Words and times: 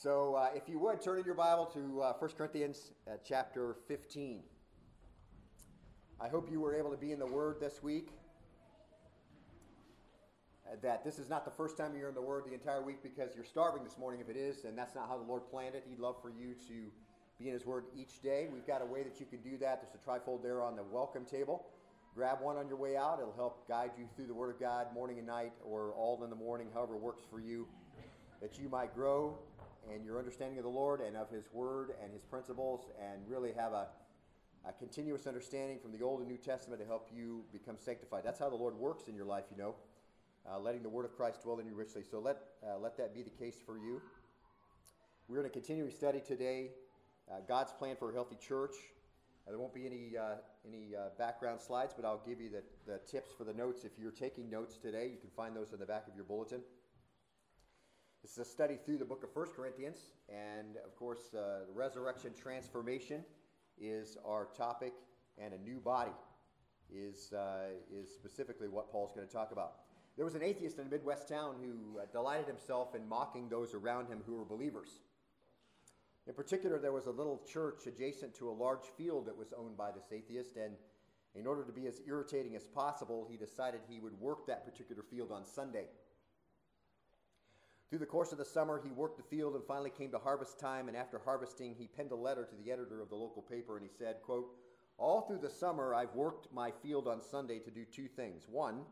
So, 0.00 0.36
uh, 0.36 0.50
if 0.54 0.68
you 0.68 0.78
would, 0.78 1.00
turn 1.00 1.18
in 1.18 1.24
your 1.24 1.34
Bible 1.34 1.66
to 1.74 2.02
uh, 2.02 2.12
1 2.12 2.30
Corinthians 2.38 2.92
uh, 3.08 3.16
chapter 3.26 3.74
15. 3.88 4.44
I 6.20 6.28
hope 6.28 6.48
you 6.52 6.60
were 6.60 6.76
able 6.76 6.92
to 6.92 6.96
be 6.96 7.10
in 7.10 7.18
the 7.18 7.26
Word 7.26 7.56
this 7.58 7.82
week. 7.82 8.10
Uh, 10.64 10.76
that 10.82 11.04
this 11.04 11.18
is 11.18 11.28
not 11.28 11.44
the 11.44 11.50
first 11.50 11.76
time 11.76 11.96
you're 11.98 12.08
in 12.08 12.14
the 12.14 12.22
Word 12.22 12.44
the 12.46 12.54
entire 12.54 12.80
week 12.80 13.02
because 13.02 13.34
you're 13.34 13.44
starving 13.44 13.82
this 13.82 13.98
morning, 13.98 14.20
if 14.20 14.28
it 14.28 14.36
is, 14.36 14.62
and 14.62 14.78
that's 14.78 14.94
not 14.94 15.08
how 15.08 15.18
the 15.18 15.24
Lord 15.24 15.50
planned 15.50 15.74
it. 15.74 15.84
He'd 15.88 15.98
love 15.98 16.14
for 16.22 16.30
you 16.30 16.54
to 16.68 16.92
be 17.40 17.48
in 17.48 17.54
His 17.54 17.66
Word 17.66 17.86
each 17.96 18.22
day. 18.22 18.46
We've 18.52 18.68
got 18.68 18.82
a 18.82 18.86
way 18.86 19.02
that 19.02 19.18
you 19.18 19.26
can 19.26 19.40
do 19.40 19.58
that. 19.58 19.82
There's 19.82 19.96
a 19.96 20.08
trifold 20.08 20.44
there 20.44 20.62
on 20.62 20.76
the 20.76 20.84
welcome 20.84 21.24
table. 21.24 21.66
Grab 22.14 22.40
one 22.40 22.56
on 22.56 22.68
your 22.68 22.76
way 22.76 22.96
out. 22.96 23.18
It'll 23.20 23.34
help 23.34 23.66
guide 23.66 23.90
you 23.98 24.04
through 24.14 24.28
the 24.28 24.34
Word 24.34 24.54
of 24.54 24.60
God 24.60 24.94
morning 24.94 25.18
and 25.18 25.26
night, 25.26 25.54
or 25.64 25.90
all 25.90 26.22
in 26.22 26.30
the 26.30 26.36
morning, 26.36 26.68
however 26.72 26.96
works 26.96 27.24
for 27.28 27.40
you, 27.40 27.66
that 28.40 28.60
you 28.60 28.68
might 28.68 28.94
grow 28.94 29.36
and 29.92 30.04
your 30.04 30.18
understanding 30.18 30.58
of 30.58 30.64
the 30.64 30.70
Lord 30.70 31.00
and 31.00 31.16
of 31.16 31.30
His 31.30 31.44
Word 31.52 31.94
and 32.02 32.12
His 32.12 32.22
principles, 32.22 32.90
and 33.00 33.20
really 33.26 33.52
have 33.52 33.72
a, 33.72 33.88
a 34.68 34.72
continuous 34.78 35.26
understanding 35.26 35.78
from 35.78 35.92
the 35.92 36.02
Old 36.02 36.20
and 36.20 36.28
New 36.28 36.36
Testament 36.36 36.80
to 36.80 36.86
help 36.86 37.08
you 37.14 37.44
become 37.52 37.76
sanctified. 37.78 38.22
That's 38.24 38.38
how 38.38 38.50
the 38.50 38.56
Lord 38.56 38.74
works 38.76 39.08
in 39.08 39.14
your 39.14 39.24
life, 39.26 39.44
you 39.50 39.56
know, 39.56 39.74
uh, 40.50 40.58
letting 40.58 40.82
the 40.82 40.88
Word 40.88 41.04
of 41.04 41.16
Christ 41.16 41.42
dwell 41.42 41.58
in 41.58 41.66
you 41.66 41.74
richly. 41.74 42.02
So 42.08 42.20
let, 42.20 42.38
uh, 42.66 42.78
let 42.78 42.96
that 42.98 43.14
be 43.14 43.22
the 43.22 43.30
case 43.30 43.56
for 43.64 43.78
you. 43.78 44.00
We're 45.28 45.36
going 45.36 45.50
to 45.50 45.52
continue 45.52 45.84
to 45.86 45.94
study 45.94 46.20
today 46.26 46.70
uh, 47.30 47.40
God's 47.46 47.72
plan 47.72 47.96
for 47.96 48.10
a 48.10 48.14
healthy 48.14 48.36
church. 48.36 48.74
Uh, 49.46 49.50
there 49.50 49.58
won't 49.58 49.74
be 49.74 49.86
any, 49.86 50.16
uh, 50.16 50.36
any 50.66 50.94
uh, 50.96 51.10
background 51.18 51.60
slides, 51.60 51.92
but 51.94 52.04
I'll 52.04 52.22
give 52.26 52.40
you 52.40 52.48
the, 52.48 52.62
the 52.86 52.98
tips 53.06 53.30
for 53.36 53.44
the 53.44 53.52
notes. 53.52 53.84
If 53.84 53.92
you're 53.98 54.10
taking 54.10 54.50
notes 54.50 54.76
today, 54.78 55.06
you 55.06 55.18
can 55.18 55.30
find 55.36 55.54
those 55.54 55.72
in 55.72 55.78
the 55.78 55.86
back 55.86 56.06
of 56.08 56.14
your 56.14 56.24
bulletin. 56.24 56.60
This 58.22 58.32
is 58.32 58.38
a 58.38 58.44
study 58.44 58.76
through 58.84 58.98
the 58.98 59.04
book 59.04 59.22
of 59.22 59.30
1 59.32 59.54
Corinthians, 59.54 59.98
and 60.28 60.76
of 60.84 60.96
course, 60.96 61.34
uh, 61.34 61.60
resurrection 61.72 62.32
transformation 62.36 63.24
is 63.80 64.16
our 64.26 64.48
topic, 64.56 64.92
and 65.40 65.54
a 65.54 65.58
new 65.58 65.78
body 65.78 66.10
is, 66.92 67.32
uh, 67.32 67.68
is 67.94 68.12
specifically 68.12 68.66
what 68.66 68.90
Paul's 68.90 69.12
going 69.12 69.26
to 69.26 69.32
talk 69.32 69.52
about. 69.52 69.74
There 70.16 70.24
was 70.24 70.34
an 70.34 70.42
atheist 70.42 70.80
in 70.80 70.88
a 70.88 70.90
Midwest 70.90 71.28
town 71.28 71.54
who 71.62 72.00
uh, 72.00 72.06
delighted 72.10 72.48
himself 72.48 72.96
in 72.96 73.08
mocking 73.08 73.48
those 73.48 73.72
around 73.72 74.08
him 74.08 74.18
who 74.26 74.34
were 74.34 74.44
believers. 74.44 74.98
In 76.26 76.34
particular, 76.34 76.80
there 76.80 76.92
was 76.92 77.06
a 77.06 77.12
little 77.12 77.40
church 77.50 77.86
adjacent 77.86 78.34
to 78.34 78.50
a 78.50 78.50
large 78.50 78.86
field 78.96 79.26
that 79.26 79.38
was 79.38 79.52
owned 79.56 79.76
by 79.76 79.92
this 79.92 80.10
atheist, 80.10 80.56
and 80.56 80.74
in 81.36 81.46
order 81.46 81.62
to 81.62 81.72
be 81.72 81.86
as 81.86 82.00
irritating 82.04 82.56
as 82.56 82.66
possible, 82.66 83.28
he 83.30 83.36
decided 83.36 83.80
he 83.88 84.00
would 84.00 84.18
work 84.20 84.44
that 84.48 84.64
particular 84.64 85.04
field 85.04 85.30
on 85.30 85.44
Sunday. 85.46 85.84
Through 87.88 88.00
the 88.00 88.06
course 88.06 88.32
of 88.32 88.38
the 88.38 88.44
summer, 88.44 88.80
he 88.84 88.90
worked 88.90 89.16
the 89.16 89.36
field 89.36 89.54
and 89.54 89.64
finally 89.64 89.90
came 89.90 90.10
to 90.10 90.18
harvest 90.18 90.60
time. 90.60 90.88
And 90.88 90.96
after 90.96 91.18
harvesting, 91.18 91.74
he 91.74 91.86
penned 91.86 92.12
a 92.12 92.16
letter 92.16 92.44
to 92.44 92.54
the 92.62 92.70
editor 92.70 93.00
of 93.00 93.08
the 93.08 93.16
local 93.16 93.40
paper 93.42 93.76
and 93.76 93.86
he 93.86 93.90
said, 93.98 94.16
quote, 94.22 94.48
All 94.98 95.22
through 95.22 95.38
the 95.38 95.48
summer, 95.48 95.94
I've 95.94 96.14
worked 96.14 96.52
my 96.52 96.70
field 96.82 97.08
on 97.08 97.22
Sunday 97.22 97.58
to 97.60 97.70
do 97.70 97.84
two 97.84 98.06
things. 98.08 98.44
One, 98.46 98.82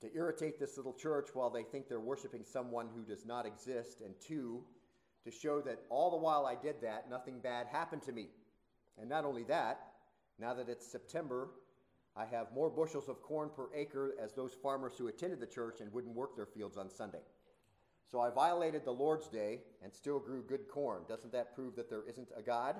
to 0.00 0.14
irritate 0.14 0.60
this 0.60 0.76
little 0.76 0.92
church 0.92 1.30
while 1.34 1.50
they 1.50 1.64
think 1.64 1.88
they're 1.88 1.98
worshiping 1.98 2.44
someone 2.44 2.88
who 2.94 3.02
does 3.02 3.24
not 3.24 3.46
exist. 3.46 4.00
And 4.04 4.14
two, 4.20 4.62
to 5.24 5.32
show 5.32 5.60
that 5.62 5.82
all 5.88 6.10
the 6.10 6.16
while 6.16 6.46
I 6.46 6.54
did 6.54 6.82
that, 6.82 7.10
nothing 7.10 7.40
bad 7.40 7.66
happened 7.66 8.02
to 8.02 8.12
me. 8.12 8.28
And 8.96 9.08
not 9.08 9.24
only 9.24 9.42
that, 9.44 9.80
now 10.38 10.54
that 10.54 10.68
it's 10.68 10.86
September, 10.86 11.48
I 12.16 12.26
have 12.26 12.52
more 12.52 12.70
bushels 12.70 13.08
of 13.08 13.22
corn 13.22 13.50
per 13.56 13.66
acre 13.74 14.14
as 14.22 14.32
those 14.32 14.54
farmers 14.62 14.92
who 14.96 15.08
attended 15.08 15.40
the 15.40 15.46
church 15.46 15.80
and 15.80 15.92
wouldn't 15.92 16.14
work 16.14 16.36
their 16.36 16.46
fields 16.46 16.76
on 16.76 16.88
Sunday. 16.88 17.22
So 18.10 18.20
I 18.20 18.30
violated 18.30 18.84
the 18.84 18.92
Lord's 18.92 19.28
day 19.28 19.60
and 19.82 19.92
still 19.92 20.18
grew 20.18 20.42
good 20.42 20.68
corn. 20.68 21.02
Doesn't 21.08 21.32
that 21.32 21.54
prove 21.54 21.76
that 21.76 21.88
there 21.88 22.06
isn't 22.08 22.28
a 22.36 22.42
God? 22.42 22.76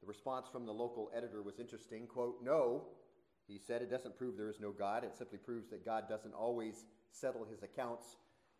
The 0.00 0.06
response 0.06 0.48
from 0.52 0.66
the 0.66 0.72
local 0.72 1.10
editor 1.16 1.42
was 1.42 1.58
interesting. 1.58 2.06
Quote, 2.06 2.36
No, 2.42 2.84
he 3.46 3.58
said, 3.58 3.82
it 3.82 3.90
doesn't 3.90 4.16
prove 4.16 4.36
there 4.36 4.50
is 4.50 4.60
no 4.60 4.70
God. 4.72 5.04
It 5.04 5.14
simply 5.16 5.38
proves 5.38 5.68
that 5.70 5.84
God 5.84 6.08
doesn't 6.08 6.34
always 6.34 6.84
settle 7.10 7.44
his 7.44 7.62
accounts 7.62 8.16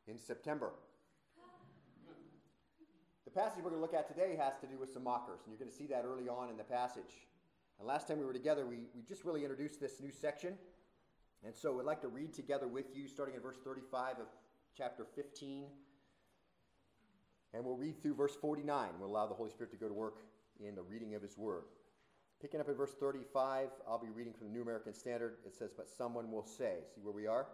in 0.07 0.19
September. 0.19 0.73
The 3.25 3.31
passage 3.31 3.63
we're 3.65 3.71
going 3.71 3.77
to 3.77 3.81
look 3.81 3.95
at 3.95 4.07
today 4.07 4.37
has 4.39 4.59
to 4.59 4.67
do 4.67 4.79
with 4.79 4.93
some 4.93 5.05
mockers, 5.05 5.41
and 5.45 5.53
you're 5.53 5.59
going 5.59 5.71
to 5.71 5.77
see 5.77 5.87
that 5.87 6.05
early 6.05 6.29
on 6.29 6.51
in 6.51 6.57
the 6.59 6.65
passage. 6.65 7.27
And 7.79 7.89
last 7.89 8.07
time 8.07 8.19
we 8.19 8.25
were 8.25 8.35
together, 8.35 8.67
we, 8.67 8.87
we 8.95 9.03
just 9.03 9.25
really 9.25 9.43
introduced 9.43 9.81
this 9.81 10.01
new 10.01 10.13
section. 10.13 10.55
And 11.45 11.55
so 11.55 11.73
we'd 11.73 11.85
like 11.85 12.03
to 12.03 12.09
read 12.09 12.35
together 12.35 12.69
with 12.69 12.95
you, 12.95 13.09
starting 13.09 13.35
in 13.35 13.41
verse 13.41 13.59
35 13.65 14.21
of 14.21 14.27
chapter 14.77 15.07
15. 15.15 15.67
And 17.53 17.65
we'll 17.65 17.77
read 17.77 18.03
through 18.03 18.15
verse 18.15 18.35
49. 18.41 18.89
We'll 18.99 19.09
allow 19.09 19.27
the 19.27 19.35
Holy 19.35 19.51
Spirit 19.51 19.71
to 19.73 19.77
go 19.77 19.89
to 19.89 19.95
work 19.95 20.19
in 20.59 20.75
the 20.75 20.83
reading 20.83 21.15
of 21.15 21.23
His 21.23 21.39
Word. 21.39 21.65
Picking 22.41 22.61
up 22.61 22.69
at 22.69 22.77
verse 22.77 22.95
35, 22.99 23.69
I'll 23.89 23.99
be 23.99 24.11
reading 24.11 24.33
from 24.33 24.49
the 24.49 24.53
New 24.53 24.63
American 24.63 24.93
Standard. 24.93 25.37
It 25.47 25.55
says, 25.55 25.71
But 25.77 25.89
someone 25.89 26.31
will 26.31 26.45
say, 26.45 26.79
see 26.95 27.01
where 27.01 27.15
we 27.15 27.27
are? 27.27 27.47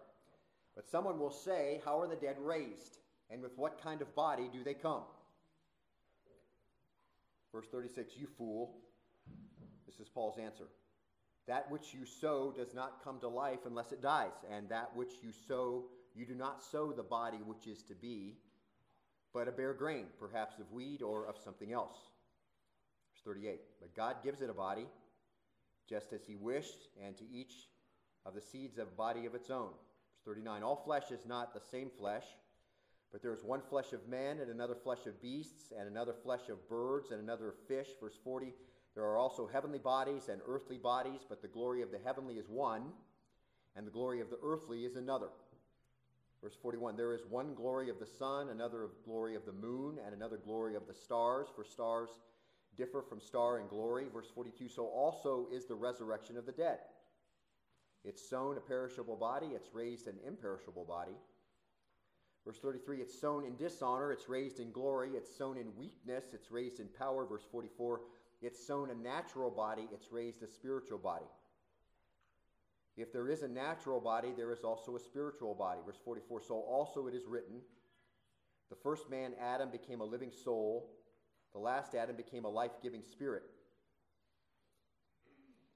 But 0.75 0.88
someone 0.88 1.19
will 1.19 1.31
say, 1.31 1.81
How 1.84 2.00
are 2.00 2.08
the 2.08 2.16
dead 2.16 2.36
raised? 2.41 2.98
And 3.31 3.42
with 3.42 3.56
what 3.56 3.82
kind 3.82 4.00
of 4.00 4.14
body 4.14 4.48
do 4.52 4.64
they 4.64 4.75
come? 4.75 5.02
Verse 7.52 7.66
36, 7.70 8.14
You 8.16 8.26
fool. 8.38 8.78
This 9.87 10.00
is 10.00 10.08
Paul's 10.08 10.38
answer. 10.38 10.69
That 11.47 11.70
which 11.70 11.92
you 11.92 12.06
sow 12.06 12.54
does 12.56 12.75
not 12.75 13.04
come 13.04 13.20
to 13.20 13.28
life 13.28 13.60
unless 13.66 13.92
it 13.92 14.00
dies, 14.00 14.32
and 14.50 14.69
that 14.69 14.91
which 14.94 15.12
you 15.22 15.31
sow 15.48 15.84
you 16.15 16.26
do 16.26 16.34
not 16.34 16.62
sow 16.62 16.93
the 16.93 17.03
body 17.03 17.38
which 17.44 17.66
is 17.66 17.82
to 17.84 17.94
be, 17.94 18.37
but 19.32 19.48
a 19.48 19.53
bare 19.53 19.75
grain, 19.75 20.06
perhaps 20.19 20.59
of 20.59 20.71
wheat 20.72 21.03
or 21.03 21.26
of 21.26 21.37
something 21.38 21.72
else. 21.72 21.98
Verse 23.12 23.22
38. 23.25 23.60
But 23.81 23.94
God 23.94 24.16
gives 24.25 24.43
it 24.43 24.50
a 24.50 24.54
body, 24.54 24.87
just 25.88 26.12
as 26.12 26.25
He 26.26 26.37
wished, 26.37 26.88
and 27.04 27.16
to 27.16 27.25
each 27.32 27.53
of 28.26 28.34
the 28.34 28.41
seeds 28.41 28.78
a 28.78 28.84
body 28.84 29.26
of 29.26 29.34
its 29.34 29.50
own. 29.50 29.70
Verse 30.25 30.37
39. 30.37 30.62
All 30.62 30.82
flesh 30.84 31.10
is 31.10 31.26
not 31.26 31.54
the 31.54 31.60
same 31.70 31.91
flesh, 31.99 32.25
but 33.12 33.22
there 33.22 33.34
is 33.34 33.43
one 33.43 33.62
flesh 33.69 33.93
of 33.93 34.09
men, 34.09 34.41
and 34.41 34.50
another 34.50 34.75
flesh 34.75 35.06
of 35.06 35.20
beasts, 35.22 35.72
and 35.78 35.88
another 35.88 36.15
flesh 36.22 36.49
of 36.49 36.69
birds, 36.69 37.10
and 37.10 37.20
another 37.20 37.49
of 37.49 37.54
fish. 37.69 37.88
Verse 38.00 38.19
40. 38.22 38.53
There 38.94 39.04
are 39.04 39.19
also 39.19 39.47
heavenly 39.47 39.78
bodies 39.78 40.28
and 40.28 40.41
earthly 40.47 40.76
bodies, 40.76 41.20
but 41.28 41.43
the 41.43 41.49
glory 41.49 41.82
of 41.82 41.93
the 41.93 42.00
heavenly 42.04 42.34
is 42.34 42.49
one, 42.49 42.93
and 43.76 43.87
the 43.87 43.93
glory 43.93 44.20
of 44.20 44.31
the 44.31 44.38
earthly 44.43 44.84
is 44.84 44.97
another. 44.97 45.28
Verse 46.43 46.56
41 46.61 46.97
There 46.97 47.15
is 47.15 47.27
one 47.28 47.55
glory 47.55 47.91
of 47.91 47.99
the 47.99 48.06
sun, 48.06 48.49
another 48.49 48.83
of 48.83 48.91
glory 49.05 49.34
of 49.34 49.45
the 49.45 49.53
moon, 49.53 49.99
and 50.05 50.15
another 50.15 50.39
glory 50.39 50.75
of 50.75 50.87
the 50.87 50.95
stars, 50.95 51.49
for 51.55 51.65
stars 51.65 52.11
differ 52.77 53.03
from 53.03 53.21
star 53.21 53.59
in 53.61 53.67
glory. 53.67 54.06
Verse 54.12 54.28
42 54.34 54.69
So 54.69 54.87
also 54.87 55.47
is 55.53 55.67
the 55.67 55.75
resurrection 55.75 56.37
of 56.37 56.47
the 56.47 56.53
dead. 56.53 56.79
It's 58.05 58.27
sown 58.29 58.56
a 58.56 58.61
perishable 58.61 59.17
body, 59.17 59.49
it's 59.55 59.75
raised 59.75 60.06
an 60.06 60.17
imperishable 60.27 60.84
body. 60.87 61.17
Verse 62.47 62.59
33 62.59 63.00
It's 63.00 63.21
sown 63.21 63.45
in 63.45 63.56
dishonor, 63.56 64.12
it's 64.12 64.29
raised 64.29 64.61
in 64.61 64.73
glory. 64.73 65.11
It's 65.15 65.37
sown 65.37 65.59
in 65.59 65.77
weakness, 65.77 66.25
it's 66.33 66.50
raised 66.50 66.81
in 66.81 66.89
power. 66.99 67.27
Verse 67.27 67.45
44 67.50 68.00
It's 68.41 68.67
sown 68.67 68.91
a 68.91 68.95
natural 68.95 69.50
body, 69.50 69.89
it's 69.93 70.11
raised 70.11 70.43
a 70.43 70.49
spiritual 70.49 70.99
body. 70.99 71.27
If 72.97 73.12
there 73.12 73.28
is 73.28 73.43
a 73.43 73.49
natural 73.49 74.01
body, 74.01 74.33
there 74.37 74.53
is 74.53 74.61
also 74.61 74.97
a 74.97 75.01
spiritual 75.01 75.55
body. 75.55 75.81
Verse 75.87 75.99
44 76.05 76.43
So 76.43 76.56
also 76.56 77.06
it 77.06 77.15
is 77.15 77.27
written 77.27 77.61
the 78.71 78.77
first 78.77 79.11
man, 79.11 79.33
Adam, 79.41 79.69
became 79.71 80.01
a 80.01 80.05
living 80.05 80.31
soul, 80.31 80.89
the 81.53 81.59
last 81.59 81.97
Adam 81.97 82.15
became 82.15 82.45
a 82.45 82.49
life 82.49 82.71
giving 82.81 83.03
spirit. 83.03 83.43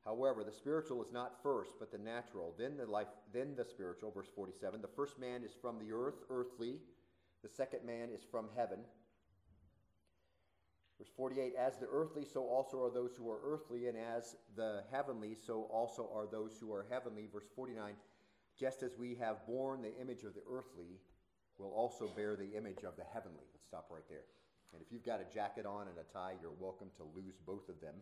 However, 0.04 0.44
the 0.44 0.52
spiritual 0.52 1.02
is 1.02 1.10
not 1.12 1.42
first, 1.42 1.72
but 1.80 1.90
the 1.90 1.98
natural, 1.98 2.54
then 2.56 2.76
the 2.76 2.86
life, 2.86 3.08
then 3.32 3.56
the 3.56 3.64
spiritual, 3.64 4.12
verse 4.12 4.28
47. 4.34 4.80
The 4.80 4.88
first 4.88 5.18
man 5.18 5.42
is 5.42 5.52
from 5.60 5.78
the 5.78 5.92
earth, 5.92 6.22
earthly. 6.30 6.78
The 7.42 7.48
second 7.48 7.84
man 7.84 8.10
is 8.10 8.20
from 8.30 8.48
heaven. 8.54 8.80
Verse 10.98 11.10
48 11.16 11.54
As 11.58 11.76
the 11.78 11.88
earthly, 11.90 12.24
so 12.24 12.42
also 12.42 12.82
are 12.82 12.90
those 12.90 13.14
who 13.16 13.30
are 13.30 13.40
earthly, 13.44 13.88
and 13.88 13.96
as 13.96 14.36
the 14.56 14.82
heavenly, 14.90 15.34
so 15.34 15.68
also 15.72 16.08
are 16.14 16.26
those 16.26 16.56
who 16.60 16.72
are 16.72 16.86
heavenly. 16.90 17.28
Verse 17.32 17.46
49 17.54 17.94
Just 18.58 18.82
as 18.82 18.96
we 18.98 19.14
have 19.16 19.46
borne 19.46 19.82
the 19.82 19.96
image 20.00 20.24
of 20.24 20.34
the 20.34 20.42
earthly, 20.50 21.00
will 21.58 21.72
also 21.72 22.08
bear 22.16 22.36
the 22.36 22.56
image 22.56 22.84
of 22.84 22.96
the 22.96 23.04
heavenly. 23.12 23.44
Let's 23.52 23.66
stop 23.66 23.88
right 23.90 24.06
there. 24.08 24.24
And 24.72 24.82
if 24.82 24.90
you've 24.90 25.04
got 25.04 25.20
a 25.20 25.34
jacket 25.34 25.66
on 25.66 25.86
and 25.86 25.98
a 25.98 26.12
tie, 26.12 26.34
you're 26.40 26.50
welcome 26.58 26.88
to 26.96 27.04
lose 27.14 27.36
both 27.46 27.68
of 27.68 27.80
them. 27.80 27.94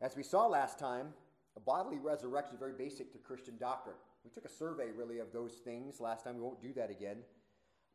As 0.00 0.16
we 0.16 0.22
saw 0.22 0.46
last 0.46 0.78
time, 0.78 1.08
a 1.56 1.60
bodily 1.60 1.98
resurrection 1.98 2.54
is 2.54 2.58
very 2.58 2.72
basic 2.72 3.12
to 3.12 3.18
Christian 3.18 3.56
doctrine. 3.58 3.96
We 4.24 4.30
took 4.30 4.44
a 4.44 4.48
survey, 4.48 4.90
really, 4.96 5.18
of 5.18 5.32
those 5.32 5.52
things 5.52 6.00
last 6.00 6.24
time. 6.24 6.36
We 6.36 6.42
won't 6.42 6.62
do 6.62 6.72
that 6.74 6.90
again. 6.90 7.18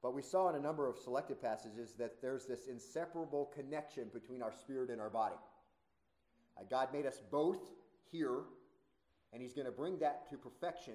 But 0.01 0.13
we 0.13 0.21
saw 0.21 0.49
in 0.49 0.55
a 0.55 0.59
number 0.59 0.87
of 0.87 0.97
selected 0.97 1.41
passages 1.41 1.93
that 1.97 2.21
there's 2.21 2.45
this 2.45 2.67
inseparable 2.67 3.51
connection 3.55 4.09
between 4.13 4.41
our 4.41 4.53
spirit 4.53 4.89
and 4.89 5.01
our 5.01 5.09
body. 5.09 5.35
Uh, 6.57 6.63
God 6.69 6.93
made 6.93 7.05
us 7.05 7.21
both 7.31 7.59
here, 8.11 8.41
and 9.33 9.41
He's 9.41 9.53
going 9.53 9.65
to 9.65 9.71
bring 9.71 9.97
that 9.99 10.29
to 10.29 10.37
perfection 10.37 10.93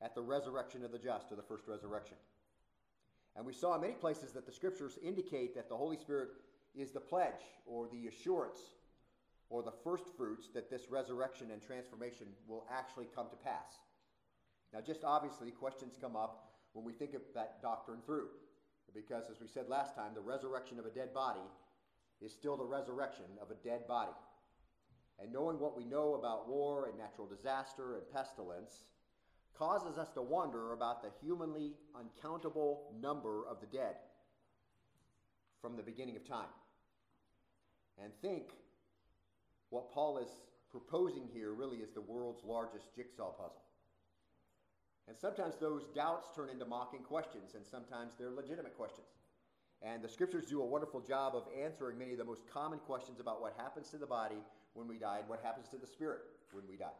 at 0.00 0.14
the 0.14 0.22
resurrection 0.22 0.84
of 0.84 0.92
the 0.92 0.98
just, 0.98 1.32
or 1.32 1.36
the 1.36 1.42
first 1.42 1.66
resurrection. 1.66 2.16
And 3.36 3.44
we 3.44 3.52
saw 3.52 3.74
in 3.74 3.80
many 3.80 3.94
places 3.94 4.32
that 4.32 4.46
the 4.46 4.52
scriptures 4.52 4.98
indicate 5.02 5.54
that 5.56 5.68
the 5.68 5.76
Holy 5.76 5.96
Spirit 5.96 6.28
is 6.74 6.92
the 6.92 7.00
pledge 7.00 7.42
or 7.66 7.88
the 7.88 8.06
assurance 8.06 8.60
or 9.50 9.62
the 9.62 9.72
first 9.82 10.04
fruits 10.16 10.48
that 10.54 10.70
this 10.70 10.90
resurrection 10.90 11.50
and 11.52 11.62
transformation 11.62 12.26
will 12.46 12.66
actually 12.72 13.06
come 13.14 13.28
to 13.30 13.36
pass. 13.36 13.78
Now, 14.72 14.80
just 14.80 15.04
obviously, 15.04 15.50
questions 15.50 15.96
come 16.00 16.16
up 16.16 16.53
when 16.74 16.84
we 16.84 16.92
think 16.92 17.14
of 17.14 17.22
that 17.34 17.62
doctrine 17.62 18.00
through. 18.04 18.28
Because, 18.94 19.24
as 19.30 19.40
we 19.40 19.48
said 19.48 19.68
last 19.68 19.96
time, 19.96 20.12
the 20.14 20.20
resurrection 20.20 20.78
of 20.78 20.86
a 20.86 20.90
dead 20.90 21.12
body 21.12 21.40
is 22.20 22.32
still 22.32 22.56
the 22.56 22.64
resurrection 22.64 23.24
of 23.40 23.50
a 23.50 23.54
dead 23.66 23.88
body. 23.88 24.12
And 25.20 25.32
knowing 25.32 25.58
what 25.58 25.76
we 25.76 25.84
know 25.84 26.14
about 26.14 26.48
war 26.48 26.86
and 26.88 26.98
natural 26.98 27.26
disaster 27.26 27.94
and 27.94 28.02
pestilence 28.12 28.84
causes 29.56 29.98
us 29.98 30.10
to 30.10 30.22
wonder 30.22 30.72
about 30.72 31.02
the 31.02 31.10
humanly 31.22 31.74
uncountable 31.94 32.92
number 33.00 33.46
of 33.48 33.60
the 33.60 33.66
dead 33.66 33.96
from 35.60 35.76
the 35.76 35.82
beginning 35.82 36.16
of 36.16 36.26
time. 36.26 36.48
And 38.02 38.12
think 38.20 38.44
what 39.70 39.92
Paul 39.92 40.18
is 40.18 40.28
proposing 40.70 41.28
here 41.32 41.52
really 41.52 41.78
is 41.78 41.90
the 41.92 42.00
world's 42.00 42.44
largest 42.44 42.94
jigsaw 42.94 43.32
puzzle. 43.32 43.63
And 45.06 45.16
sometimes 45.16 45.56
those 45.56 45.86
doubts 45.94 46.28
turn 46.34 46.48
into 46.48 46.64
mocking 46.64 47.02
questions, 47.02 47.54
and 47.54 47.66
sometimes 47.66 48.14
they're 48.18 48.30
legitimate 48.30 48.76
questions. 48.76 49.08
And 49.82 50.02
the 50.02 50.08
scriptures 50.08 50.46
do 50.46 50.62
a 50.62 50.66
wonderful 50.66 51.00
job 51.00 51.34
of 51.36 51.44
answering 51.62 51.98
many 51.98 52.12
of 52.12 52.18
the 52.18 52.24
most 52.24 52.42
common 52.50 52.78
questions 52.78 53.20
about 53.20 53.42
what 53.42 53.54
happens 53.58 53.90
to 53.90 53.98
the 53.98 54.06
body 54.06 54.38
when 54.72 54.88
we 54.88 54.96
die 54.96 55.18
and 55.18 55.28
what 55.28 55.42
happens 55.42 55.68
to 55.68 55.76
the 55.76 55.86
spirit 55.86 56.20
when 56.52 56.64
we 56.68 56.76
die. 56.76 56.96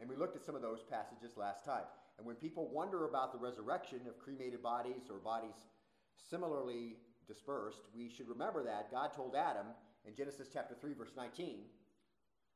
And 0.00 0.08
we 0.08 0.16
looked 0.16 0.36
at 0.36 0.44
some 0.44 0.54
of 0.54 0.62
those 0.62 0.82
passages 0.82 1.36
last 1.36 1.64
time. 1.64 1.84
And 2.16 2.26
when 2.26 2.36
people 2.36 2.68
wonder 2.72 3.06
about 3.06 3.32
the 3.32 3.38
resurrection 3.38 4.00
of 4.08 4.18
cremated 4.18 4.62
bodies 4.62 5.10
or 5.10 5.18
bodies 5.18 5.68
similarly 6.16 6.96
dispersed, 7.26 7.82
we 7.94 8.08
should 8.08 8.28
remember 8.28 8.64
that 8.64 8.90
God 8.90 9.12
told 9.14 9.34
Adam 9.34 9.66
in 10.06 10.14
Genesis 10.14 10.48
chapter 10.52 10.74
3, 10.74 10.94
verse 10.94 11.12
19, 11.16 11.58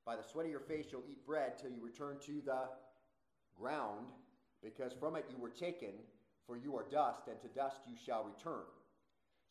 By 0.06 0.16
the 0.16 0.22
sweat 0.22 0.46
of 0.46 0.50
your 0.50 0.60
face 0.60 0.86
you'll 0.90 1.04
eat 1.08 1.26
bread 1.26 1.58
till 1.58 1.70
you 1.70 1.84
return 1.84 2.18
to 2.26 2.40
the 2.44 2.68
ground, 3.58 4.06
because 4.62 4.92
from 4.98 5.16
it 5.16 5.26
you 5.30 5.40
were 5.40 5.50
taken, 5.50 5.92
for 6.46 6.56
you 6.56 6.76
are 6.76 6.86
dust, 6.90 7.22
and 7.28 7.40
to 7.40 7.48
dust 7.48 7.80
you 7.86 7.94
shall 7.96 8.24
return. 8.24 8.64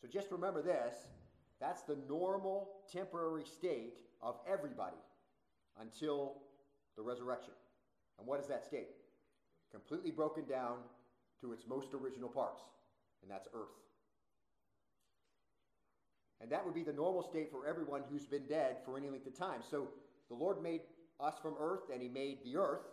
So 0.02 0.08
just 0.08 0.32
remember 0.32 0.62
this 0.62 0.96
that's 1.60 1.82
the 1.82 1.98
normal 2.08 2.70
temporary 2.92 3.44
state 3.46 3.96
of 4.22 4.36
everybody 4.48 4.98
until 5.82 6.36
the 6.96 7.02
resurrection. 7.02 7.54
And 8.20 8.28
what 8.28 8.40
is 8.40 8.48
that 8.48 8.66
state? 8.66 8.90
Completely 9.72 10.12
broken 10.12 10.46
down 10.46 10.78
to 11.42 11.54
its 11.54 11.66
most 11.68 11.94
original 11.94 12.30
parts, 12.30 12.62
and 13.22 13.30
that's 13.30 13.48
earth. 13.54 13.76
And 16.42 16.52
that 16.52 16.64
would 16.66 16.76
be 16.76 16.84
the 16.84 16.94
normal 16.94 17.24
state 17.24 17.52
for 17.52 17.68
everyone 17.68 18.04
who's 18.10 18.26
been 18.26 18.46
dead 18.48 18.78
for 18.86 18.98
any 18.98 19.10
length 19.10 19.28
of 19.28 19.38
time. 19.38 19.62
So 19.70 19.90
the 20.30 20.36
Lord 20.36 20.62
made 20.62 20.82
us 21.20 21.36
from 21.42 21.56
earth, 21.60 21.90
and 21.92 22.02
He 22.02 22.08
made 22.08 22.44
the 22.44 22.58
earth, 22.58 22.86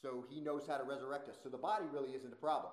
so 0.00 0.24
He 0.28 0.40
knows 0.40 0.66
how 0.66 0.76
to 0.76 0.84
resurrect 0.84 1.28
us. 1.28 1.36
So 1.42 1.48
the 1.48 1.58
body 1.58 1.84
really 1.92 2.10
isn't 2.10 2.32
a 2.32 2.36
problem. 2.36 2.72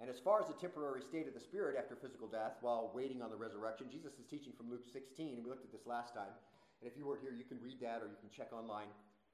And 0.00 0.10
as 0.10 0.18
far 0.18 0.40
as 0.40 0.48
the 0.48 0.54
temporary 0.54 1.02
state 1.02 1.28
of 1.28 1.34
the 1.34 1.40
spirit 1.40 1.76
after 1.78 1.94
physical 1.94 2.26
death 2.26 2.58
while 2.60 2.90
waiting 2.94 3.22
on 3.22 3.30
the 3.30 3.36
resurrection, 3.36 3.86
Jesus 3.90 4.18
is 4.18 4.26
teaching 4.26 4.52
from 4.56 4.70
Luke 4.70 4.84
16, 4.92 5.34
and 5.34 5.44
we 5.44 5.50
looked 5.50 5.64
at 5.64 5.70
this 5.70 5.86
last 5.86 6.14
time. 6.14 6.34
And 6.82 6.90
if 6.90 6.98
you 6.98 7.06
weren't 7.06 7.22
here, 7.22 7.30
you 7.30 7.44
can 7.44 7.62
read 7.62 7.78
that 7.80 8.02
or 8.02 8.10
you 8.10 8.18
can 8.18 8.30
check 8.30 8.52
online. 8.52 8.90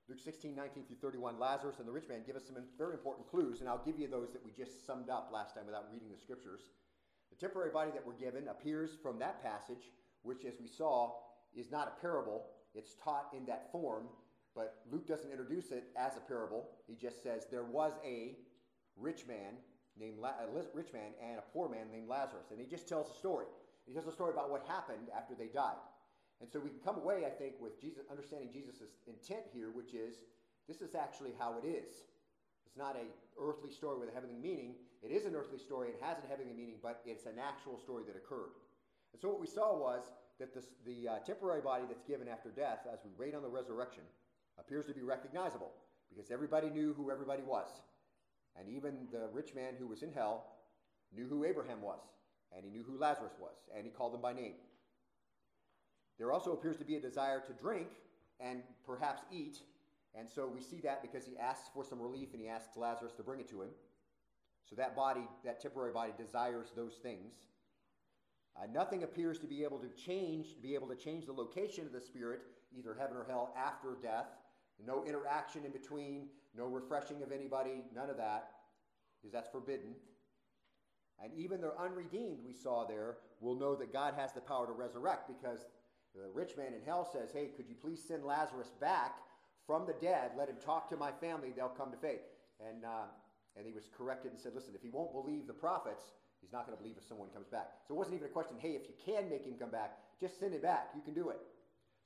Luke 0.09 0.21
16, 0.21 0.55
19 0.55 0.85
through 0.85 0.97
31, 1.01 1.39
Lazarus 1.39 1.77
and 1.79 1.89
the 1.89 1.93
rich 1.93 2.09
man 2.09 2.21
give 2.27 2.37
us 2.37 2.45
some 2.47 2.57
very 2.77 2.95
important 2.95 3.29
clues, 3.29 3.61
and 3.61 3.69
I'll 3.69 3.85
give 3.85 3.99
you 3.99 4.09
those 4.09 4.33
that 4.33 4.45
we 4.45 4.53
just 4.53 4.87
summed 4.87 5.11
up 5.11 5.31
last 5.33 5.55
time 5.55 5.67
without 5.67 5.89
reading 5.93 6.09
the 6.11 6.17
scriptures. 6.17 6.69
The 7.29 7.37
temporary 7.37 7.71
body 7.71 7.91
that 7.93 8.07
we're 8.07 8.17
given 8.17 8.49
appears 8.49 8.97
from 9.03 9.19
that 9.19 9.43
passage, 9.43 9.93
which, 10.23 10.45
as 10.45 10.55
we 10.61 10.67
saw, 10.67 11.13
is 11.55 11.71
not 11.71 11.89
a 11.89 12.01
parable. 12.01 12.47
It's 12.75 12.95
taught 13.03 13.33
in 13.37 13.45
that 13.47 13.71
form, 13.71 14.05
but 14.59 14.83
Luke 14.91 15.07
doesn't 15.07 15.31
introduce 15.31 15.71
it 15.71 15.85
as 15.95 16.17
a 16.17 16.21
parable. 16.21 16.69
He 16.89 16.97
just 16.97 17.23
says 17.23 17.47
there 17.49 17.63
was 17.63 17.93
a 18.05 18.35
rich 18.97 19.23
man 19.29 19.55
named 19.97 20.19
La- 20.19 20.35
a 20.43 20.51
rich 20.75 20.93
man 20.93 21.15
and 21.23 21.39
a 21.39 21.45
poor 21.53 21.69
man 21.69 21.87
named 21.93 22.09
Lazarus. 22.09 22.51
And 22.51 22.59
he 22.59 22.67
just 22.67 22.89
tells 22.89 23.09
a 23.09 23.15
story. 23.15 23.47
He 23.87 23.95
tells 23.95 24.09
a 24.09 24.13
story 24.13 24.33
about 24.33 24.51
what 24.51 24.67
happened 24.67 25.15
after 25.17 25.37
they 25.39 25.47
died. 25.47 25.79
And 26.41 26.51
so 26.51 26.59
we 26.59 26.71
can 26.71 26.81
come 26.81 26.97
away, 26.97 27.23
I 27.25 27.31
think, 27.31 27.55
with 27.61 27.81
Jesus 27.81 28.11
understanding 28.11 28.51
Jesus' 28.53 28.83
intent 29.07 29.47
here, 29.55 29.71
which 29.71 29.95
is 29.95 30.17
this 30.67 30.83
is 30.83 30.97
actually 30.97 31.35
how 31.39 31.55
it 31.63 31.67
is. 31.67 32.03
It's 32.67 32.77
not 32.77 32.97
a 32.97 33.07
earthly 33.41 33.71
story 33.71 34.01
with 34.01 34.11
a 34.11 34.13
heavenly 34.13 34.39
meaning. 34.43 34.75
It 35.03 35.13
is 35.13 35.25
an 35.25 35.37
earthly 35.37 35.59
story. 35.59 35.91
It 35.91 36.03
has 36.03 36.17
a 36.19 36.27
heavenly 36.27 36.53
meaning, 36.53 36.83
but 36.83 37.01
it's 37.07 37.27
an 37.27 37.39
actual 37.39 37.79
story 37.79 38.03
that 38.09 38.17
occurred. 38.17 38.59
And 39.13 39.23
so 39.23 39.29
what 39.29 39.41
we 39.41 39.47
saw 39.47 39.79
was 39.79 40.03
that 40.41 40.53
this, 40.53 40.67
the 40.85 41.09
uh, 41.09 41.19
temporary 41.25 41.61
body 41.61 41.85
that's 41.89 42.03
given 42.03 42.27
after 42.27 42.51
death, 42.51 42.87
as 42.93 42.99
we 43.05 43.11
wait 43.19 43.35
on 43.35 43.43
the 43.43 43.49
resurrection, 43.49 44.03
appears 44.59 44.87
to 44.87 44.95
be 44.95 45.03
recognizable 45.03 45.73
because 46.09 46.31
everybody 46.31 46.71
knew 46.71 46.95
who 46.95 47.11
everybody 47.11 47.43
was. 47.43 47.69
And 48.59 48.69
even 48.69 49.07
the 49.13 49.29
rich 49.33 49.55
man 49.55 49.75
who 49.79 49.87
was 49.87 50.03
in 50.03 50.13
hell 50.13 50.45
knew 51.15 51.27
who 51.29 51.45
Abraham 51.45 51.81
was, 51.81 52.01
and 52.55 52.65
he 52.65 52.71
knew 52.71 52.83
who 52.83 52.99
Lazarus 52.99 53.35
was, 53.41 53.57
and 53.75 53.85
he 53.85 53.91
called 53.91 54.13
them 54.13 54.21
by 54.21 54.33
name. 54.33 54.55
There 56.19 56.33
also 56.33 56.53
appears 56.53 56.77
to 56.79 56.85
be 56.85 56.97
a 56.97 57.01
desire 57.01 57.41
to 57.47 57.53
drink 57.53 57.89
and 58.41 58.63
perhaps 58.85 59.23
eat, 59.31 59.59
and 60.15 60.29
so 60.29 60.51
we 60.53 60.61
see 60.61 60.81
that 60.81 61.03
because 61.03 61.25
he 61.25 61.39
asks 61.39 61.69
for 61.73 61.85
some 61.85 62.01
relief 62.01 62.31
and 62.33 62.43
he 62.43 62.49
asks 62.49 62.77
Lazarus 62.77 63.13
to 63.17 63.23
bring 63.23 63.41
it 63.41 63.49
to 63.51 63.63
him. 63.63 63.69
So 64.69 64.77
that 64.77 64.97
body, 64.97 65.27
that 65.45 65.61
temporary 65.61 65.93
body, 65.93 66.13
desires 66.19 66.69
those 66.75 66.95
things. 67.03 67.35
Uh, 68.57 68.67
nothing 68.73 69.03
appears 69.03 69.39
to 69.39 69.47
be 69.47 69.63
able 69.63 69.79
to 69.79 69.89
change, 69.89 70.55
to 70.55 70.61
be 70.61 70.75
able 70.75 70.89
to 70.89 70.97
change 70.97 71.27
the 71.27 71.33
location 71.33 71.87
of 71.87 71.93
the 71.93 72.01
spirit, 72.01 72.41
either 72.77 72.95
heaven 72.99 73.17
or 73.17 73.25
hell, 73.25 73.55
after 73.57 73.97
death. 74.03 74.27
No 74.85 75.05
interaction 75.05 75.65
in 75.65 75.73
between, 75.73 76.29
no 76.57 76.67
refreshing 76.67 77.23
of 77.23 77.33
anybody, 77.33 77.83
none 77.95 78.11
of 78.11 78.17
that, 78.17 78.51
because 79.21 79.33
that's 79.33 79.51
forbidden. 79.51 79.95
And 81.23 81.33
even 81.35 81.61
the 81.61 81.77
unredeemed 81.79 82.39
we 82.45 82.53
saw 82.53 82.87
there 82.87 83.17
will 83.41 83.57
know 83.57 83.75
that 83.75 83.93
God 83.93 84.15
has 84.17 84.33
the 84.33 84.41
power 84.41 84.67
to 84.67 84.73
resurrect 84.73 85.29
because 85.29 85.67
the 86.15 86.29
rich 86.33 86.57
man 86.57 86.75
in 86.75 86.81
hell 86.85 87.09
says, 87.13 87.31
Hey, 87.33 87.51
could 87.57 87.69
you 87.69 87.75
please 87.75 88.03
send 88.07 88.25
Lazarus 88.25 88.73
back 88.81 89.17
from 89.67 89.87
the 89.87 89.95
dead? 90.01 90.33
Let 90.37 90.49
him 90.49 90.57
talk 90.65 90.89
to 90.91 90.97
my 90.97 91.11
family, 91.11 91.53
they'll 91.55 91.69
come 91.69 91.91
to 91.91 91.97
faith. 91.97 92.23
And, 92.65 92.85
uh, 92.85 93.11
and 93.57 93.67
he 93.67 93.73
was 93.73 93.89
corrected 93.97 94.31
and 94.31 94.41
said, 94.41 94.53
Listen, 94.55 94.75
if 94.75 94.83
he 94.83 94.91
won't 94.91 95.13
believe 95.13 95.47
the 95.47 95.53
prophets, 95.53 96.05
he's 96.41 96.53
not 96.53 96.67
going 96.67 96.77
to 96.77 96.83
believe 96.83 96.97
if 96.99 97.05
someone 97.05 97.29
comes 97.31 97.49
back. 97.49 97.71
So 97.87 97.95
it 97.95 97.99
wasn't 97.99 98.17
even 98.17 98.29
a 98.29 98.33
question, 98.33 98.57
Hey, 98.59 98.79
if 98.79 98.87
you 98.87 98.95
can 99.05 99.29
make 99.29 99.45
him 99.45 99.55
come 99.59 99.71
back, 99.71 99.99
just 100.21 100.39
send 100.39 100.55
him 100.55 100.63
back. 100.63 100.91
You 100.95 101.03
can 101.03 101.15
do 101.15 101.31
it. 101.31 101.39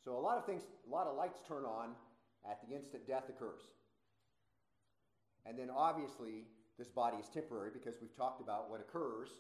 So 0.05 0.17
a 0.17 0.19
lot 0.19 0.39
of 0.39 0.47
things, 0.47 0.63
a 0.89 0.91
lot 0.93 1.07
of 1.07 1.17
lights 1.17 1.41
turn 1.47 1.65
on 1.65 1.91
at 2.49 2.61
the 2.67 2.75
instant 2.75 3.07
death 3.07 3.29
occurs. 3.29 3.63
And 5.47 5.59
then 5.59 5.71
obviously, 5.71 6.47
this 6.79 6.89
body 6.89 7.17
is 7.19 7.29
temporary 7.29 7.71
because 7.73 7.95
we've 8.01 8.17
talked 8.17 8.41
about 8.41 8.71
what 8.71 8.81
occurs, 8.81 9.31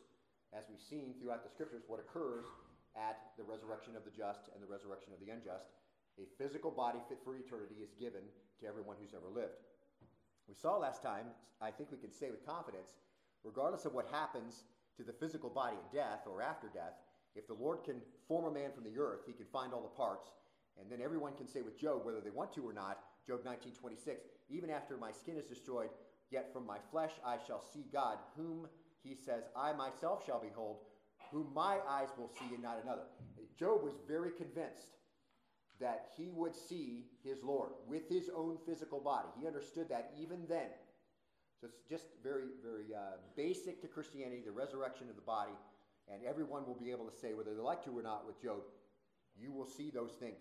as 0.52 0.64
we've 0.68 0.82
seen 0.82 1.14
throughout 1.18 1.44
the 1.44 1.50
scriptures, 1.50 1.82
what 1.86 2.00
occurs 2.00 2.44
at 2.96 3.32
the 3.38 3.44
resurrection 3.44 3.96
of 3.96 4.04
the 4.04 4.10
just 4.10 4.50
and 4.52 4.62
the 4.62 4.68
resurrection 4.68 5.12
of 5.12 5.20
the 5.24 5.32
unjust. 5.32 5.72
A 6.20 6.28
physical 6.36 6.70
body 6.70 6.98
fit 7.08 7.18
for 7.24 7.36
eternity 7.36 7.80
is 7.80 7.94
given 7.98 8.20
to 8.60 8.66
everyone 8.66 8.96
who's 9.00 9.14
ever 9.14 9.32
lived. 9.32 9.56
We 10.48 10.54
saw 10.54 10.76
last 10.76 11.02
time, 11.02 11.32
I 11.60 11.70
think 11.70 11.90
we 11.90 11.96
can 11.96 12.12
say 12.12 12.30
with 12.30 12.44
confidence, 12.44 13.00
regardless 13.44 13.86
of 13.86 13.94
what 13.94 14.06
happens 14.12 14.64
to 14.98 15.02
the 15.02 15.14
physical 15.14 15.48
body 15.48 15.76
at 15.76 15.92
death 15.92 16.26
or 16.26 16.42
after 16.42 16.68
death, 16.68 17.00
if 17.34 17.46
the 17.46 17.54
Lord 17.54 17.84
can 17.84 18.02
form 18.28 18.44
a 18.44 18.52
man 18.52 18.72
from 18.74 18.84
the 18.84 18.98
earth, 18.98 19.24
he 19.26 19.32
can 19.32 19.46
find 19.46 19.72
all 19.72 19.80
the 19.80 19.96
parts 19.96 20.28
and 20.80 20.90
then 20.90 21.00
everyone 21.02 21.34
can 21.34 21.48
say 21.48 21.62
with 21.62 21.78
Job, 21.78 22.04
whether 22.04 22.20
they 22.20 22.30
want 22.30 22.52
to 22.54 22.66
or 22.66 22.72
not, 22.72 22.98
Job 23.26 23.44
19:26, 23.44 24.28
even 24.48 24.70
after 24.70 24.96
my 24.96 25.12
skin 25.12 25.36
is 25.36 25.46
destroyed, 25.46 25.90
yet 26.30 26.52
from 26.52 26.66
my 26.66 26.78
flesh 26.90 27.12
I 27.24 27.38
shall 27.46 27.62
see 27.62 27.86
God, 27.92 28.18
whom 28.36 28.68
he 29.02 29.14
says, 29.14 29.44
I 29.56 29.72
myself 29.72 30.24
shall 30.24 30.40
behold, 30.40 30.78
whom 31.30 31.52
my 31.54 31.78
eyes 31.88 32.08
will 32.16 32.28
see 32.28 32.54
and 32.54 32.62
not 32.62 32.80
another. 32.82 33.02
Job 33.58 33.82
was 33.82 33.94
very 34.08 34.30
convinced 34.30 34.96
that 35.80 36.10
he 36.16 36.30
would 36.30 36.54
see 36.54 37.06
his 37.24 37.42
Lord 37.42 37.70
with 37.88 38.08
his 38.08 38.30
own 38.34 38.58
physical 38.64 39.00
body. 39.00 39.28
He 39.38 39.46
understood 39.46 39.88
that 39.88 40.12
even 40.20 40.46
then. 40.48 40.68
So 41.60 41.66
it's 41.66 41.88
just 41.88 42.06
very, 42.22 42.46
very 42.62 42.94
uh, 42.94 43.18
basic 43.36 43.80
to 43.82 43.88
Christianity, 43.88 44.42
the 44.44 44.52
resurrection 44.52 45.08
of 45.08 45.16
the 45.16 45.22
body, 45.22 45.52
and 46.12 46.22
everyone 46.24 46.66
will 46.66 46.74
be 46.74 46.90
able 46.90 47.04
to 47.06 47.16
say, 47.16 47.34
whether 47.34 47.54
they 47.54 47.60
like 47.60 47.84
to 47.84 47.96
or 47.96 48.02
not, 48.02 48.26
with 48.26 48.40
Job, 48.42 48.62
you 49.38 49.52
will 49.52 49.66
see 49.66 49.90
those 49.90 50.12
things. 50.18 50.40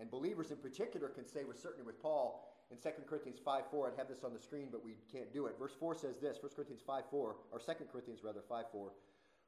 And 0.00 0.10
believers 0.10 0.50
in 0.50 0.56
particular 0.56 1.08
can 1.08 1.26
say 1.26 1.44
with 1.44 1.60
certainty 1.60 1.84
with 1.84 2.00
Paul 2.00 2.48
in 2.70 2.78
2 2.78 2.88
Corinthians 3.06 3.38
5 3.44 3.64
4, 3.70 3.88
I'd 3.88 3.98
have 3.98 4.08
this 4.08 4.24
on 4.24 4.32
the 4.32 4.40
screen, 4.40 4.68
but 4.70 4.84
we 4.84 4.96
can't 5.10 5.32
do 5.32 5.46
it. 5.46 5.58
Verse 5.58 5.74
4 5.78 5.94
says 5.94 6.16
this 6.18 6.38
1 6.40 6.52
Corinthians 6.56 6.82
5 6.86 7.04
4, 7.10 7.36
or 7.52 7.58
2 7.58 7.72
Corinthians 7.90 8.24
rather 8.24 8.40
5 8.48 8.64
4. 8.72 8.92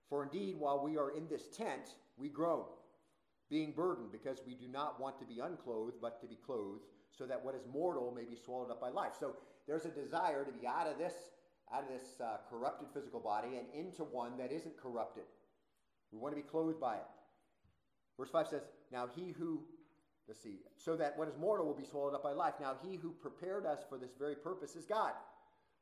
For 0.09 0.23
indeed, 0.23 0.57
while 0.59 0.83
we 0.85 0.99
are 0.99 1.17
in 1.17 1.27
this 1.29 1.49
tent, 1.49 1.95
we 2.19 2.29
groan, 2.29 2.65
being 3.49 3.73
burdened, 3.73 4.13
because 4.13 4.43
we 4.47 4.55
do 4.55 4.69
not 4.69 5.01
want 5.01 5.19
to 5.19 5.25
be 5.25 5.41
unclothed, 5.41 5.97
but 6.03 6.21
to 6.21 6.27
be 6.27 6.37
clothed, 6.37 6.85
so 7.11 7.25
that 7.25 7.43
what 7.43 7.55
is 7.55 7.63
mortal 7.73 8.13
may 8.15 8.25
be 8.25 8.37
swallowed 8.37 8.71
up 8.71 8.81
by 8.81 8.91
life. 8.91 9.13
So 9.19 9.37
there's 9.67 9.87
a 9.87 9.91
desire 9.91 10.45
to 10.45 10.53
be 10.53 10.67
out 10.67 10.87
of 10.87 10.99
this 10.99 11.15
out 11.73 11.83
of 11.83 11.89
this 11.89 12.21
uh, 12.21 12.37
corrupted 12.51 12.89
physical 12.93 13.21
body 13.21 13.57
and 13.57 13.67
into 13.75 14.05
one 14.05 14.37
that 14.37 14.53
isn't 14.53 14.77
corrupted. 14.77 15.25
We 16.13 16.19
want 16.19 16.37
to 16.37 16.41
be 16.41 16.47
clothed 16.47 16.79
by 16.79 16.97
it. 16.97 17.07
Verse 18.19 18.31
5 18.31 18.49
says, 18.49 18.63
Now 18.93 19.09
he 19.15 19.33
who, 19.33 19.63
let's 20.29 20.43
see, 20.43 20.61
so 20.77 20.97
that 20.97 21.17
what 21.19 21.29
is 21.29 21.37
mortal 21.39 21.67
will 21.67 21.75
be 21.75 21.85
swallowed 21.85 22.15
up 22.15 22.23
by 22.23 22.33
life. 22.33 22.55
Now 22.61 22.77
he 22.83 22.97
who 22.97 23.11
prepared 23.11 23.67
us 23.67 23.81
for 23.89 23.99
this 23.99 24.13
very 24.19 24.35
purpose 24.35 24.77
is 24.77 24.85
God, 24.85 25.13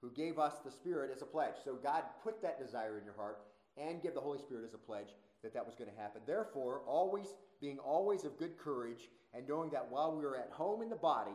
who 0.00 0.10
gave 0.10 0.38
us 0.38 0.54
the 0.64 0.70
Spirit 0.70 1.10
as 1.14 1.22
a 1.22 1.26
pledge. 1.26 1.54
So 1.64 1.74
God 1.74 2.02
put 2.22 2.42
that 2.42 2.58
desire 2.58 2.98
in 2.98 3.04
your 3.04 3.14
heart 3.14 3.38
and 3.76 4.02
give 4.02 4.14
the 4.14 4.20
Holy 4.20 4.38
Spirit 4.38 4.64
as 4.66 4.74
a 4.74 4.78
pledge 4.78 5.14
that 5.42 5.54
that 5.54 5.66
was 5.66 5.74
going 5.74 5.90
to 5.90 6.00
happen. 6.00 6.22
Therefore, 6.26 6.82
always 6.86 7.34
being 7.60 7.78
always 7.78 8.24
of 8.24 8.38
good 8.38 8.58
courage 8.58 9.08
and 9.34 9.48
knowing 9.48 9.70
that 9.70 9.90
while 9.90 10.14
we 10.16 10.24
are 10.24 10.36
at 10.36 10.50
home 10.50 10.82
in 10.82 10.90
the 10.90 10.96
body, 10.96 11.30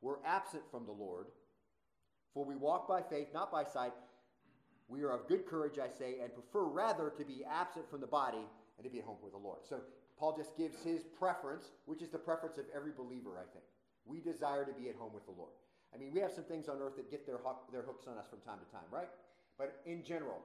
we're 0.00 0.22
absent 0.24 0.62
from 0.70 0.86
the 0.86 0.92
Lord. 0.92 1.26
For 2.34 2.44
we 2.44 2.54
walk 2.54 2.86
by 2.86 3.02
faith, 3.02 3.28
not 3.32 3.50
by 3.50 3.64
sight. 3.64 3.94
We 4.88 5.02
are 5.02 5.10
of 5.10 5.26
good 5.26 5.46
courage, 5.46 5.78
I 5.78 5.88
say, 5.88 6.16
and 6.22 6.32
prefer 6.32 6.64
rather 6.64 7.10
to 7.16 7.24
be 7.24 7.42
absent 7.50 7.90
from 7.90 8.00
the 8.00 8.06
body 8.06 8.46
and 8.76 8.84
to 8.84 8.90
be 8.90 8.98
at 8.98 9.04
home 9.04 9.16
with 9.22 9.32
the 9.32 9.38
Lord. 9.38 9.60
So 9.68 9.80
Paul 10.18 10.36
just 10.36 10.56
gives 10.56 10.82
his 10.82 11.04
preference, 11.18 11.70
which 11.84 12.00
is 12.00 12.08
the 12.08 12.18
preference 12.18 12.56
of 12.58 12.64
every 12.74 12.92
believer, 12.92 13.36
I 13.36 13.46
think. 13.52 13.64
We 14.04 14.20
desire 14.20 14.64
to 14.64 14.72
be 14.72 14.88
at 14.88 14.96
home 14.96 15.12
with 15.12 15.26
the 15.26 15.32
Lord. 15.36 15.52
I 15.94 15.98
mean, 15.98 16.12
we 16.12 16.20
have 16.20 16.32
some 16.32 16.44
things 16.44 16.68
on 16.68 16.80
earth 16.80 16.96
that 16.96 17.10
get 17.10 17.26
their, 17.26 17.38
hook, 17.38 17.68
their 17.70 17.82
hooks 17.82 18.06
on 18.06 18.16
us 18.16 18.26
from 18.28 18.40
time 18.40 18.58
to 18.64 18.68
time, 18.72 18.88
right? 18.90 19.08
But 19.58 19.82
in 19.84 20.02
general, 20.02 20.40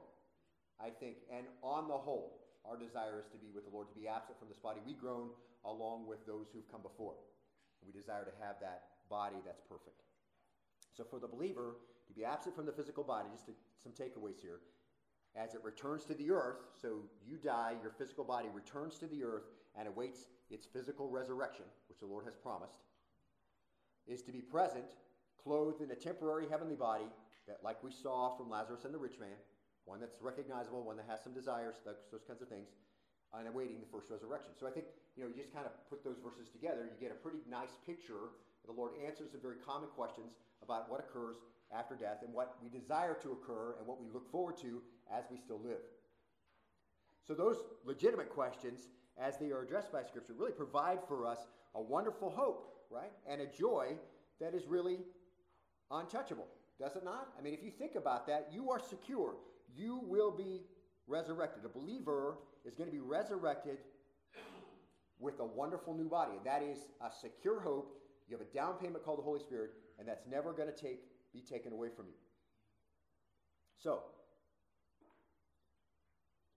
I 0.79 0.89
think, 0.89 1.17
and 1.31 1.45
on 1.63 1.87
the 1.87 1.97
whole, 1.97 2.39
our 2.65 2.77
desire 2.77 3.19
is 3.19 3.27
to 3.31 3.37
be 3.37 3.49
with 3.53 3.65
the 3.65 3.71
Lord, 3.71 3.89
to 3.89 3.97
be 3.97 4.07
absent 4.07 4.37
from 4.39 4.49
this 4.49 4.59
body. 4.59 4.79
We 4.85 4.93
groan 4.93 5.29
along 5.65 6.07
with 6.07 6.25
those 6.25 6.47
who've 6.53 6.69
come 6.71 6.81
before. 6.81 7.15
We 7.85 7.91
desire 7.91 8.23
to 8.23 8.35
have 8.43 8.61
that 8.61 9.01
body 9.09 9.37
that's 9.45 9.61
perfect. 9.61 10.03
So 10.95 11.03
for 11.03 11.19
the 11.19 11.27
believer, 11.27 11.77
to 12.07 12.13
be 12.13 12.25
absent 12.25 12.55
from 12.55 12.65
the 12.65 12.71
physical 12.71 13.03
body, 13.03 13.29
just 13.31 13.45
to, 13.47 13.53
some 13.81 13.93
takeaways 13.93 14.39
here, 14.41 14.59
as 15.35 15.53
it 15.53 15.63
returns 15.63 16.03
to 16.05 16.13
the 16.13 16.31
earth, 16.31 16.57
so 16.81 16.99
you 17.25 17.37
die, 17.37 17.75
your 17.81 17.91
physical 17.91 18.23
body 18.23 18.49
returns 18.53 18.97
to 18.99 19.07
the 19.07 19.23
earth 19.23 19.45
and 19.77 19.87
awaits 19.87 20.25
its 20.49 20.65
physical 20.65 21.09
resurrection, 21.09 21.65
which 21.87 21.99
the 21.99 22.05
Lord 22.05 22.25
has 22.25 22.35
promised, 22.35 22.83
is 24.07 24.21
to 24.23 24.31
be 24.31 24.41
present, 24.41 24.97
clothed 25.41 25.81
in 25.81 25.91
a 25.91 25.95
temporary 25.95 26.47
heavenly 26.49 26.75
body 26.75 27.05
that, 27.47 27.59
like 27.63 27.81
we 27.83 27.91
saw 27.91 28.35
from 28.35 28.49
Lazarus 28.49 28.85
and 28.85 28.93
the 28.93 28.99
rich 28.99 29.19
man, 29.19 29.39
one 29.85 29.99
that's 29.99 30.21
recognizable, 30.21 30.83
one 30.83 30.97
that 30.97 31.05
has 31.09 31.23
some 31.23 31.33
desires, 31.33 31.75
those, 31.85 32.23
kinds 32.27 32.41
of 32.41 32.49
things, 32.49 32.69
and 33.33 33.47
awaiting 33.47 33.79
the 33.79 33.87
first 33.87 34.11
resurrection. 34.11 34.51
So 34.59 34.67
I 34.67 34.71
think, 34.71 34.85
you 35.15 35.23
know, 35.23 35.29
you 35.29 35.41
just 35.41 35.53
kind 35.53 35.65
of 35.65 35.71
put 35.89 36.03
those 36.03 36.19
verses 36.19 36.51
together, 36.51 36.83
you 36.83 36.99
get 36.99 37.15
a 37.15 37.19
pretty 37.23 37.39
nice 37.49 37.79
picture. 37.87 38.35
The 38.67 38.75
Lord 38.75 38.91
answers 38.99 39.31
some 39.31 39.41
very 39.41 39.57
common 39.65 39.89
questions 39.95 40.35
about 40.61 40.91
what 40.91 40.99
occurs 40.99 41.37
after 41.75 41.95
death 41.95 42.19
and 42.23 42.33
what 42.33 42.55
we 42.61 42.69
desire 42.69 43.15
to 43.21 43.31
occur 43.31 43.75
and 43.77 43.87
what 43.87 43.99
we 44.01 44.07
look 44.13 44.29
forward 44.31 44.57
to 44.57 44.81
as 45.15 45.25
we 45.31 45.37
still 45.37 45.59
live. 45.63 45.81
So 47.25 47.33
those 47.33 47.57
legitimate 47.85 48.29
questions 48.29 48.87
as 49.19 49.37
they 49.37 49.51
are 49.51 49.61
addressed 49.61 49.91
by 49.91 50.03
Scripture, 50.03 50.33
really 50.37 50.51
provide 50.51 50.99
for 51.07 51.25
us 51.25 51.39
a 51.75 51.81
wonderful 51.81 52.29
hope, 52.29 52.85
right? 52.89 53.11
And 53.29 53.41
a 53.41 53.45
joy 53.45 53.95
that 54.39 54.53
is 54.53 54.67
really 54.67 54.99
untouchable, 55.91 56.47
does 56.79 56.95
it 56.95 57.03
not? 57.03 57.29
I 57.37 57.41
mean, 57.41 57.53
if 57.53 57.63
you 57.63 57.71
think 57.71 57.95
about 57.95 58.25
that, 58.27 58.49
you 58.51 58.71
are 58.71 58.79
secure. 58.79 59.35
You 59.75 60.01
will 60.03 60.31
be 60.31 60.61
resurrected. 61.07 61.63
A 61.65 61.69
believer 61.69 62.37
is 62.65 62.73
going 62.73 62.89
to 62.89 62.93
be 62.93 63.01
resurrected 63.01 63.77
with 65.19 65.39
a 65.39 65.45
wonderful 65.45 65.93
new 65.93 66.09
body, 66.09 66.31
and 66.35 66.45
that 66.45 66.63
is 66.63 66.79
a 67.01 67.11
secure 67.11 67.59
hope. 67.59 67.95
You 68.27 68.37
have 68.37 68.47
a 68.47 68.53
down 68.53 68.75
payment 68.75 69.05
called 69.05 69.19
the 69.19 69.23
Holy 69.23 69.39
Spirit, 69.39 69.71
and 69.99 70.07
that's 70.07 70.25
never 70.25 70.53
going 70.53 70.69
to 70.69 70.75
take 70.75 71.03
be 71.33 71.41
taken 71.41 71.73
away 71.73 71.89
from 71.95 72.05
you. 72.07 72.19
So, 73.81 74.03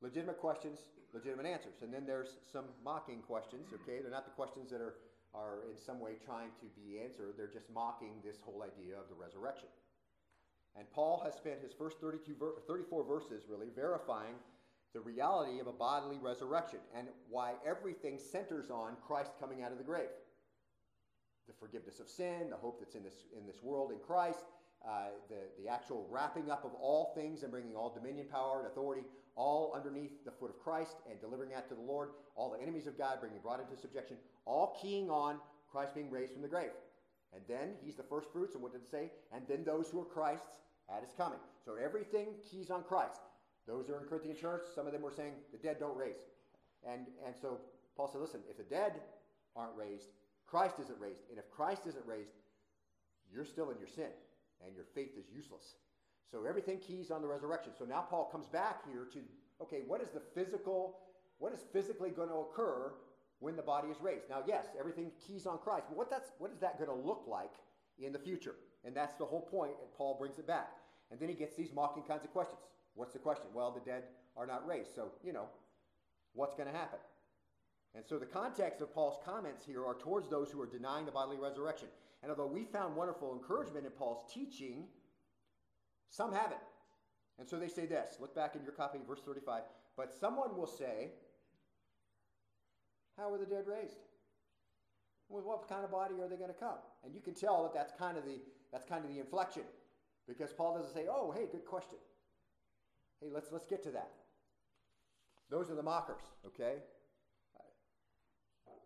legitimate 0.02 0.38
questions, 0.38 0.78
legitimate 1.14 1.46
answers. 1.46 1.80
And 1.82 1.92
then 1.92 2.04
there's 2.06 2.36
some 2.52 2.66
mocking 2.84 3.22
questions, 3.22 3.72
okay? 3.72 4.00
They're 4.02 4.10
not 4.10 4.26
the 4.26 4.36
questions 4.36 4.70
that 4.70 4.80
are, 4.80 4.96
are 5.34 5.64
in 5.70 5.78
some 5.78 6.00
way 6.00 6.12
trying 6.24 6.50
to 6.60 6.66
be 6.76 7.00
answered, 7.00 7.34
they're 7.36 7.46
just 7.52 7.70
mocking 7.72 8.20
this 8.24 8.36
whole 8.44 8.62
idea 8.62 8.94
of 8.98 9.08
the 9.08 9.14
resurrection. 9.14 9.68
And 10.76 10.90
Paul 10.90 11.22
has 11.24 11.34
spent 11.34 11.60
his 11.62 11.72
first 11.72 12.00
32 12.00 12.34
ver- 12.38 12.60
34 12.66 13.04
verses 13.04 13.44
really 13.48 13.68
verifying 13.74 14.34
the 14.92 15.00
reality 15.00 15.60
of 15.60 15.66
a 15.66 15.72
bodily 15.72 16.18
resurrection 16.20 16.78
and 16.96 17.08
why 17.28 17.54
everything 17.66 18.18
centers 18.18 18.70
on 18.70 18.96
Christ 19.06 19.32
coming 19.40 19.62
out 19.62 19.72
of 19.72 19.78
the 19.78 19.84
grave. 19.84 20.10
The 21.46 21.54
forgiveness 21.58 22.00
of 22.00 22.08
sin, 22.08 22.50
the 22.50 22.56
hope 22.56 22.80
that's 22.80 22.94
in 22.94 23.02
this, 23.02 23.26
in 23.36 23.46
this 23.46 23.62
world 23.62 23.92
in 23.92 23.98
Christ, 23.98 24.44
uh, 24.86 25.08
the, 25.28 25.62
the 25.62 25.68
actual 25.68 26.06
wrapping 26.10 26.50
up 26.50 26.64
of 26.64 26.72
all 26.74 27.12
things 27.14 27.42
and 27.42 27.50
bringing 27.50 27.74
all 27.74 27.92
dominion, 27.94 28.26
power, 28.30 28.58
and 28.58 28.66
authority 28.66 29.02
all 29.36 29.72
underneath 29.74 30.24
the 30.24 30.30
foot 30.30 30.50
of 30.50 30.58
Christ 30.58 30.96
and 31.10 31.20
delivering 31.20 31.50
that 31.50 31.68
to 31.68 31.74
the 31.74 31.80
Lord, 31.80 32.10
all 32.36 32.50
the 32.50 32.62
enemies 32.62 32.86
of 32.86 32.96
God 32.96 33.18
being 33.20 33.32
brought 33.42 33.60
into 33.60 33.76
subjection, 33.76 34.16
all 34.44 34.78
keying 34.80 35.10
on 35.10 35.38
Christ 35.70 35.94
being 35.94 36.10
raised 36.10 36.32
from 36.32 36.42
the 36.42 36.48
grave. 36.48 36.70
And 37.32 37.42
then 37.48 37.74
he's 37.82 37.96
the 37.96 38.04
first 38.04 38.32
fruits, 38.32 38.54
and 38.54 38.62
what 38.62 38.72
did 38.72 38.82
it 38.82 38.90
say? 38.90 39.10
And 39.32 39.42
then 39.48 39.64
those 39.64 39.88
who 39.90 40.00
are 40.00 40.04
Christ's 40.04 40.58
at 40.94 41.02
his 41.02 41.12
coming. 41.16 41.40
So 41.64 41.74
everything 41.82 42.28
keys 42.48 42.70
on 42.70 42.84
Christ. 42.84 43.20
Those 43.66 43.86
who 43.86 43.94
are 43.94 44.00
in 44.00 44.06
Corinthian 44.06 44.36
church, 44.36 44.62
some 44.74 44.86
of 44.86 44.92
them 44.92 45.02
were 45.02 45.10
saying 45.10 45.32
the 45.50 45.58
dead 45.58 45.78
don't 45.80 45.96
raise. 45.96 46.20
And, 46.88 47.06
and 47.26 47.34
so 47.34 47.58
Paul 47.96 48.08
said, 48.08 48.20
listen, 48.20 48.40
if 48.48 48.56
the 48.56 48.62
dead 48.62 48.92
aren't 49.56 49.74
raised, 49.76 50.08
Christ 50.46 50.76
isn't 50.80 51.00
raised. 51.00 51.22
And 51.30 51.38
if 51.38 51.50
Christ 51.50 51.86
isn't 51.86 52.06
raised, 52.06 52.30
you're 53.32 53.46
still 53.46 53.70
in 53.70 53.78
your 53.78 53.88
sin, 53.88 54.12
and 54.66 54.74
your 54.74 54.84
faith 54.94 55.12
is 55.18 55.26
useless. 55.34 55.76
So 56.30 56.44
everything 56.44 56.78
keys 56.78 57.10
on 57.10 57.22
the 57.22 57.28
resurrection. 57.28 57.72
So 57.78 57.84
now 57.84 58.06
Paul 58.08 58.28
comes 58.30 58.46
back 58.46 58.82
here 58.90 59.06
to, 59.12 59.20
okay, 59.62 59.82
what 59.86 60.00
is 60.00 60.10
the 60.10 60.22
physical, 60.34 60.98
what 61.38 61.52
is 61.52 61.60
physically 61.72 62.10
going 62.10 62.28
to 62.28 62.34
occur 62.36 62.92
when 63.40 63.56
the 63.56 63.62
body 63.62 63.88
is 63.88 63.96
raised? 64.00 64.28
Now, 64.28 64.42
yes, 64.46 64.66
everything 64.78 65.12
keys 65.26 65.46
on 65.46 65.58
Christ, 65.58 65.86
but 65.88 65.96
what, 65.96 66.10
that's, 66.10 66.30
what 66.38 66.50
is 66.50 66.58
that 66.60 66.78
going 66.78 66.90
to 66.90 67.06
look 67.06 67.24
like 67.28 67.52
in 67.98 68.12
the 68.12 68.18
future? 68.18 68.54
And 68.84 68.94
that's 68.94 69.14
the 69.14 69.24
whole 69.24 69.42
point. 69.42 69.72
and 69.80 69.92
Paul 69.96 70.16
brings 70.18 70.38
it 70.38 70.46
back. 70.46 70.72
And 71.10 71.20
then 71.20 71.28
he 71.28 71.34
gets 71.34 71.54
these 71.54 71.72
mocking 71.72 72.02
kinds 72.02 72.24
of 72.24 72.32
questions. 72.32 72.60
What's 72.94 73.12
the 73.12 73.18
question? 73.18 73.46
Well, 73.54 73.70
the 73.70 73.88
dead 73.88 74.04
are 74.36 74.46
not 74.46 74.66
raised. 74.66 74.94
So, 74.94 75.12
you 75.24 75.32
know, 75.32 75.48
what's 76.32 76.54
going 76.54 76.68
to 76.68 76.76
happen? 76.76 76.98
And 77.94 78.04
so 78.04 78.18
the 78.18 78.26
context 78.26 78.80
of 78.80 78.92
Paul's 78.92 79.18
comments 79.24 79.64
here 79.64 79.86
are 79.86 79.94
towards 79.94 80.28
those 80.28 80.50
who 80.50 80.60
are 80.60 80.66
denying 80.66 81.06
the 81.06 81.12
bodily 81.12 81.36
resurrection. 81.38 81.88
And 82.24 82.30
although 82.30 82.50
we 82.50 82.64
found 82.64 82.96
wonderful 82.96 83.34
encouragement 83.34 83.84
in 83.84 83.92
Paul's 83.92 84.24
teaching, 84.32 84.86
some 86.08 86.32
haven't. 86.32 86.62
And 87.38 87.46
so 87.46 87.58
they 87.58 87.68
say 87.68 87.84
this 87.84 88.16
look 88.18 88.34
back 88.34 88.56
in 88.56 88.62
your 88.62 88.72
copy, 88.72 88.98
verse 89.06 89.20
35. 89.26 89.64
But 89.94 90.10
someone 90.10 90.56
will 90.56 90.66
say, 90.66 91.10
How 93.18 93.28
were 93.28 93.36
the 93.36 93.44
dead 93.44 93.64
raised? 93.66 93.98
With 95.28 95.44
what 95.44 95.68
kind 95.68 95.84
of 95.84 95.90
body 95.90 96.14
are 96.22 96.28
they 96.28 96.36
going 96.36 96.48
to 96.48 96.58
come? 96.58 96.78
And 97.04 97.14
you 97.14 97.20
can 97.20 97.34
tell 97.34 97.62
that 97.64 97.74
that's 97.74 97.92
kind 97.98 98.16
of 98.16 98.24
the, 98.24 98.40
that's 98.72 98.86
kind 98.86 99.04
of 99.04 99.10
the 99.10 99.20
inflection. 99.20 99.64
Because 100.26 100.50
Paul 100.54 100.78
doesn't 100.78 100.94
say, 100.94 101.04
Oh, 101.10 101.30
hey, 101.30 101.44
good 101.52 101.66
question. 101.66 101.98
Hey, 103.20 103.28
let's, 103.30 103.52
let's 103.52 103.66
get 103.66 103.82
to 103.82 103.90
that. 103.90 104.12
Those 105.50 105.70
are 105.70 105.74
the 105.74 105.82
mockers, 105.82 106.22
okay? 106.46 106.76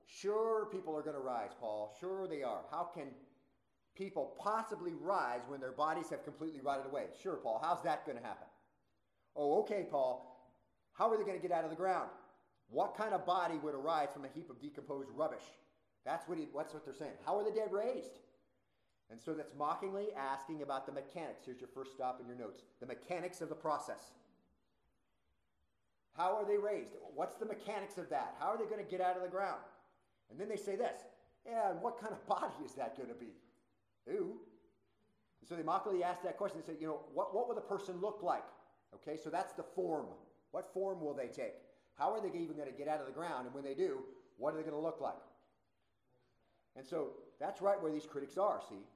Sure, 0.08 0.66
people 0.72 0.96
are 0.96 1.02
going 1.02 1.14
to 1.14 1.22
rise, 1.22 1.50
Paul. 1.60 1.94
Sure, 2.00 2.26
they 2.26 2.42
are. 2.42 2.62
How 2.70 2.90
can 2.92 3.08
people 3.98 4.36
possibly 4.38 4.92
rise 5.00 5.40
when 5.48 5.60
their 5.60 5.72
bodies 5.72 6.08
have 6.10 6.24
completely 6.24 6.60
rotted 6.60 6.86
away? 6.86 7.06
Sure, 7.20 7.36
Paul. 7.36 7.60
How's 7.62 7.82
that 7.82 8.06
going 8.06 8.16
to 8.16 8.24
happen? 8.24 8.46
Oh, 9.34 9.60
okay, 9.60 9.86
Paul. 9.90 10.24
How 10.92 11.10
are 11.10 11.18
they 11.18 11.24
going 11.24 11.36
to 11.36 11.42
get 11.42 11.52
out 11.52 11.64
of 11.64 11.70
the 11.70 11.76
ground? 11.76 12.08
What 12.70 12.96
kind 12.96 13.12
of 13.12 13.26
body 13.26 13.58
would 13.62 13.74
arise 13.74 14.08
from 14.12 14.24
a 14.24 14.28
heap 14.28 14.50
of 14.50 14.60
decomposed 14.60 15.08
rubbish? 15.14 15.44
That's 16.04 16.28
what, 16.28 16.38
he, 16.38 16.48
that's 16.56 16.72
what 16.72 16.84
they're 16.84 16.94
saying. 16.94 17.12
How 17.26 17.38
are 17.38 17.44
the 17.44 17.50
dead 17.50 17.72
raised? 17.72 18.18
And 19.10 19.20
so 19.20 19.32
that's 19.32 19.54
mockingly 19.58 20.08
asking 20.16 20.62
about 20.62 20.86
the 20.86 20.92
mechanics. 20.92 21.42
Here's 21.46 21.60
your 21.60 21.70
first 21.74 21.92
stop 21.92 22.20
in 22.20 22.26
your 22.26 22.36
notes 22.36 22.62
the 22.80 22.86
mechanics 22.86 23.40
of 23.40 23.48
the 23.48 23.54
process. 23.54 24.12
How 26.14 26.36
are 26.36 26.44
they 26.44 26.58
raised? 26.58 26.94
What's 27.14 27.36
the 27.36 27.46
mechanics 27.46 27.96
of 27.96 28.10
that? 28.10 28.34
How 28.38 28.48
are 28.48 28.58
they 28.58 28.64
going 28.64 28.84
to 28.84 28.90
get 28.90 29.00
out 29.00 29.16
of 29.16 29.22
the 29.22 29.28
ground? 29.28 29.60
And 30.30 30.38
then 30.38 30.48
they 30.48 30.56
say 30.56 30.76
this 30.76 31.00
Yeah, 31.46 31.70
and 31.70 31.80
what 31.80 32.00
kind 32.00 32.12
of 32.12 32.26
body 32.40 32.64
is 32.64 32.72
that 32.74 32.96
going 32.96 33.08
to 33.08 33.14
be? 33.14 33.32
Ooh. 34.10 34.36
And 35.40 35.48
so 35.48 35.54
they 35.54 35.62
mockingly 35.62 36.02
ask 36.02 36.22
that 36.22 36.36
question. 36.36 36.60
They 36.64 36.72
say, 36.72 36.78
You 36.80 36.86
know, 36.86 37.00
what, 37.14 37.34
what 37.34 37.48
will 37.48 37.54
the 37.54 37.60
person 37.60 38.00
look 38.00 38.20
like? 38.22 38.44
Okay, 38.94 39.18
so 39.22 39.30
that's 39.30 39.52
the 39.52 39.62
form. 39.62 40.06
What 40.50 40.72
form 40.72 41.00
will 41.00 41.14
they 41.14 41.26
take? 41.26 41.54
How 41.94 42.12
are 42.12 42.20
they 42.20 42.28
even 42.28 42.56
going 42.56 42.70
to 42.70 42.76
get 42.76 42.88
out 42.88 43.00
of 43.00 43.06
the 43.06 43.12
ground? 43.12 43.46
And 43.46 43.54
when 43.54 43.64
they 43.64 43.74
do, 43.74 43.98
what 44.38 44.54
are 44.54 44.56
they 44.56 44.62
going 44.62 44.74
to 44.74 44.80
look 44.80 45.00
like? 45.00 45.14
And 46.76 46.86
so 46.86 47.08
that's 47.40 47.60
right 47.60 47.80
where 47.82 47.92
these 47.92 48.06
critics 48.06 48.38
are, 48.38 48.60
see? 48.68 48.86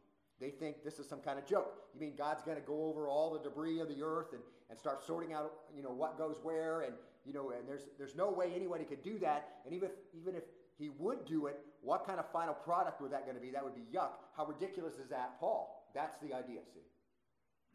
They 0.41 0.51
think 0.51 0.83
this 0.83 0.99
is 0.99 1.09
some 1.09 1.21
kind 1.21 1.39
of 1.39 1.47
joke. 1.47 1.75
You 1.95 2.01
mean 2.01 2.15
God's 2.17 2.43
going 2.43 2.57
to 2.57 2.63
go 2.63 2.87
over 2.87 3.09
all 3.09 3.33
the 3.33 3.39
debris 3.41 3.81
of 3.81 3.89
the 3.89 4.03
earth 4.03 4.33
and, 4.33 4.41
and 4.71 4.79
start 4.79 5.05
sorting 5.05 5.33
out, 5.33 5.53
you 5.77 5.83
know, 5.83 5.91
what 5.91 6.17
goes 6.17 6.39
where 6.43 6.83
and, 6.83 6.95
you 7.25 7.33
know, 7.33 7.51
and 7.51 7.69
there's, 7.69 7.83
there's 7.99 8.17
no 8.17 8.31
way 8.31 8.53
anybody 8.55 8.85
could 8.85 9.03
do 9.03 9.19
that. 9.19 9.49
And 9.65 9.75
even 9.75 9.91
if, 9.91 9.95
even 10.21 10.35
if 10.35 10.43
he 10.79 10.91
would 10.99 11.25
do 11.25 11.47
it, 11.47 11.61
what 11.81 12.07
kind 12.07 12.19
of 12.19 12.31
final 12.33 12.55
product 12.55 13.01
would 13.01 13.13
that 13.13 13.25
going 13.25 13.37
to 13.37 13.43
be? 13.43 13.51
That 13.51 13.65
would 13.65 13.75
be 13.75 13.87
yuck. 13.95 14.11
How 14.37 14.47
ridiculous 14.47 14.95
is 14.95 15.09
that, 15.11 15.39
Paul? 15.41 15.91
That's 15.95 16.17
the 16.19 16.35
idea, 16.35 16.61
see? 16.73 16.81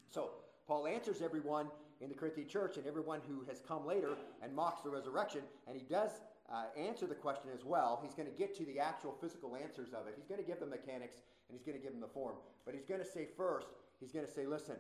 So 0.10 0.32
Paul 0.68 0.88
answers 0.88 1.22
everyone 1.22 1.68
in 2.02 2.10
the 2.10 2.16
Corinthian 2.16 2.48
church 2.48 2.78
and 2.78 2.86
everyone 2.86 3.22
who 3.28 3.44
has 3.48 3.62
come 3.68 3.86
later 3.86 4.18
and 4.42 4.56
mocks 4.56 4.82
the 4.82 4.90
resurrection, 4.90 5.42
and 5.68 5.76
he 5.76 5.84
does 5.84 6.12
uh, 6.52 6.66
answer 6.78 7.06
the 7.06 7.16
question 7.16 7.50
as 7.54 7.64
well. 7.66 8.00
He's 8.04 8.14
going 8.14 8.30
to 8.30 8.38
get 8.38 8.56
to 8.58 8.66
the 8.66 8.80
actual 8.80 9.16
physical 9.20 9.56
answers 9.56 9.90
of 9.94 10.08
it. 10.08 10.14
He's 10.16 10.28
going 10.28 10.42
to 10.42 10.48
give 10.48 10.60
the 10.60 10.66
mechanics 10.66 11.18
and 11.50 11.58
he's 11.58 11.66
going 11.66 11.78
to 11.78 11.84
give 11.84 11.92
them 11.92 12.02
the 12.02 12.08
form. 12.08 12.36
But 12.66 12.74
he's 12.74 12.86
going 12.86 13.02
to 13.02 13.06
say 13.06 13.28
first, 13.38 13.68
he's 14.00 14.12
going 14.12 14.26
to 14.26 14.32
say, 14.32 14.46
Listen, 14.46 14.76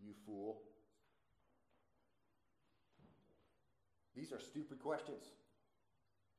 you 0.00 0.12
fool. 0.26 0.62
These 4.14 4.32
are 4.32 4.40
stupid 4.40 4.78
questions. 4.78 5.24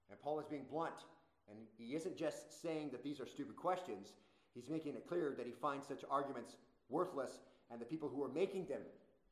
And 0.10 0.20
Paul 0.20 0.40
is 0.40 0.46
being 0.48 0.66
blunt. 0.70 1.06
And 1.50 1.58
he 1.78 1.96
isn't 1.96 2.18
just 2.18 2.62
saying 2.62 2.90
that 2.92 3.04
these 3.04 3.20
are 3.20 3.28
stupid 3.28 3.56
questions, 3.56 4.14
he's 4.54 4.70
making 4.70 4.96
it 4.96 5.08
clear 5.08 5.34
that 5.38 5.46
he 5.46 5.52
finds 5.52 5.88
such 5.88 6.06
arguments 6.10 6.56
worthless 6.90 7.40
and 7.72 7.82
the 7.82 7.86
people 7.86 8.08
who 8.08 8.24
are 8.24 8.30
making 8.30 8.66
them 8.66 8.82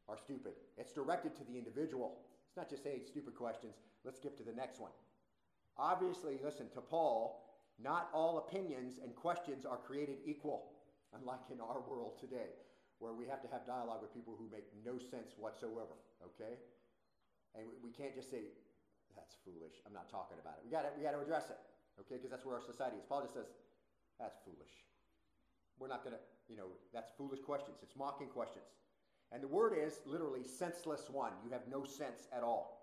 are 0.09 0.17
stupid. 0.17 0.53
It's 0.77 0.91
directed 0.91 1.35
to 1.37 1.43
the 1.43 1.57
individual. 1.57 2.17
It's 2.47 2.57
not 2.57 2.69
just 2.69 2.83
saying 2.83 3.01
stupid 3.07 3.35
questions. 3.35 3.75
Let's 4.03 4.17
skip 4.17 4.35
to 4.37 4.43
the 4.43 4.51
next 4.51 4.79
one. 4.79 4.91
Obviously, 5.77 6.37
listen, 6.43 6.67
to 6.73 6.81
Paul, 6.81 7.45
not 7.81 8.09
all 8.13 8.39
opinions 8.39 8.99
and 9.01 9.15
questions 9.15 9.65
are 9.65 9.77
created 9.77 10.17
equal, 10.25 10.73
unlike 11.17 11.39
in 11.51 11.61
our 11.61 11.81
world 11.87 12.19
today, 12.19 12.49
where 12.99 13.13
we 13.13 13.25
have 13.25 13.41
to 13.41 13.47
have 13.47 13.65
dialogue 13.65 14.01
with 14.01 14.13
people 14.13 14.35
who 14.37 14.49
make 14.51 14.65
no 14.85 14.97
sense 14.97 15.33
whatsoever, 15.37 15.95
okay? 16.25 16.59
And 17.55 17.65
we 17.83 17.91
can't 17.91 18.15
just 18.15 18.29
say, 18.29 18.51
that's 19.15 19.35
foolish. 19.45 19.79
I'm 19.85 19.93
not 19.93 20.09
talking 20.09 20.37
about 20.41 20.59
it. 20.59 20.65
We 20.65 20.71
got 20.71 20.85
we 20.97 21.03
to 21.03 21.21
address 21.21 21.49
it, 21.49 21.59
okay? 21.99 22.15
Because 22.17 22.31
that's 22.31 22.45
where 22.45 22.55
our 22.55 22.65
society 22.65 22.97
is. 22.97 23.05
Paul 23.07 23.21
just 23.21 23.33
says, 23.33 23.49
that's 24.19 24.37
foolish. 24.45 24.71
We're 25.79 25.89
not 25.89 26.03
going 26.03 26.15
to, 26.15 26.21
you 26.47 26.57
know, 26.57 26.77
that's 26.93 27.11
foolish 27.17 27.41
questions. 27.41 27.81
It's 27.81 27.95
mocking 27.95 28.27
questions. 28.27 28.69
And 29.31 29.41
the 29.41 29.47
word 29.47 29.73
is 29.73 29.99
literally 30.05 30.43
senseless 30.43 31.09
one. 31.09 31.31
You 31.43 31.51
have 31.51 31.63
no 31.71 31.83
sense 31.83 32.27
at 32.35 32.43
all. 32.43 32.81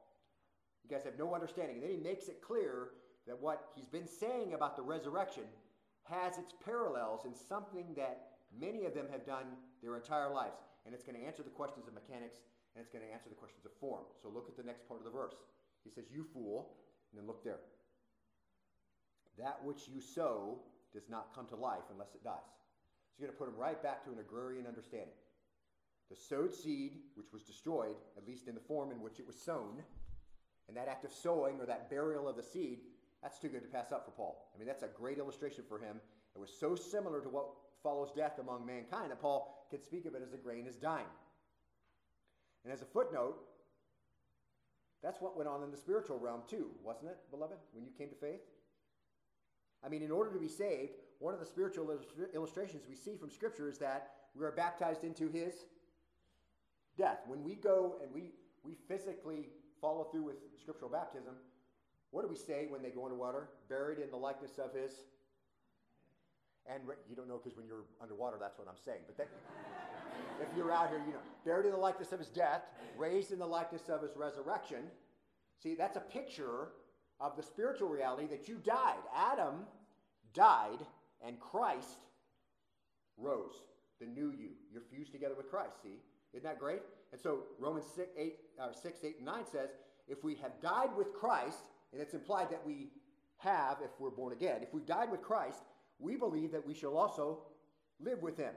You 0.83 0.91
guys 0.91 1.05
have 1.05 1.19
no 1.19 1.35
understanding. 1.35 1.77
And 1.77 1.85
then 1.85 1.91
he 1.91 2.03
makes 2.03 2.29
it 2.29 2.41
clear 2.41 2.97
that 3.27 3.39
what 3.39 3.69
he's 3.77 3.89
been 3.89 4.09
saying 4.09 4.55
about 4.55 4.75
the 4.75 4.83
resurrection 4.83 5.45
has 6.05 6.39
its 6.39 6.55
parallels 6.65 7.27
in 7.27 7.35
something 7.35 7.93
that 7.97 8.41
many 8.59 8.87
of 8.87 8.95
them 8.95 9.07
have 9.13 9.27
done 9.27 9.45
their 9.83 9.97
entire 9.97 10.33
lives. 10.33 10.65
And 10.87 10.95
it's 10.95 11.05
going 11.05 11.21
to 11.21 11.27
answer 11.27 11.43
the 11.43 11.53
questions 11.53 11.87
of 11.87 11.93
mechanics 11.93 12.41
and 12.75 12.81
it's 12.81 12.89
going 12.89 13.05
to 13.05 13.13
answer 13.13 13.29
the 13.29 13.35
questions 13.35 13.67
of 13.67 13.73
form. 13.79 14.05
So 14.23 14.29
look 14.29 14.49
at 14.49 14.57
the 14.57 14.63
next 14.63 14.89
part 14.89 15.01
of 15.01 15.05
the 15.05 15.13
verse. 15.13 15.37
He 15.89 15.95
says, 15.95 16.11
You 16.13 16.25
fool, 16.33 16.75
and 17.11 17.21
then 17.21 17.27
look 17.27 17.43
there. 17.43 17.61
That 19.39 19.61
which 19.65 19.89
you 19.89 20.01
sow 20.01 20.59
does 20.93 21.09
not 21.09 21.35
come 21.35 21.47
to 21.47 21.57
life 21.57 21.89
unless 21.91 22.15
it 22.15 22.25
dies. 22.25 22.37
So 23.17 23.23
you're 23.23 23.29
going 23.29 23.37
to 23.37 23.39
put 23.39 23.49
him 23.49 23.61
right 23.61 23.83
back 23.83 24.05
to 24.05 24.11
an 24.11 24.19
agrarian 24.19 24.67
understanding. 24.67 25.15
The 26.11 26.17
sowed 26.17 26.55
seed, 26.55 26.97
which 27.15 27.33
was 27.33 27.43
destroyed, 27.43 27.97
at 28.17 28.27
least 28.27 28.49
in 28.49 28.55
the 28.55 28.61
form 28.61 28.91
in 28.91 29.01
which 29.01 29.19
it 29.19 29.27
was 29.27 29.37
sown, 29.37 29.83
and 30.67 30.77
that 30.77 30.89
act 30.89 31.05
of 31.05 31.13
sowing 31.13 31.61
or 31.61 31.67
that 31.67 31.91
burial 31.91 32.29
of 32.29 32.37
the 32.37 32.43
seed, 32.43 32.81
that's 33.23 33.39
too 33.39 33.49
good 33.49 33.63
to 33.63 33.69
pass 33.69 33.93
up 33.93 34.05
for 34.05 34.13
Paul. 34.13 34.51
I 34.55 34.59
mean, 34.59 34.67
that's 34.67 34.83
a 34.83 34.89
great 34.89 35.19
illustration 35.19 35.65
for 35.69 35.79
him. 35.79 36.01
It 36.35 36.39
was 36.39 36.51
so 36.51 36.75
similar 36.75 37.21
to 37.21 37.29
what 37.29 37.47
follows 37.83 38.11
death 38.15 38.39
among 38.39 38.67
mankind 38.67 39.11
that 39.11 39.21
Paul 39.21 39.67
could 39.71 39.83
speak 39.83 40.07
of 40.07 40.15
it 40.15 40.23
as 40.23 40.31
the 40.31 40.37
grain 40.37 40.67
is 40.67 40.77
dying. 40.77 41.07
And 42.65 42.73
as 42.73 42.83
a 42.83 42.87
footnote, 42.87 43.39
that's 45.03 45.21
what 45.21 45.37
went 45.37 45.49
on 45.49 45.63
in 45.63 45.71
the 45.71 45.77
spiritual 45.77 46.19
realm 46.19 46.43
too, 46.49 46.71
wasn't 46.83 47.11
it, 47.11 47.19
beloved, 47.31 47.57
when 47.73 47.85
you 47.85 47.91
came 47.97 48.09
to 48.09 48.15
faith? 48.17 48.41
I 49.85 49.89
mean, 49.89 50.03
in 50.03 50.11
order 50.11 50.33
to 50.33 50.39
be 50.39 50.49
saved, 50.49 50.93
one 51.21 51.35
of 51.35 51.41
the 51.41 51.47
spiritual 51.47 51.97
illustrations 52.35 52.85
we 52.89 52.97
see 52.97 53.17
from 53.17 53.31
Scripture 53.31 53.69
is 53.69 53.79
that 53.79 54.11
we 54.35 54.45
are 54.45 54.53
baptized 54.53 55.05
into 55.05 55.29
his 55.29 55.55
death. 56.97 57.19
When 57.27 57.43
we 57.45 57.55
go 57.55 57.97
and 58.03 58.13
we, 58.13 58.33
we 58.65 58.75
physically 58.89 59.49
follow 59.81 60.05
through 60.05 60.25
with 60.25 60.37
scriptural 60.61 60.91
baptism, 60.91 61.35
what 62.11 62.23
do 62.23 62.29
we 62.29 62.37
say 62.37 62.67
when 62.69 62.83
they 62.83 62.91
go 62.91 63.07
into 63.07 63.17
water? 63.17 63.49
Buried 63.69 63.99
in 63.99 64.11
the 64.11 64.17
likeness 64.17 64.59
of 64.59 64.75
his. 64.75 64.93
And 66.67 66.83
you 67.09 67.17
don't 67.17 67.29
know 67.29 67.41
because 67.43 67.57
when 67.57 67.67
you're 67.67 67.87
underwater, 68.01 68.37
that's 68.39 68.59
what 68.59 68.69
I'm 68.69 68.81
saying. 68.85 69.01
But 69.07 69.17
that, 69.19 69.29
if 70.41 70.49
you're 70.57 70.73
out 70.73 70.91
here, 70.91 71.01
you 71.07 71.13
know, 71.13 71.21
buried 71.45 71.67
in 71.67 71.73
the 71.73 71.79
likeness 71.79 72.13
of 72.13 72.19
his 72.19 72.29
death, 72.29 72.63
raised 72.97 73.33
in 73.33 73.39
the 73.39 73.47
likeness 73.47 73.89
of 73.89 74.03
his 74.03 74.17
resurrection. 74.17 74.85
See, 75.63 75.75
that's 75.75 75.97
a 75.97 76.01
picture 76.01 76.69
of 77.21 77.37
the 77.37 77.43
spiritual 77.43 77.89
reality 77.89 78.27
that 78.29 78.49
you 78.49 78.57
died. 78.65 78.99
Adam 79.15 79.67
died, 80.35 80.79
and 81.27 81.39
Christ 81.41 81.99
rose, 83.17 83.63
the 84.01 84.07
new 84.07 84.31
you. 84.31 84.51
You're 84.73 84.83
fused 84.83 85.13
together 85.13 85.35
with 85.37 85.51
Christ, 85.51 85.83
see? 85.83 86.01
Isn't 86.33 86.45
that 86.45 86.59
great? 86.59 86.83
And 87.13 87.21
so 87.21 87.45
Romans 87.59 87.87
6, 87.97 88.09
8, 88.17 88.37
or 88.61 88.73
6, 88.73 88.99
8, 89.03 89.17
and 89.17 89.27
9 89.27 89.45
says, 89.51 89.71
if 90.07 90.23
we 90.23 90.35
have 90.37 90.61
died 90.61 90.91
with 90.97 91.13
Christ, 91.13 91.59
and 91.93 92.01
it's 92.01 92.15
implied 92.15 92.51
that 92.51 92.65
we 92.67 92.91
have 93.39 93.79
if 93.83 93.91
we're 93.99 94.11
born 94.11 94.33
again, 94.33 94.61
if 94.63 94.73
we 94.73 94.83
died 94.83 95.11
with 95.11 95.23
Christ, 95.23 95.61
we 95.99 96.17
believe 96.17 96.53
that 96.53 96.67
we 96.67 96.75
shall 96.75 96.97
also 96.97 97.41
live 98.01 98.23
with 98.23 98.37
him. 98.37 98.53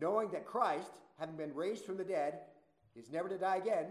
Knowing 0.00 0.30
that 0.30 0.46
Christ, 0.46 0.98
having 1.18 1.36
been 1.36 1.54
raised 1.54 1.84
from 1.84 1.96
the 1.96 2.04
dead, 2.04 2.40
is 2.96 3.10
never 3.10 3.28
to 3.28 3.38
die 3.38 3.56
again, 3.56 3.86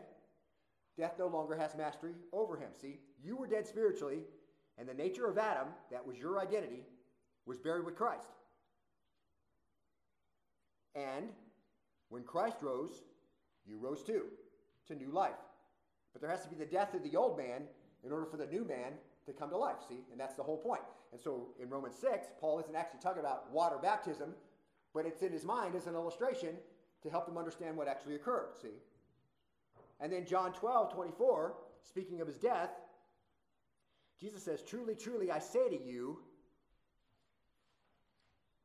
death 0.97 1.15
no 1.17 1.27
longer 1.27 1.55
has 1.55 1.75
mastery 1.75 2.13
over 2.31 2.57
him. 2.57 2.69
See, 2.79 2.99
you 3.21 3.35
were 3.35 3.47
dead 3.47 3.67
spiritually, 3.67 4.19
and 4.77 4.87
the 4.87 4.93
nature 4.93 5.27
of 5.27 5.37
Adam, 5.37 5.67
that 5.91 6.05
was 6.05 6.17
your 6.17 6.39
identity, 6.39 6.83
was 7.45 7.57
buried 7.57 7.85
with 7.85 7.95
Christ. 7.95 8.29
And 10.95 11.29
when 12.09 12.23
Christ 12.23 12.57
rose, 12.61 13.03
you 13.65 13.77
rose 13.77 14.03
too, 14.03 14.23
to 14.87 14.95
new 14.95 15.09
life. 15.09 15.31
But 16.11 16.21
there 16.21 16.29
has 16.29 16.43
to 16.43 16.49
be 16.49 16.55
the 16.55 16.65
death 16.65 16.93
of 16.93 17.03
the 17.03 17.17
old 17.17 17.37
man 17.37 17.63
in 18.03 18.11
order 18.11 18.25
for 18.25 18.37
the 18.37 18.45
new 18.45 18.65
man 18.65 18.93
to 19.25 19.33
come 19.33 19.49
to 19.49 19.57
life, 19.57 19.77
see? 19.87 20.03
And 20.11 20.19
that's 20.19 20.35
the 20.35 20.43
whole 20.43 20.57
point. 20.57 20.81
And 21.11 21.21
so 21.21 21.47
in 21.61 21.69
Romans 21.69 21.95
6, 21.99 22.27
Paul 22.39 22.59
isn't 22.59 22.75
actually 22.75 22.99
talking 22.99 23.21
about 23.21 23.51
water 23.51 23.77
baptism, 23.81 24.33
but 24.93 25.05
it's 25.05 25.21
in 25.21 25.31
his 25.31 25.43
mind 25.43 25.75
as 25.75 25.87
an 25.87 25.95
illustration 25.95 26.55
to 27.01 27.09
help 27.09 27.25
them 27.25 27.37
understand 27.37 27.75
what 27.75 27.87
actually 27.87 28.15
occurred, 28.15 28.49
see? 28.61 28.69
And 29.99 30.11
then 30.11 30.25
John 30.25 30.53
12, 30.53 30.93
24, 30.93 31.53
speaking 31.81 32.21
of 32.21 32.27
his 32.27 32.37
death, 32.37 32.69
Jesus 34.19 34.43
says, 34.43 34.61
Truly, 34.61 34.95
truly, 34.95 35.31
I 35.31 35.39
say 35.39 35.69
to 35.69 35.83
you, 35.83 36.19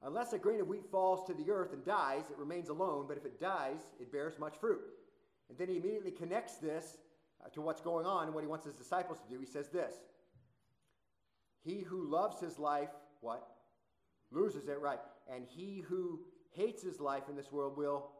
unless 0.02 0.32
a 0.32 0.38
grain 0.38 0.60
of 0.60 0.68
wheat 0.68 0.86
falls 0.90 1.26
to 1.26 1.34
the 1.34 1.50
earth 1.50 1.72
and 1.72 1.84
dies, 1.84 2.24
it 2.30 2.38
remains 2.38 2.68
alone, 2.68 3.06
but 3.08 3.16
if 3.16 3.24
it 3.24 3.40
dies, 3.40 3.80
it 4.00 4.12
bears 4.12 4.38
much 4.38 4.56
fruit. 4.56 4.80
And 5.48 5.58
then 5.58 5.68
he 5.68 5.76
immediately 5.76 6.10
connects 6.10 6.56
this 6.56 6.98
uh, 7.44 7.48
to 7.50 7.60
what's 7.60 7.80
going 7.80 8.06
on 8.06 8.26
and 8.26 8.34
what 8.34 8.44
he 8.44 8.48
wants 8.48 8.66
his 8.66 8.74
disciples 8.74 9.18
to 9.20 9.28
do. 9.28 9.40
He 9.40 9.46
says 9.46 9.68
this 9.68 9.94
He 11.64 11.80
who 11.80 12.08
loves 12.08 12.40
his 12.40 12.58
life, 12.58 12.90
what? 13.20 13.48
Loses 14.30 14.68
it, 14.68 14.80
right. 14.80 14.98
And 15.32 15.44
he 15.46 15.84
who 15.88 16.20
hates 16.50 16.82
his 16.82 17.00
life 17.00 17.24
in 17.28 17.36
this 17.36 17.52
world 17.52 17.76
will 17.76 18.10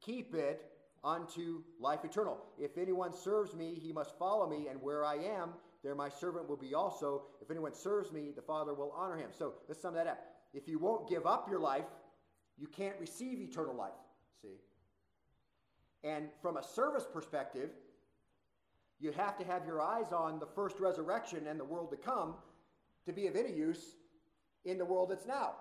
keep 0.00 0.34
it 0.34 0.70
unto 1.02 1.62
life 1.78 2.04
eternal. 2.04 2.38
If 2.58 2.78
anyone 2.78 3.12
serves 3.12 3.54
me, 3.54 3.74
he 3.74 3.92
must 3.92 4.18
follow 4.18 4.48
me, 4.48 4.68
and 4.68 4.80
where 4.80 5.04
I 5.04 5.16
am, 5.16 5.50
there 5.82 5.94
my 5.94 6.08
servant 6.08 6.48
will 6.48 6.56
be 6.56 6.74
also. 6.74 7.24
If 7.42 7.50
anyone 7.50 7.74
serves 7.74 8.10
me, 8.10 8.32
the 8.34 8.42
Father 8.42 8.72
will 8.72 8.92
honor 8.96 9.16
him. 9.16 9.30
So 9.36 9.54
let's 9.68 9.82
sum 9.82 9.94
that 9.94 10.06
up. 10.06 10.18
If 10.54 10.66
you 10.66 10.78
won't 10.78 11.08
give 11.08 11.26
up 11.26 11.48
your 11.48 11.60
life, 11.60 11.84
you 12.56 12.66
can't 12.66 12.94
receive 12.98 13.40
eternal 13.40 13.74
life. 13.74 13.92
See? 14.40 14.56
And 16.02 16.28
from 16.40 16.56
a 16.56 16.62
service 16.62 17.06
perspective, 17.12 17.70
you 19.00 19.12
have 19.12 19.36
to 19.38 19.44
have 19.44 19.66
your 19.66 19.82
eyes 19.82 20.12
on 20.12 20.38
the 20.38 20.46
first 20.46 20.78
resurrection 20.80 21.46
and 21.48 21.58
the 21.58 21.64
world 21.64 21.90
to 21.90 21.96
come 21.96 22.34
to 23.04 23.12
be 23.12 23.26
of 23.26 23.36
any 23.36 23.52
use 23.52 23.96
in 24.64 24.78
the 24.78 24.84
world 24.84 25.10
that's 25.10 25.26
now. 25.26 25.52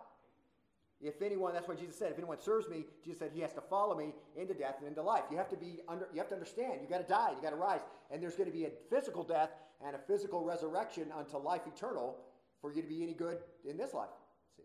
If 1.01 1.21
anyone, 1.21 1.53
that's 1.53 1.67
what 1.67 1.77
Jesus 1.77 1.97
said, 1.97 2.11
if 2.11 2.17
anyone 2.17 2.39
serves 2.39 2.69
me, 2.69 2.85
Jesus 3.03 3.19
said 3.19 3.31
he 3.33 3.41
has 3.41 3.51
to 3.53 3.61
follow 3.61 3.95
me 3.95 4.13
into 4.37 4.53
death 4.53 4.75
and 4.79 4.87
into 4.87 5.01
life. 5.01 5.23
You 5.29 5.37
have 5.37 5.49
to 5.49 5.57
be 5.57 5.81
under, 5.89 6.07
you 6.13 6.19
have 6.19 6.29
to 6.29 6.33
understand, 6.33 6.79
you 6.81 6.87
got 6.87 7.05
to 7.05 7.07
die, 7.07 7.31
you 7.35 7.41
got 7.41 7.49
to 7.49 7.57
rise. 7.57 7.81
And 8.09 8.23
there's 8.23 8.35
going 8.35 8.49
to 8.49 8.55
be 8.55 8.65
a 8.65 8.71
physical 8.89 9.23
death 9.23 9.49
and 9.85 9.95
a 9.95 9.99
physical 9.99 10.45
resurrection 10.45 11.07
unto 11.17 11.37
life 11.37 11.63
eternal 11.67 12.17
for 12.61 12.71
you 12.71 12.81
to 12.81 12.87
be 12.87 13.03
any 13.03 13.13
good 13.13 13.39
in 13.69 13.75
this 13.75 13.93
life. 13.93 14.07
See? 14.55 14.63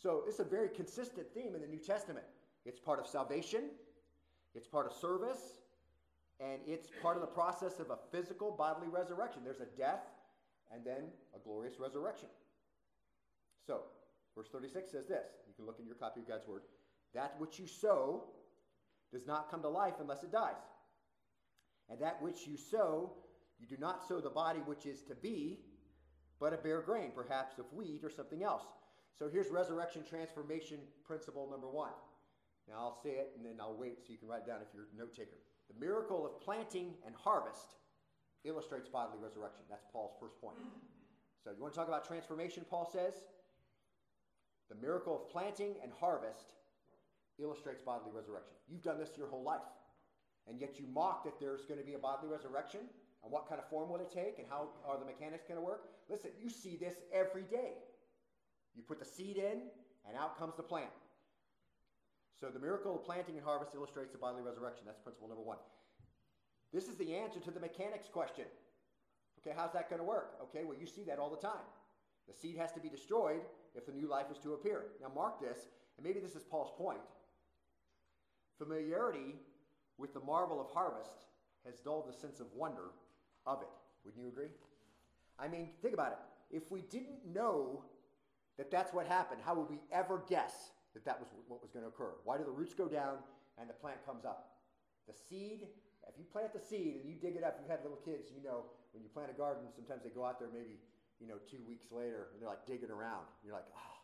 So 0.00 0.22
it's 0.28 0.38
a 0.38 0.44
very 0.44 0.68
consistent 0.68 1.26
theme 1.34 1.56
in 1.56 1.60
the 1.60 1.66
New 1.66 1.80
Testament. 1.80 2.26
It's 2.64 2.78
part 2.78 3.00
of 3.00 3.08
salvation, 3.08 3.70
it's 4.54 4.68
part 4.68 4.86
of 4.86 4.92
service, 4.92 5.58
and 6.38 6.60
it's 6.64 6.88
part 7.02 7.16
of 7.16 7.22
the 7.22 7.26
process 7.26 7.80
of 7.80 7.90
a 7.90 7.98
physical 8.12 8.52
bodily 8.52 8.86
resurrection. 8.86 9.42
There's 9.42 9.60
a 9.60 9.76
death 9.76 10.04
and 10.72 10.84
then 10.84 11.04
a 11.34 11.38
glorious 11.38 11.74
resurrection. 11.78 12.28
So, 13.66 13.82
verse 14.36 14.48
36 14.52 14.90
says 14.90 15.06
this. 15.06 15.26
You 15.46 15.54
can 15.54 15.66
look 15.66 15.78
in 15.78 15.86
your 15.86 15.94
copy 15.94 16.20
of 16.20 16.28
God's 16.28 16.46
word. 16.46 16.62
That 17.14 17.34
which 17.38 17.58
you 17.58 17.66
sow 17.66 18.24
does 19.12 19.26
not 19.26 19.50
come 19.50 19.62
to 19.62 19.68
life 19.68 19.94
unless 20.00 20.22
it 20.22 20.32
dies. 20.32 20.54
And 21.90 22.00
that 22.00 22.20
which 22.20 22.46
you 22.46 22.56
sow, 22.56 23.12
you 23.58 23.66
do 23.66 23.76
not 23.78 24.06
sow 24.06 24.20
the 24.20 24.30
body 24.30 24.60
which 24.60 24.84
is 24.86 25.02
to 25.04 25.14
be, 25.14 25.60
but 26.38 26.52
a 26.52 26.56
bare 26.56 26.82
grain, 26.82 27.10
perhaps 27.14 27.58
of 27.58 27.64
wheat 27.72 28.04
or 28.04 28.10
something 28.10 28.42
else. 28.42 28.62
So 29.18 29.28
here's 29.28 29.48
resurrection 29.48 30.04
transformation 30.08 30.78
principle 31.04 31.48
number 31.50 31.68
one. 31.68 31.92
Now 32.68 32.76
I'll 32.78 33.00
say 33.02 33.10
it 33.10 33.32
and 33.36 33.44
then 33.44 33.56
I'll 33.60 33.76
wait 33.76 33.98
so 34.06 34.12
you 34.12 34.18
can 34.18 34.28
write 34.28 34.42
it 34.42 34.46
down 34.46 34.60
if 34.60 34.68
you're 34.74 34.86
a 34.94 34.98
note 34.98 35.14
taker. 35.14 35.38
The 35.72 35.80
miracle 35.80 36.24
of 36.26 36.40
planting 36.40 36.94
and 37.04 37.14
harvest 37.16 37.74
illustrates 38.44 38.88
bodily 38.88 39.18
resurrection. 39.22 39.62
That's 39.68 39.84
Paul's 39.92 40.14
first 40.20 40.40
point. 40.40 40.56
So 41.44 41.50
you 41.56 41.62
want 41.62 41.74
to 41.74 41.78
talk 41.78 41.88
about 41.88 42.06
transformation, 42.06 42.64
Paul 42.68 42.88
says? 42.92 43.14
The 44.68 44.76
miracle 44.76 45.16
of 45.16 45.30
planting 45.30 45.74
and 45.82 45.92
harvest 45.98 46.54
illustrates 47.38 47.82
bodily 47.82 48.10
resurrection. 48.12 48.54
You've 48.68 48.82
done 48.82 48.98
this 48.98 49.10
your 49.16 49.28
whole 49.28 49.42
life. 49.42 49.66
And 50.48 50.60
yet 50.60 50.78
you 50.78 50.86
mock 50.92 51.24
that 51.24 51.38
there's 51.40 51.64
going 51.64 51.80
to 51.80 51.86
be 51.86 51.94
a 51.94 51.98
bodily 51.98 52.30
resurrection. 52.30 52.80
And 53.22 53.32
what 53.32 53.48
kind 53.48 53.60
of 53.60 53.68
form 53.68 53.90
will 53.90 54.00
it 54.00 54.10
take? 54.12 54.38
And 54.38 54.46
how 54.48 54.68
are 54.86 54.98
the 54.98 55.04
mechanics 55.04 55.44
going 55.46 55.58
to 55.58 55.64
work? 55.64 55.88
Listen, 56.08 56.30
you 56.40 56.48
see 56.48 56.76
this 56.76 56.94
every 57.12 57.42
day. 57.42 57.74
You 58.74 58.82
put 58.82 58.98
the 58.98 59.04
seed 59.04 59.36
in, 59.36 59.62
and 60.06 60.16
out 60.16 60.38
comes 60.38 60.54
the 60.56 60.62
plant. 60.62 60.90
So 62.40 62.48
the 62.48 62.60
miracle 62.60 62.94
of 62.94 63.04
planting 63.04 63.36
and 63.36 63.44
harvest 63.44 63.74
illustrates 63.74 64.12
the 64.12 64.18
bodily 64.18 64.42
resurrection. 64.42 64.84
That's 64.86 65.00
principle 65.00 65.28
number 65.28 65.42
one. 65.42 65.58
This 66.72 66.88
is 66.88 66.96
the 66.96 67.14
answer 67.14 67.40
to 67.40 67.50
the 67.50 67.60
mechanics 67.60 68.08
question. 68.08 68.44
Okay, 69.40 69.54
how's 69.56 69.72
that 69.72 69.88
going 69.88 70.00
to 70.00 70.06
work? 70.06 70.34
Okay, 70.42 70.64
well, 70.64 70.76
you 70.78 70.86
see 70.86 71.04
that 71.04 71.18
all 71.18 71.30
the 71.30 71.36
time. 71.36 71.66
The 72.26 72.34
seed 72.34 72.56
has 72.58 72.72
to 72.72 72.80
be 72.80 72.88
destroyed 72.88 73.40
if 73.74 73.86
the 73.86 73.92
new 73.92 74.08
life 74.08 74.26
is 74.30 74.38
to 74.38 74.52
appear. 74.52 74.86
Now, 75.00 75.10
mark 75.14 75.40
this, 75.40 75.58
and 75.96 76.06
maybe 76.06 76.20
this 76.20 76.34
is 76.34 76.42
Paul's 76.42 76.72
point. 76.76 77.00
Familiarity 78.58 79.36
with 79.96 80.12
the 80.12 80.20
marvel 80.20 80.60
of 80.60 80.68
harvest 80.68 81.24
has 81.64 81.78
dulled 81.80 82.08
the 82.08 82.12
sense 82.12 82.40
of 82.40 82.46
wonder 82.54 82.90
of 83.46 83.62
it. 83.62 83.68
Wouldn't 84.04 84.22
you 84.22 84.28
agree? 84.28 84.50
I 85.38 85.48
mean, 85.48 85.70
think 85.80 85.94
about 85.94 86.12
it. 86.12 86.56
If 86.56 86.70
we 86.70 86.82
didn't 86.82 87.24
know 87.32 87.84
that 88.56 88.70
that's 88.70 88.92
what 88.92 89.06
happened, 89.06 89.40
how 89.44 89.54
would 89.54 89.70
we 89.70 89.80
ever 89.92 90.22
guess 90.28 90.72
that 90.94 91.04
that 91.04 91.18
was 91.20 91.28
what 91.46 91.62
was 91.62 91.70
going 91.70 91.84
to 91.84 91.88
occur? 91.88 92.12
Why 92.24 92.36
do 92.36 92.44
the 92.44 92.50
roots 92.50 92.74
go 92.74 92.88
down 92.88 93.18
and 93.58 93.68
the 93.68 93.74
plant 93.74 94.04
comes 94.04 94.24
up? 94.24 94.56
The 95.06 95.14
seed, 95.14 95.68
if 96.08 96.16
you 96.16 96.24
plant 96.24 96.56
the 96.56 96.60
seed 96.60 96.98
and 96.98 97.04
you 97.04 97.14
dig 97.14 97.36
it 97.36 97.44
up, 97.44 97.60
you've 97.60 97.70
had 97.70 97.84
little 97.84 98.00
kids, 98.00 98.32
you 98.32 98.42
know, 98.42 98.66
when 98.96 99.04
you 99.04 99.10
plant 99.12 99.30
a 99.30 99.36
garden, 99.36 99.68
sometimes 99.70 100.02
they 100.02 100.10
go 100.10 100.24
out 100.24 100.40
there 100.40 100.48
maybe, 100.50 100.80
you 101.20 101.28
know, 101.28 101.36
two 101.46 101.60
weeks 101.68 101.92
later 101.92 102.32
and 102.32 102.40
they're 102.40 102.48
like 102.48 102.64
digging 102.64 102.90
around. 102.90 103.28
You're 103.44 103.54
like, 103.54 103.68
oh, 103.70 103.96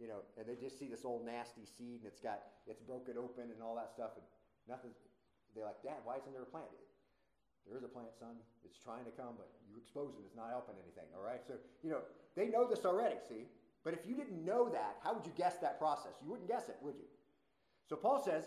you 0.00 0.08
know, 0.08 0.24
and 0.40 0.48
they 0.48 0.56
just 0.56 0.80
see 0.80 0.88
this 0.88 1.04
old 1.04 1.28
nasty 1.28 1.68
seed 1.68 2.00
and 2.00 2.08
it's 2.08 2.20
got, 2.20 2.40
it's 2.64 2.80
broken 2.80 3.20
open 3.20 3.52
and 3.52 3.60
all 3.60 3.76
that 3.76 3.92
stuff 3.92 4.16
and 4.16 4.24
nothing. 4.64 4.90
They're 5.52 5.68
like, 5.68 5.82
Dad, 5.84 6.00
why 6.04 6.16
isn't 6.16 6.32
there 6.32 6.46
a 6.46 6.52
plant? 6.52 6.70
There 7.68 7.76
is 7.76 7.84
a 7.84 7.92
plant, 7.92 8.10
son. 8.18 8.40
It's 8.64 8.78
trying 8.78 9.04
to 9.04 9.12
come, 9.12 9.36
but 9.36 9.52
you 9.68 9.76
expose 9.76 10.16
it. 10.16 10.24
It's 10.24 10.36
not 10.36 10.50
helping 10.50 10.74
anything. 10.80 11.06
All 11.14 11.22
right. 11.22 11.44
So 11.46 11.54
you 11.84 11.90
know 11.90 12.00
they 12.34 12.48
know 12.48 12.66
this 12.66 12.84
already. 12.84 13.16
See, 13.28 13.46
but 13.84 13.94
if 13.94 14.00
you 14.06 14.16
didn't 14.16 14.44
know 14.44 14.68
that, 14.68 14.96
how 15.04 15.14
would 15.14 15.26
you 15.26 15.32
guess 15.36 15.58
that 15.58 15.78
process? 15.78 16.16
You 16.22 16.30
wouldn't 16.30 16.48
guess 16.48 16.68
it, 16.68 16.76
would 16.82 16.96
you? 16.96 17.08
So 17.88 17.96
Paul 17.96 18.22
says, 18.22 18.44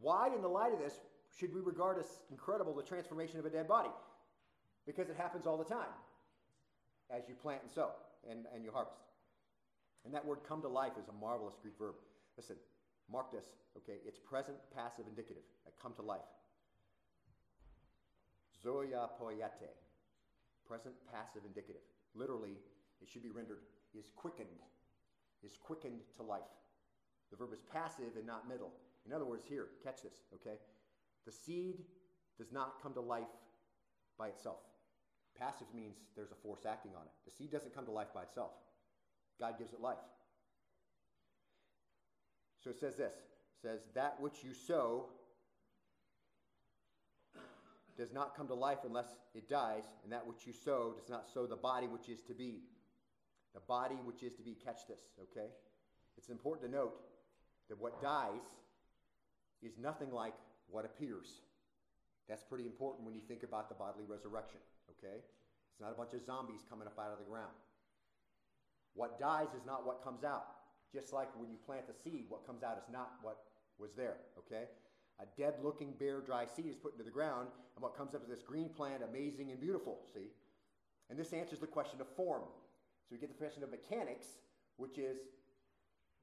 why, 0.00 0.28
in 0.34 0.42
the 0.42 0.48
light 0.48 0.72
of 0.72 0.78
this, 0.78 1.00
should 1.38 1.54
we 1.54 1.60
regard 1.60 1.98
as 1.98 2.06
incredible 2.30 2.74
the 2.74 2.82
transformation 2.82 3.38
of 3.38 3.46
a 3.46 3.50
dead 3.50 3.68
body? 3.68 3.90
Because 4.86 5.08
it 5.08 5.16
happens 5.16 5.46
all 5.46 5.56
the 5.56 5.64
time 5.64 5.92
as 7.10 7.22
you 7.28 7.34
plant 7.34 7.62
and 7.62 7.70
sow 7.70 7.90
and, 8.28 8.46
and 8.54 8.64
you 8.64 8.70
harvest. 8.72 9.00
And 10.04 10.12
that 10.14 10.24
word 10.24 10.38
come 10.46 10.60
to 10.62 10.68
life 10.68 10.92
is 11.00 11.08
a 11.08 11.12
marvelous 11.12 11.54
Greek 11.62 11.74
verb. 11.78 11.94
Listen, 12.36 12.56
mark 13.10 13.30
this, 13.30 13.44
okay? 13.76 13.98
It's 14.06 14.18
present, 14.18 14.56
passive, 14.74 15.04
indicative. 15.08 15.42
Come 15.80 15.94
to 15.94 16.02
life. 16.02 16.26
Zoya 18.62 19.08
poiete. 19.20 19.70
Present, 20.66 20.94
passive, 21.10 21.42
indicative. 21.46 21.82
Literally, 22.14 22.58
it 23.00 23.08
should 23.08 23.22
be 23.22 23.30
rendered 23.30 23.58
is 23.98 24.10
quickened. 24.14 24.48
Is 25.44 25.56
quickened 25.60 26.00
to 26.16 26.22
life. 26.22 26.52
The 27.30 27.36
verb 27.36 27.52
is 27.52 27.60
passive 27.72 28.14
and 28.16 28.26
not 28.26 28.48
middle. 28.48 28.70
In 29.06 29.12
other 29.12 29.24
words, 29.24 29.42
here, 29.48 29.66
catch 29.82 30.02
this, 30.02 30.22
okay? 30.34 30.56
The 31.26 31.32
seed 31.32 31.84
does 32.38 32.52
not 32.52 32.82
come 32.82 32.94
to 32.94 33.00
life 33.00 33.24
by 34.18 34.28
itself. 34.28 34.60
Passive 35.38 35.68
means 35.74 35.96
there's 36.16 36.32
a 36.32 36.36
force 36.36 36.66
acting 36.68 36.92
on 36.94 37.02
it. 37.02 37.12
The 37.24 37.30
seed 37.30 37.50
doesn't 37.50 37.74
come 37.74 37.86
to 37.86 37.90
life 37.90 38.08
by 38.14 38.22
itself. 38.22 38.52
God 39.40 39.58
gives 39.58 39.72
it 39.72 39.80
life. 39.80 39.96
So 42.62 42.70
it 42.70 42.78
says 42.78 42.96
this. 42.96 43.14
It 43.14 43.62
says, 43.62 43.80
that 43.94 44.20
which 44.20 44.44
you 44.44 44.52
sow 44.54 45.06
does 47.96 48.12
not 48.12 48.36
come 48.36 48.46
to 48.48 48.54
life 48.54 48.78
unless 48.84 49.06
it 49.34 49.48
dies, 49.48 49.84
and 50.02 50.12
that 50.12 50.26
which 50.26 50.46
you 50.46 50.52
sow 50.52 50.94
does 50.98 51.08
not 51.08 51.28
sow 51.32 51.46
the 51.46 51.56
body 51.56 51.86
which 51.86 52.08
is 52.08 52.20
to 52.22 52.34
be. 52.34 52.60
The 53.54 53.60
body 53.60 53.96
which 54.04 54.22
is 54.22 54.32
to 54.34 54.42
be. 54.42 54.56
Catch 54.64 54.86
this, 54.88 55.00
okay? 55.20 55.48
It's 56.16 56.28
important 56.28 56.70
to 56.70 56.76
note 56.76 56.94
that 57.68 57.80
what 57.80 58.00
dies 58.02 58.40
is 59.62 59.78
nothing 59.78 60.10
like 60.12 60.34
what 60.72 60.84
appears. 60.84 61.44
That's 62.28 62.42
pretty 62.42 62.64
important 62.64 63.04
when 63.04 63.14
you 63.14 63.20
think 63.20 63.42
about 63.42 63.68
the 63.68 63.74
bodily 63.74 64.04
resurrection, 64.08 64.60
okay? 64.90 65.20
It's 65.20 65.80
not 65.80 65.92
a 65.92 65.94
bunch 65.94 66.14
of 66.14 66.24
zombies 66.24 66.64
coming 66.68 66.86
up 66.86 66.98
out 66.98 67.12
of 67.12 67.18
the 67.18 67.30
ground. 67.30 67.52
What 68.94 69.20
dies 69.20 69.48
is 69.56 69.64
not 69.66 69.86
what 69.86 70.02
comes 70.02 70.24
out. 70.24 70.46
Just 70.92 71.12
like 71.12 71.28
when 71.38 71.50
you 71.50 71.56
plant 71.64 71.86
the 71.86 71.94
seed, 71.94 72.26
what 72.28 72.46
comes 72.46 72.62
out 72.62 72.76
is 72.76 72.92
not 72.92 73.12
what 73.22 73.38
was 73.78 73.92
there, 73.96 74.16
okay? 74.38 74.64
A 75.20 75.24
dead 75.40 75.54
looking, 75.62 75.94
bare, 75.98 76.20
dry 76.20 76.44
seed 76.44 76.66
is 76.66 76.76
put 76.76 76.92
into 76.92 77.04
the 77.04 77.10
ground, 77.10 77.48
and 77.74 77.82
what 77.82 77.96
comes 77.96 78.14
up 78.14 78.22
is 78.22 78.28
this 78.28 78.42
green 78.42 78.68
plant, 78.68 79.02
amazing 79.02 79.50
and 79.50 79.60
beautiful, 79.60 80.00
see? 80.12 80.28
And 81.10 81.18
this 81.18 81.32
answers 81.32 81.58
the 81.58 81.66
question 81.66 82.00
of 82.00 82.08
form. 82.16 82.42
So 82.44 83.08
we 83.10 83.18
get 83.18 83.28
the 83.28 83.38
question 83.38 83.62
of 83.62 83.70
mechanics, 83.70 84.26
which 84.76 84.98
is 84.98 85.18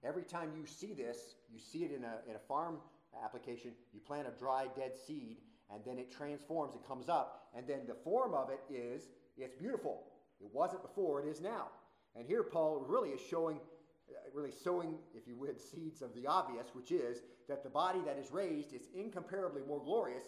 every 0.04 0.24
time 0.24 0.52
you 0.56 0.66
see 0.66 0.94
this, 0.94 1.36
you 1.52 1.60
see 1.60 1.84
it 1.84 1.92
in 1.92 2.04
a, 2.04 2.30
in 2.30 2.36
a 2.36 2.40
farm 2.48 2.78
application, 3.24 3.72
you 3.93 4.00
plant 4.00 4.28
a 4.28 4.39
dry, 4.39 4.67
dead 4.76 4.91
seed, 4.95 5.38
and 5.72 5.82
then 5.86 5.98
it 5.98 6.12
transforms, 6.12 6.76
it 6.76 6.88
comes 6.88 7.10
up, 7.10 7.50
and 7.56 7.67
then 7.67 7.82
the 7.88 7.93
form 7.93 8.34
of 8.34 8.50
it 8.50 8.62
is 8.74 9.10
it's 9.38 9.56
beautiful. 9.56 10.04
It 10.41 10.50
wasn't 10.54 10.82
before, 10.82 11.22
it 11.22 11.28
is 11.28 11.41
now. 11.41 11.67
And 12.15 12.26
here 12.26 12.43
Paul 12.43 12.86
really 12.88 13.10
is 13.10 13.22
showing 13.30 13.60
uh, 14.10 14.13
really 14.34 14.52
sowing, 14.52 14.95
if 15.13 15.28
you 15.28 15.36
would, 15.36 15.60
seeds 15.60 16.02
of 16.02 16.13
the 16.15 16.26
obvious, 16.26 16.67
which 16.74 16.91
is 16.91 17.22
that 17.48 17.63
the 17.63 17.69
body 17.69 18.00
that 18.06 18.17
is 18.17 18.32
raised 18.32 18.74
is 18.74 18.88
incomparably 18.95 19.62
more 19.67 19.82
glorious 19.84 20.24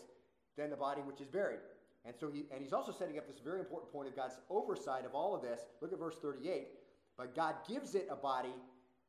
than 0.55 0.69
the 0.69 0.75
body 0.75 1.01
which 1.01 1.19
is 1.19 1.27
buried. 1.27 1.59
And 2.05 2.15
so 2.15 2.29
he 2.29 2.45
and 2.51 2.61
he's 2.61 2.73
also 2.73 2.91
setting 2.91 3.17
up 3.17 3.27
this 3.27 3.39
very 3.39 3.59
important 3.59 3.91
point 3.91 4.07
of 4.07 4.15
God's 4.15 4.37
oversight 4.49 5.05
of 5.05 5.15
all 5.15 5.35
of 5.35 5.41
this. 5.41 5.61
Look 5.81 5.93
at 5.93 5.99
verse 5.99 6.17
38. 6.21 6.67
But 7.17 7.35
God 7.35 7.55
gives 7.67 7.95
it 7.95 8.07
a 8.09 8.15
body, 8.15 8.53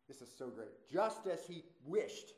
this 0.09 0.21
is 0.21 0.29
so 0.37 0.49
great, 0.49 0.69
just 0.91 1.27
as 1.27 1.47
he 1.47 1.65
wished, 1.87 2.33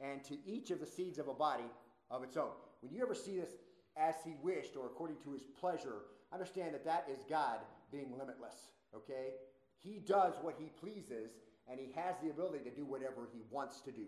and 0.00 0.22
to 0.24 0.36
each 0.46 0.70
of 0.70 0.80
the 0.80 0.86
seeds 0.86 1.18
of 1.18 1.28
a 1.28 1.34
body 1.34 1.70
of 2.10 2.22
its 2.22 2.36
own. 2.36 2.52
When 2.80 2.92
you 2.92 3.02
ever 3.02 3.14
see 3.14 3.38
this 3.38 3.56
as 3.96 4.14
he 4.24 4.36
wished 4.42 4.76
or 4.76 4.86
according 4.86 5.16
to 5.24 5.32
his 5.32 5.42
pleasure, 5.58 6.02
understand 6.32 6.74
that 6.74 6.84
that 6.84 7.06
is 7.12 7.24
God 7.28 7.58
being 7.90 8.16
limitless, 8.18 8.72
okay? 8.94 9.34
He 9.78 9.98
does 9.98 10.34
what 10.42 10.56
he 10.58 10.70
pleases, 10.80 11.32
and 11.68 11.78
he 11.78 11.92
has 11.94 12.16
the 12.22 12.30
ability 12.30 12.64
to 12.64 12.70
do 12.70 12.84
whatever 12.84 13.28
he 13.32 13.42
wants 13.50 13.80
to 13.82 13.92
do. 13.92 14.06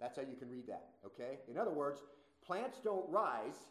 That's 0.00 0.16
how 0.16 0.22
you 0.22 0.36
can 0.36 0.50
read 0.50 0.66
that, 0.68 0.90
okay? 1.04 1.38
In 1.48 1.58
other 1.58 1.70
words, 1.70 2.02
plants 2.44 2.80
don't 2.82 3.08
rise, 3.10 3.68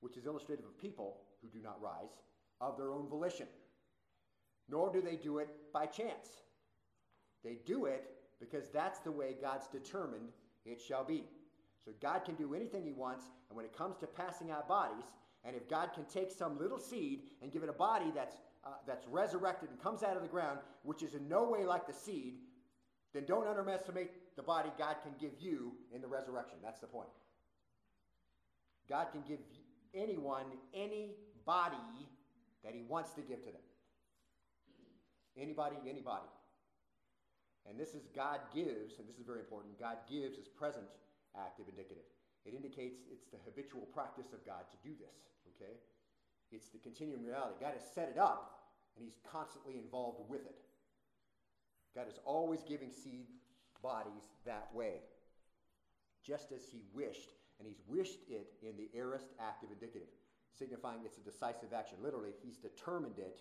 which 0.00 0.16
is 0.16 0.26
illustrative 0.26 0.64
of 0.64 0.78
people 0.78 1.20
who 1.40 1.48
do 1.48 1.62
not 1.62 1.80
rise, 1.82 2.22
of 2.60 2.76
their 2.76 2.92
own 2.92 3.08
volition, 3.08 3.46
nor 4.68 4.92
do 4.92 5.00
they 5.00 5.16
do 5.16 5.38
it 5.38 5.48
by 5.72 5.86
chance. 5.86 6.42
They 7.42 7.58
do 7.66 7.86
it 7.86 8.04
because 8.40 8.68
that's 8.68 9.00
the 9.00 9.10
way 9.10 9.34
God's 9.40 9.66
determined 9.66 10.30
it 10.64 10.80
shall 10.80 11.04
be. 11.04 11.24
So 11.84 11.92
God 12.00 12.24
can 12.24 12.34
do 12.36 12.54
anything 12.54 12.84
he 12.84 12.92
wants, 12.92 13.24
and 13.48 13.56
when 13.56 13.64
it 13.64 13.76
comes 13.76 13.96
to 13.98 14.06
passing 14.06 14.50
out 14.50 14.68
bodies, 14.68 15.04
and 15.44 15.56
if 15.56 15.68
God 15.68 15.90
can 15.94 16.04
take 16.04 16.30
some 16.30 16.58
little 16.58 16.78
seed 16.78 17.22
and 17.42 17.50
give 17.50 17.62
it 17.62 17.68
a 17.68 17.72
body 17.72 18.12
that's, 18.14 18.36
uh, 18.64 18.70
that's 18.86 19.06
resurrected 19.08 19.70
and 19.70 19.82
comes 19.82 20.02
out 20.02 20.16
of 20.16 20.22
the 20.22 20.28
ground, 20.28 20.60
which 20.84 21.02
is 21.02 21.14
in 21.14 21.28
no 21.28 21.48
way 21.48 21.64
like 21.64 21.86
the 21.86 21.92
seed, 21.92 22.34
then 23.12 23.24
don't 23.26 23.46
underestimate 23.46 24.36
the 24.36 24.42
body 24.42 24.70
God 24.78 24.96
can 25.02 25.12
give 25.20 25.32
you 25.40 25.72
in 25.92 26.00
the 26.00 26.06
resurrection. 26.06 26.58
That's 26.62 26.80
the 26.80 26.86
point. 26.86 27.08
God 28.88 29.08
can 29.12 29.22
give 29.26 29.40
anyone 29.94 30.44
any 30.72 31.16
body 31.44 31.76
that 32.64 32.74
he 32.74 32.82
wants 32.82 33.12
to 33.14 33.20
give 33.22 33.40
to 33.44 33.50
them. 33.50 33.60
Anybody, 35.36 35.76
anybody. 35.88 36.26
And 37.68 37.78
this 37.78 37.94
is 37.94 38.08
God 38.14 38.40
gives, 38.54 38.98
and 38.98 39.08
this 39.08 39.18
is 39.18 39.26
very 39.26 39.38
important, 39.38 39.78
God 39.78 39.98
gives 40.10 40.36
is 40.36 40.48
present, 40.48 40.86
active, 41.38 41.66
indicative. 41.68 42.04
It 42.44 42.54
indicates 42.54 43.06
it's 43.10 43.30
the 43.30 43.38
habitual 43.44 43.86
practice 43.94 44.32
of 44.32 44.44
God 44.44 44.66
to 44.70 44.78
do 44.82 44.94
this, 44.98 45.30
okay? 45.54 45.78
It's 46.50 46.68
the 46.68 46.78
continuing 46.78 47.24
reality. 47.24 47.54
God 47.60 47.74
has 47.78 47.86
set 47.94 48.10
it 48.10 48.18
up, 48.18 48.74
and 48.96 49.04
he's 49.04 49.18
constantly 49.30 49.78
involved 49.78 50.28
with 50.28 50.44
it. 50.44 50.58
God 51.94 52.08
is 52.08 52.18
always 52.24 52.62
giving 52.62 52.90
seed 52.90 53.26
bodies 53.82 54.30
that 54.46 54.68
way, 54.74 55.02
just 56.24 56.52
as 56.52 56.62
He 56.70 56.82
wished, 56.94 57.34
and 57.58 57.68
He's 57.68 57.82
wished 57.86 58.20
it 58.28 58.52
in 58.62 58.76
the 58.76 58.88
aorist 58.96 59.26
active 59.40 59.70
indicative, 59.72 60.08
signifying 60.56 61.00
it's 61.04 61.18
a 61.18 61.20
decisive 61.20 61.72
action. 61.74 61.98
Literally, 62.02 62.32
He's 62.42 62.56
determined 62.56 63.18
it 63.18 63.40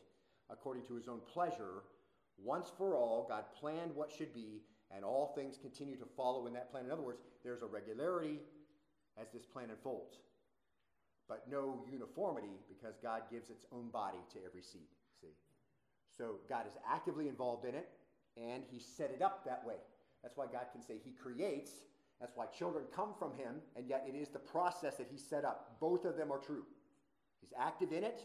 according 0.50 0.84
to 0.88 0.96
His 0.96 1.08
own 1.08 1.22
pleasure. 1.32 1.84
Once 2.44 2.72
for 2.78 2.96
all, 2.96 3.26
God 3.30 3.44
planned 3.60 3.96
what 3.96 4.12
should 4.12 4.34
be, 4.34 4.62
and 4.96 5.06
all 5.06 5.34
things 5.36 5.58
continue 5.58 5.96
to 5.96 6.06
follow 6.18 6.48
in 6.48 6.54
that 6.54 6.72
plan. 6.72 6.86
In 6.86 6.92
other 6.92 7.02
words, 7.02 7.22
there's 7.44 7.62
a 7.62 7.68
regularity 7.68 8.40
as 9.20 9.28
this 9.32 9.46
plan 9.46 9.70
unfolds, 9.70 10.18
but 11.28 11.46
no 11.50 11.84
uniformity 11.92 12.60
because 12.68 12.98
God 13.02 13.24
gives 13.32 13.50
its 13.50 13.66
own 13.72 13.90
body 13.90 14.18
to 14.34 14.40
every 14.46 14.62
seed. 14.62 14.88
See? 15.22 15.34
So 16.18 16.36
God 16.50 16.68
is 16.68 16.74
actively 16.90 17.28
involved 17.28 17.66
in 17.66 17.76
it, 17.76 17.90
and 18.38 18.64
He 18.70 18.80
set 18.80 19.12
it 19.12 19.22
up 19.22 19.46
that 19.46 19.64
way. 19.66 19.76
That's 20.24 20.38
why 20.38 20.46
God 20.46 20.66
can 20.72 20.82
say 20.82 20.96
He 21.04 21.12
creates. 21.12 21.72
That's 22.20 22.36
why 22.36 22.46
children 22.48 22.86
come 22.96 23.14
from 23.18 23.34
Him, 23.34 23.56
and 23.76 23.88
yet 23.88 24.06
it 24.08 24.16
is 24.16 24.30
the 24.30 24.40
process 24.40 24.98
that 24.98 25.08
He 25.10 25.18
set 25.18 25.46
up. 25.46 25.78
Both 25.80 26.06
of 26.06 26.18
them 26.18 26.32
are 26.32 26.38
true. 26.38 26.64
He's 27.40 27.54
active 27.60 27.92
in 27.92 28.04
it, 28.04 28.22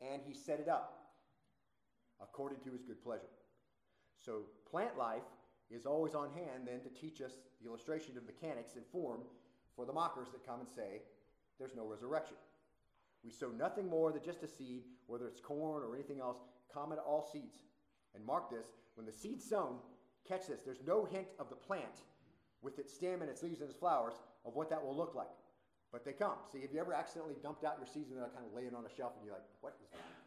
and 0.00 0.22
He 0.26 0.34
set 0.34 0.60
it 0.60 0.68
up 0.68 0.98
according 2.20 2.60
to 2.60 2.70
His 2.70 2.82
good 2.82 3.02
pleasure. 3.02 3.28
So 4.24 4.42
plant 4.70 4.96
life 4.96 5.22
is 5.70 5.86
always 5.86 6.14
on 6.14 6.30
hand 6.30 6.66
then 6.66 6.80
to 6.80 7.00
teach 7.00 7.20
us 7.20 7.32
the 7.60 7.68
illustration 7.68 8.16
of 8.16 8.24
mechanics 8.24 8.76
and 8.76 8.84
form 8.92 9.20
for 9.74 9.84
the 9.84 9.92
mockers 9.92 10.28
that 10.32 10.46
come 10.46 10.60
and 10.60 10.68
say, 10.68 11.02
there's 11.58 11.74
no 11.74 11.86
resurrection. 11.86 12.36
We 13.24 13.30
sow 13.30 13.48
nothing 13.48 13.88
more 13.88 14.12
than 14.12 14.22
just 14.22 14.42
a 14.42 14.48
seed, 14.48 14.82
whether 15.06 15.26
it's 15.26 15.40
corn 15.40 15.82
or 15.82 15.94
anything 15.94 16.20
else, 16.20 16.38
common 16.72 16.98
to 16.98 17.02
all 17.02 17.28
seeds. 17.32 17.58
And 18.14 18.24
mark 18.24 18.50
this 18.50 18.66
when 18.94 19.06
the 19.06 19.12
seed's 19.12 19.48
sown, 19.48 19.76
catch 20.28 20.46
this, 20.46 20.60
there's 20.64 20.82
no 20.86 21.04
hint 21.04 21.28
of 21.38 21.48
the 21.48 21.56
plant 21.56 22.02
with 22.62 22.78
its 22.78 22.92
stem 22.92 23.22
and 23.22 23.30
its 23.30 23.42
leaves 23.42 23.60
and 23.60 23.70
its 23.70 23.78
flowers 23.78 24.14
of 24.44 24.54
what 24.54 24.70
that 24.70 24.84
will 24.84 24.96
look 24.96 25.14
like. 25.14 25.30
But 25.90 26.04
they 26.04 26.12
come. 26.12 26.36
See, 26.50 26.60
have 26.60 26.72
you 26.72 26.80
ever 26.80 26.92
accidentally 26.92 27.36
dumped 27.42 27.64
out 27.64 27.76
your 27.78 27.86
seeds 27.86 28.10
and 28.10 28.18
they're 28.18 28.28
kind 28.28 28.46
of 28.46 28.54
laying 28.54 28.74
on 28.74 28.84
a 28.86 28.94
shelf 28.96 29.12
and 29.16 29.26
you're 29.26 29.34
like, 29.34 29.44
what 29.60 29.74
is 29.82 29.88
that? 29.92 30.21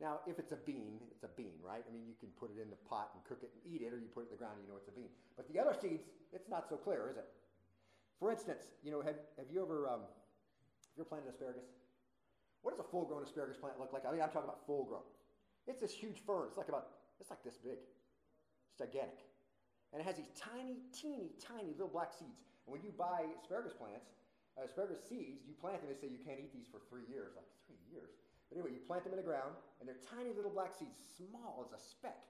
Now, 0.00 0.26
if 0.26 0.42
it's 0.42 0.50
a 0.50 0.58
bean, 0.58 0.98
it's 1.14 1.22
a 1.22 1.30
bean, 1.38 1.54
right? 1.62 1.84
I 1.86 1.90
mean, 1.94 2.02
you 2.02 2.18
can 2.18 2.34
put 2.34 2.50
it 2.50 2.58
in 2.58 2.66
the 2.68 2.80
pot 2.90 3.14
and 3.14 3.22
cook 3.22 3.46
it 3.46 3.54
and 3.54 3.62
eat 3.62 3.82
it, 3.86 3.94
or 3.94 3.98
you 3.98 4.10
put 4.10 4.26
it 4.26 4.30
in 4.30 4.34
the 4.34 4.42
ground 4.42 4.58
and 4.58 4.66
you 4.66 4.70
know 4.70 4.78
it's 4.78 4.90
a 4.90 4.96
bean. 4.96 5.10
But 5.38 5.46
the 5.46 5.58
other 5.62 5.70
seeds, 5.70 6.10
it's 6.34 6.50
not 6.50 6.66
so 6.66 6.74
clear, 6.74 7.06
is 7.10 7.16
it? 7.16 7.30
For 8.18 8.30
instance, 8.30 8.74
you 8.82 8.90
know, 8.90 9.02
have, 9.02 9.18
have 9.38 9.46
you 9.50 9.62
ever 9.62 9.86
um, 9.86 10.02
have 10.02 10.94
you 10.98 11.06
ever 11.06 11.10
planted 11.10 11.30
asparagus? 11.30 11.66
What 12.62 12.74
does 12.74 12.82
a 12.82 12.88
full-grown 12.88 13.22
asparagus 13.22 13.56
plant 13.60 13.78
look 13.78 13.92
like? 13.92 14.02
I 14.06 14.10
mean, 14.10 14.22
I'm 14.22 14.32
talking 14.34 14.48
about 14.48 14.66
full-grown. 14.66 15.04
It's 15.66 15.78
this 15.78 15.92
huge 15.92 16.18
fern. 16.26 16.50
It's 16.50 16.58
like 16.58 16.68
about 16.68 16.90
it's 17.22 17.30
like 17.30 17.42
this 17.46 17.58
big. 17.62 17.78
It's 17.78 18.78
gigantic, 18.78 19.30
and 19.94 20.02
it 20.02 20.04
has 20.04 20.18
these 20.18 20.34
tiny, 20.34 20.82
teeny, 20.90 21.38
tiny 21.38 21.70
little 21.78 21.92
black 21.92 22.10
seeds. 22.10 22.42
And 22.66 22.74
when 22.74 22.82
you 22.82 22.90
buy 22.90 23.30
asparagus 23.38 23.78
plants, 23.78 24.10
uh, 24.58 24.66
asparagus 24.66 25.06
seeds, 25.06 25.46
you 25.46 25.54
plant 25.54 25.78
them. 25.82 25.90
They 25.92 25.98
say 25.98 26.10
you 26.10 26.18
can't 26.18 26.42
eat 26.42 26.50
these 26.50 26.66
for 26.66 26.82
three 26.90 27.06
years. 27.06 27.38
Like 27.38 27.46
three 27.70 27.78
years? 27.86 28.23
But 28.54 28.62
anyway, 28.62 28.78
you 28.78 28.86
plant 28.86 29.02
them 29.02 29.10
in 29.10 29.18
the 29.18 29.26
ground, 29.26 29.58
and 29.82 29.90
they're 29.90 29.98
tiny 30.14 30.30
little 30.30 30.54
black 30.54 30.70
seeds, 30.78 31.02
small 31.18 31.66
as 31.66 31.74
a 31.74 31.80
speck. 31.82 32.22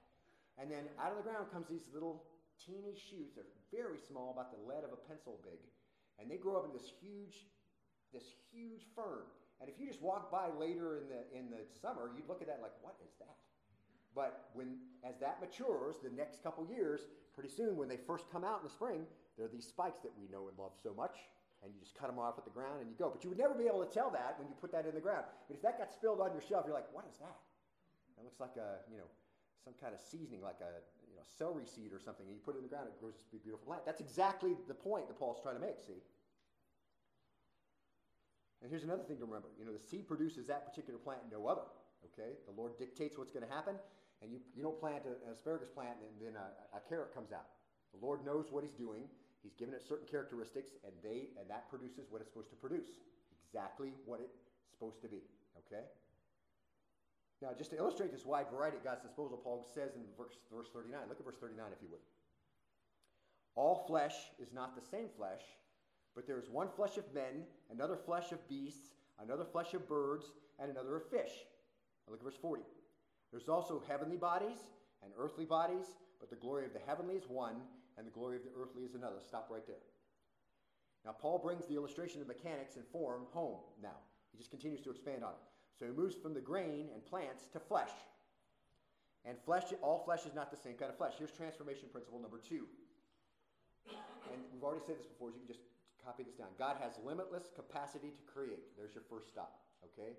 And 0.57 0.73
then 0.73 0.89
out 0.97 1.13
of 1.13 1.21
the 1.21 1.27
ground 1.29 1.53
comes 1.53 1.69
these 1.69 1.85
little 1.93 2.25
teeny 2.57 2.97
shoots. 2.97 3.37
They're 3.37 3.53
very 3.69 4.01
small, 4.01 4.33
about 4.33 4.49
the 4.49 4.57
lead 4.65 4.81
of 4.81 4.89
a 4.89 4.97
pencil 5.05 5.37
big. 5.45 5.61
And 6.17 6.25
they 6.25 6.41
grow 6.41 6.57
up 6.57 6.65
in 6.65 6.73
this 6.73 6.89
huge, 6.97 7.45
this 8.09 8.25
huge 8.49 8.89
fern. 8.97 9.29
And 9.61 9.69
if 9.69 9.77
you 9.77 9.85
just 9.85 10.01
walk 10.01 10.33
by 10.33 10.49
later 10.49 10.97
in 10.97 11.05
the, 11.13 11.21
in 11.29 11.53
the 11.53 11.61
summer, 11.77 12.09
you'd 12.17 12.25
look 12.25 12.41
at 12.41 12.49
that 12.49 12.57
like, 12.57 12.73
what 12.81 12.97
is 13.05 13.13
that? 13.21 13.37
But 14.17 14.49
when, 14.57 14.81
as 15.05 15.21
that 15.21 15.37
matures, 15.37 16.01
the 16.01 16.09
next 16.09 16.41
couple 16.41 16.65
years, 16.65 17.05
pretty 17.35 17.53
soon 17.53 17.77
when 17.77 17.87
they 17.87 18.01
first 18.01 18.31
come 18.31 18.43
out 18.43 18.63
in 18.63 18.65
the 18.65 18.73
spring, 18.73 19.05
they're 19.37 19.51
these 19.51 19.67
spikes 19.67 20.01
that 20.01 20.17
we 20.17 20.25
know 20.31 20.49
and 20.49 20.57
love 20.57 20.73
so 20.81 20.89
much 20.95 21.21
and 21.65 21.73
you 21.73 21.81
just 21.81 21.97
cut 21.97 22.07
them 22.07 22.21
off 22.21 22.37
at 22.37 22.45
the 22.45 22.53
ground 22.53 22.85
and 22.85 22.87
you 22.87 22.95
go. 22.95 23.09
But 23.09 23.25
you 23.25 23.33
would 23.33 23.41
never 23.41 23.57
be 23.57 23.65
able 23.65 23.81
to 23.81 23.89
tell 23.89 24.13
that 24.13 24.37
when 24.37 24.47
you 24.47 24.53
put 24.61 24.71
that 24.71 24.85
in 24.85 24.93
the 24.93 25.01
ground. 25.01 25.25
But 25.49 25.57
if 25.57 25.61
that 25.65 25.81
got 25.81 25.89
spilled 25.89 26.21
on 26.21 26.29
your 26.31 26.45
shelf, 26.45 26.69
you're 26.69 26.77
like, 26.77 26.87
what 26.93 27.09
is 27.09 27.17
that? 27.19 27.41
It 28.15 28.23
looks 28.23 28.39
like 28.39 28.55
a, 28.55 28.85
you 28.87 29.01
know, 29.01 29.09
some 29.65 29.73
kind 29.81 29.91
of 29.91 29.99
seasoning, 29.99 30.45
like 30.45 30.61
a 30.61 30.85
you 31.09 31.17
know, 31.17 31.25
celery 31.25 31.65
seed 31.65 31.91
or 31.91 31.99
something, 31.99 32.23
and 32.29 32.37
you 32.37 32.39
put 32.45 32.53
it 32.55 32.61
in 32.61 32.65
the 32.69 32.71
ground, 32.71 32.87
it 32.87 32.95
grows 33.01 33.17
this 33.17 33.41
beautiful 33.41 33.65
plant. 33.65 33.83
That's 33.83 33.99
exactly 33.99 34.53
the 34.69 34.77
point 34.77 35.09
that 35.09 35.17
Paul's 35.17 35.41
trying 35.41 35.57
to 35.57 35.63
make, 35.63 35.81
see? 35.81 35.99
And 38.61 38.69
here's 38.69 38.85
another 38.85 39.03
thing 39.03 39.17
to 39.19 39.25
remember. 39.25 39.49
You 39.57 39.65
know, 39.65 39.73
the 39.73 39.81
seed 39.81 40.07
produces 40.07 40.47
that 40.47 40.69
particular 40.69 41.01
plant, 41.01 41.25
and 41.25 41.31
no 41.33 41.49
other. 41.49 41.65
Okay? 42.13 42.37
The 42.45 42.53
Lord 42.53 42.77
dictates 42.77 43.17
what's 43.17 43.33
going 43.33 43.45
to 43.45 43.51
happen, 43.51 43.75
and 44.21 44.31
you, 44.31 44.39
you 44.55 44.63
don't 44.63 44.79
plant 44.79 45.03
a, 45.05 45.17
an 45.27 45.33
asparagus 45.33 45.69
plant 45.69 45.97
and 46.01 46.13
then 46.21 46.39
uh, 46.39 46.49
a, 46.73 46.77
a 46.77 46.81
carrot 46.87 47.13
comes 47.13 47.31
out. 47.31 47.45
The 47.93 48.05
Lord 48.05 48.25
knows 48.25 48.51
what 48.51 48.63
he's 48.63 48.73
doing. 48.73 49.05
He's 49.45 49.53
given 49.53 49.75
it 49.77 49.85
certain 49.85 50.09
characteristics, 50.09 50.73
and 50.81 50.91
they 51.05 51.29
and 51.37 51.45
that 51.53 51.69
produces 51.69 52.09
what 52.09 52.19
it's 52.19 52.33
supposed 52.33 52.49
to 52.49 52.57
produce. 52.57 52.97
Exactly 53.45 53.93
what 54.09 54.19
it's 54.19 54.41
supposed 54.73 55.03
to 55.03 55.07
be. 55.07 55.21
Okay? 55.61 55.85
Now, 57.43 57.49
just 57.55 57.69
to 57.69 57.77
illustrate 57.77 58.11
this 58.11 58.25
wide 58.25 58.47
variety 58.49 58.77
at 58.77 58.83
God's 58.83 59.03
disposal, 59.03 59.37
Paul 59.37 59.63
says 59.75 59.93
in 59.93 60.01
verse, 60.17 60.33
verse 60.51 60.65
39, 60.73 60.97
look 61.07 61.19
at 61.19 61.25
verse 61.25 61.37
39 61.39 61.65
if 61.77 61.81
you 61.83 61.89
would. 61.91 62.01
All 63.53 63.85
flesh 63.87 64.15
is 64.41 64.51
not 64.51 64.75
the 64.75 64.81
same 64.81 65.09
flesh, 65.15 65.41
but 66.15 66.25
there 66.25 66.39
is 66.39 66.49
one 66.49 66.69
flesh 66.75 66.97
of 66.97 67.05
men, 67.13 67.45
another 67.69 67.95
flesh 67.95 68.31
of 68.31 68.49
beasts, 68.49 68.95
another 69.21 69.45
flesh 69.45 69.75
of 69.75 69.87
birds, 69.87 70.25
and 70.57 70.71
another 70.71 70.95
of 70.95 71.07
fish. 71.09 71.45
Now 72.07 72.11
look 72.11 72.21
at 72.21 72.25
verse 72.25 72.41
40. 72.41 72.63
There's 73.31 73.47
also 73.47 73.83
heavenly 73.87 74.17
bodies 74.17 74.57
and 75.03 75.13
earthly 75.19 75.45
bodies, 75.45 75.85
but 76.19 76.31
the 76.31 76.35
glory 76.35 76.65
of 76.65 76.73
the 76.73 76.79
heavenly 76.87 77.15
is 77.15 77.29
one, 77.29 77.57
and 77.97 78.05
the 78.05 78.11
glory 78.11 78.37
of 78.37 78.43
the 78.43 78.51
earthly 78.59 78.83
is 78.83 78.95
another. 78.95 79.17
Stop 79.25 79.47
right 79.49 79.65
there. 79.65 79.83
Now, 81.05 81.11
Paul 81.11 81.37
brings 81.37 81.65
the 81.65 81.75
illustration 81.75 82.21
of 82.21 82.27
mechanics 82.27 82.75
and 82.75 82.85
form 82.91 83.27
home 83.31 83.59
now. 83.81 83.97
He 84.31 84.37
just 84.37 84.49
continues 84.49 84.81
to 84.81 84.89
expand 84.89 85.23
on 85.23 85.31
it. 85.31 85.45
So 85.79 85.85
he 85.85 85.91
moves 85.91 86.15
from 86.15 86.33
the 86.33 86.41
grain 86.41 86.89
and 86.93 87.05
plants 87.05 87.47
to 87.53 87.59
flesh. 87.59 87.91
And 89.23 89.37
flesh, 89.45 89.65
all 89.81 90.03
flesh 90.03 90.25
is 90.25 90.33
not 90.33 90.51
the 90.51 90.57
same 90.57 90.73
kind 90.75 90.89
of 90.89 90.97
flesh. 90.97 91.13
Here's 91.17 91.31
transformation 91.31 91.89
principle 91.91 92.19
number 92.19 92.39
two. 92.39 92.65
And 94.31 94.41
we've 94.53 94.63
already 94.63 94.83
said 94.85 94.97
this 94.97 95.05
before, 95.05 95.29
so 95.29 95.35
you 95.35 95.45
can 95.45 95.53
just 95.53 95.65
copy 96.03 96.23
this 96.23 96.33
down. 96.33 96.49
God 96.57 96.77
has 96.81 96.93
limitless 97.05 97.49
capacity 97.55 98.09
to 98.09 98.23
create. 98.25 98.75
There's 98.77 98.93
your 98.93 99.03
first 99.09 99.29
stop, 99.29 99.61
okay? 99.85 100.13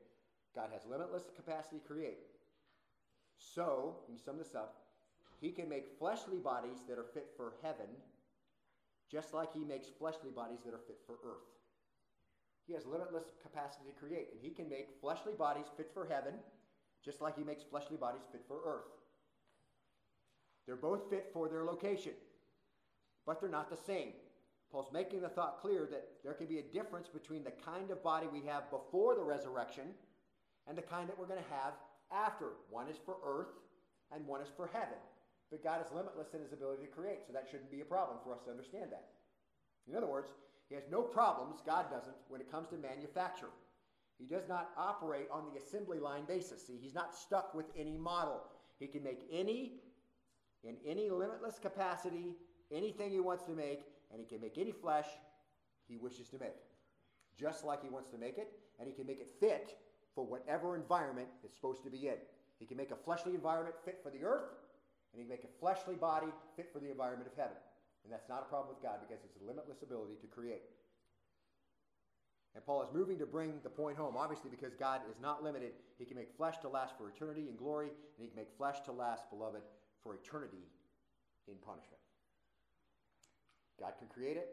God 0.54 0.70
has 0.72 0.82
limitless 0.88 1.24
capacity 1.34 1.78
to 1.78 1.86
create. 1.86 2.18
So, 3.38 3.96
you 4.08 4.18
sum 4.18 4.38
this 4.38 4.54
up, 4.54 4.85
he 5.40 5.50
can 5.50 5.68
make 5.68 5.98
fleshly 5.98 6.38
bodies 6.38 6.78
that 6.88 6.98
are 6.98 7.06
fit 7.14 7.28
for 7.36 7.54
heaven, 7.62 7.86
just 9.10 9.34
like 9.34 9.52
he 9.52 9.64
makes 9.64 9.88
fleshly 9.88 10.30
bodies 10.30 10.60
that 10.64 10.74
are 10.74 10.86
fit 10.86 10.98
for 11.06 11.16
earth. 11.24 11.46
He 12.66 12.74
has 12.74 12.86
limitless 12.86 13.24
capacity 13.42 13.84
to 13.86 13.98
create, 13.98 14.28
and 14.32 14.40
he 14.40 14.50
can 14.50 14.68
make 14.68 15.00
fleshly 15.00 15.34
bodies 15.38 15.66
fit 15.76 15.90
for 15.94 16.06
heaven, 16.06 16.34
just 17.04 17.20
like 17.20 17.36
he 17.36 17.44
makes 17.44 17.62
fleshly 17.62 17.96
bodies 17.96 18.26
fit 18.32 18.42
for 18.48 18.58
earth. 18.66 18.90
They're 20.66 20.74
both 20.74 21.08
fit 21.08 21.30
for 21.32 21.48
their 21.48 21.64
location, 21.64 22.12
but 23.24 23.40
they're 23.40 23.48
not 23.48 23.70
the 23.70 23.76
same. 23.76 24.12
Paul's 24.72 24.92
making 24.92 25.20
the 25.20 25.28
thought 25.28 25.60
clear 25.60 25.86
that 25.92 26.08
there 26.24 26.34
can 26.34 26.46
be 26.46 26.58
a 26.58 26.62
difference 26.62 27.08
between 27.08 27.44
the 27.44 27.52
kind 27.52 27.92
of 27.92 28.02
body 28.02 28.26
we 28.32 28.42
have 28.48 28.68
before 28.70 29.14
the 29.14 29.22
resurrection 29.22 29.94
and 30.66 30.76
the 30.76 30.82
kind 30.82 31.08
that 31.08 31.16
we're 31.16 31.26
going 31.28 31.42
to 31.42 31.54
have 31.54 31.74
after. 32.10 32.46
One 32.68 32.88
is 32.88 32.96
for 33.04 33.16
earth, 33.24 33.52
and 34.12 34.26
one 34.26 34.40
is 34.40 34.48
for 34.56 34.68
heaven. 34.72 34.98
But 35.50 35.62
God 35.62 35.80
is 35.84 35.92
limitless 35.92 36.34
in 36.34 36.40
his 36.40 36.52
ability 36.52 36.82
to 36.82 36.88
create, 36.88 37.20
so 37.26 37.32
that 37.32 37.46
shouldn't 37.50 37.70
be 37.70 37.80
a 37.80 37.84
problem 37.84 38.18
for 38.24 38.34
us 38.34 38.42
to 38.44 38.50
understand 38.50 38.90
that. 38.90 39.06
In 39.88 39.94
other 39.94 40.06
words, 40.06 40.30
he 40.68 40.74
has 40.74 40.84
no 40.90 41.02
problems, 41.02 41.60
God 41.64 41.86
doesn't, 41.90 42.16
when 42.28 42.40
it 42.40 42.50
comes 42.50 42.68
to 42.68 42.76
manufacture. 42.76 43.50
He 44.18 44.26
does 44.26 44.48
not 44.48 44.70
operate 44.76 45.28
on 45.30 45.44
the 45.44 45.60
assembly 45.60 45.98
line 45.98 46.24
basis. 46.26 46.66
See, 46.66 46.78
he's 46.80 46.94
not 46.94 47.14
stuck 47.14 47.54
with 47.54 47.66
any 47.78 47.96
model. 47.96 48.42
He 48.78 48.86
can 48.86 49.02
make 49.02 49.20
any, 49.30 49.74
in 50.64 50.76
any 50.86 51.10
limitless 51.10 51.58
capacity, 51.58 52.34
anything 52.72 53.10
he 53.10 53.20
wants 53.20 53.44
to 53.44 53.52
make, 53.52 53.82
and 54.10 54.20
he 54.20 54.26
can 54.26 54.40
make 54.40 54.58
any 54.58 54.72
flesh 54.72 55.06
he 55.86 55.96
wishes 55.96 56.28
to 56.30 56.38
make. 56.38 56.56
Just 57.38 57.64
like 57.64 57.82
he 57.82 57.88
wants 57.88 58.08
to 58.10 58.18
make 58.18 58.38
it, 58.38 58.48
and 58.80 58.88
he 58.88 58.94
can 58.94 59.06
make 59.06 59.20
it 59.20 59.30
fit 59.38 59.76
for 60.14 60.24
whatever 60.24 60.74
environment 60.74 61.28
it's 61.44 61.54
supposed 61.54 61.84
to 61.84 61.90
be 61.90 62.08
in. 62.08 62.16
He 62.58 62.66
can 62.66 62.76
make 62.76 62.90
a 62.90 62.96
fleshly 62.96 63.34
environment 63.34 63.76
fit 63.84 64.00
for 64.02 64.10
the 64.10 64.24
earth, 64.24 64.54
and 65.16 65.24
he 65.24 65.28
make 65.28 65.44
a 65.44 65.52
fleshly 65.58 65.94
body 65.96 66.28
fit 66.56 66.68
for 66.72 66.78
the 66.78 66.90
environment 66.90 67.24
of 67.24 67.32
heaven. 67.40 67.56
And 68.04 68.12
that's 68.12 68.28
not 68.28 68.44
a 68.44 68.50
problem 68.52 68.68
with 68.68 68.84
God 68.84 69.00
because 69.00 69.24
it's 69.24 69.40
a 69.40 69.46
limitless 69.48 69.80
ability 69.80 70.20
to 70.20 70.28
create. 70.28 70.68
And 72.54 72.64
Paul 72.64 72.84
is 72.84 72.92
moving 72.92 73.18
to 73.18 73.26
bring 73.26 73.60
the 73.64 73.72
point 73.72 73.96
home, 73.96 74.14
obviously, 74.16 74.50
because 74.50 74.74
God 74.76 75.00
is 75.08 75.16
not 75.20 75.42
limited. 75.42 75.72
He 75.98 76.04
can 76.04 76.16
make 76.16 76.36
flesh 76.36 76.58
to 76.60 76.68
last 76.68 76.96
for 76.96 77.08
eternity 77.08 77.48
in 77.48 77.56
glory, 77.56 77.88
and 77.88 78.20
he 78.20 78.28
can 78.28 78.36
make 78.36 78.52
flesh 78.56 78.80
to 78.84 78.92
last, 78.92 79.28
beloved, 79.30 79.62
for 80.02 80.14
eternity 80.14 80.68
in 81.48 81.56
punishment. 81.64 82.00
God 83.80 83.92
can 83.98 84.08
create 84.08 84.36
it. 84.36 84.52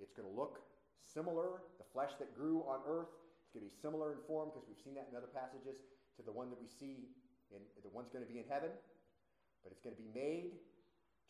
It's 0.00 0.12
going 0.12 0.28
to 0.28 0.34
look 0.34 0.60
similar. 1.04 1.60
The 1.78 1.88
flesh 1.92 2.12
that 2.18 2.36
grew 2.36 2.64
on 2.68 2.80
earth 2.88 3.12
is 3.44 3.52
going 3.52 3.64
to 3.64 3.70
be 3.72 3.76
similar 3.80 4.12
in 4.12 4.18
form, 4.26 4.48
because 4.52 4.68
we've 4.68 4.80
seen 4.84 4.94
that 4.96 5.08
in 5.10 5.16
other 5.16 5.32
passages, 5.32 5.80
to 6.16 6.22
the 6.24 6.32
one 6.32 6.48
that 6.50 6.60
we 6.60 6.68
see 6.68 7.08
in 7.52 7.60
the 7.82 7.88
one's 7.92 8.10
going 8.10 8.24
to 8.24 8.30
be 8.30 8.38
in 8.38 8.44
heaven. 8.48 8.68
But 9.62 9.72
it's 9.72 9.80
going 9.80 9.94
to 9.94 10.00
be 10.00 10.08
made 10.14 10.58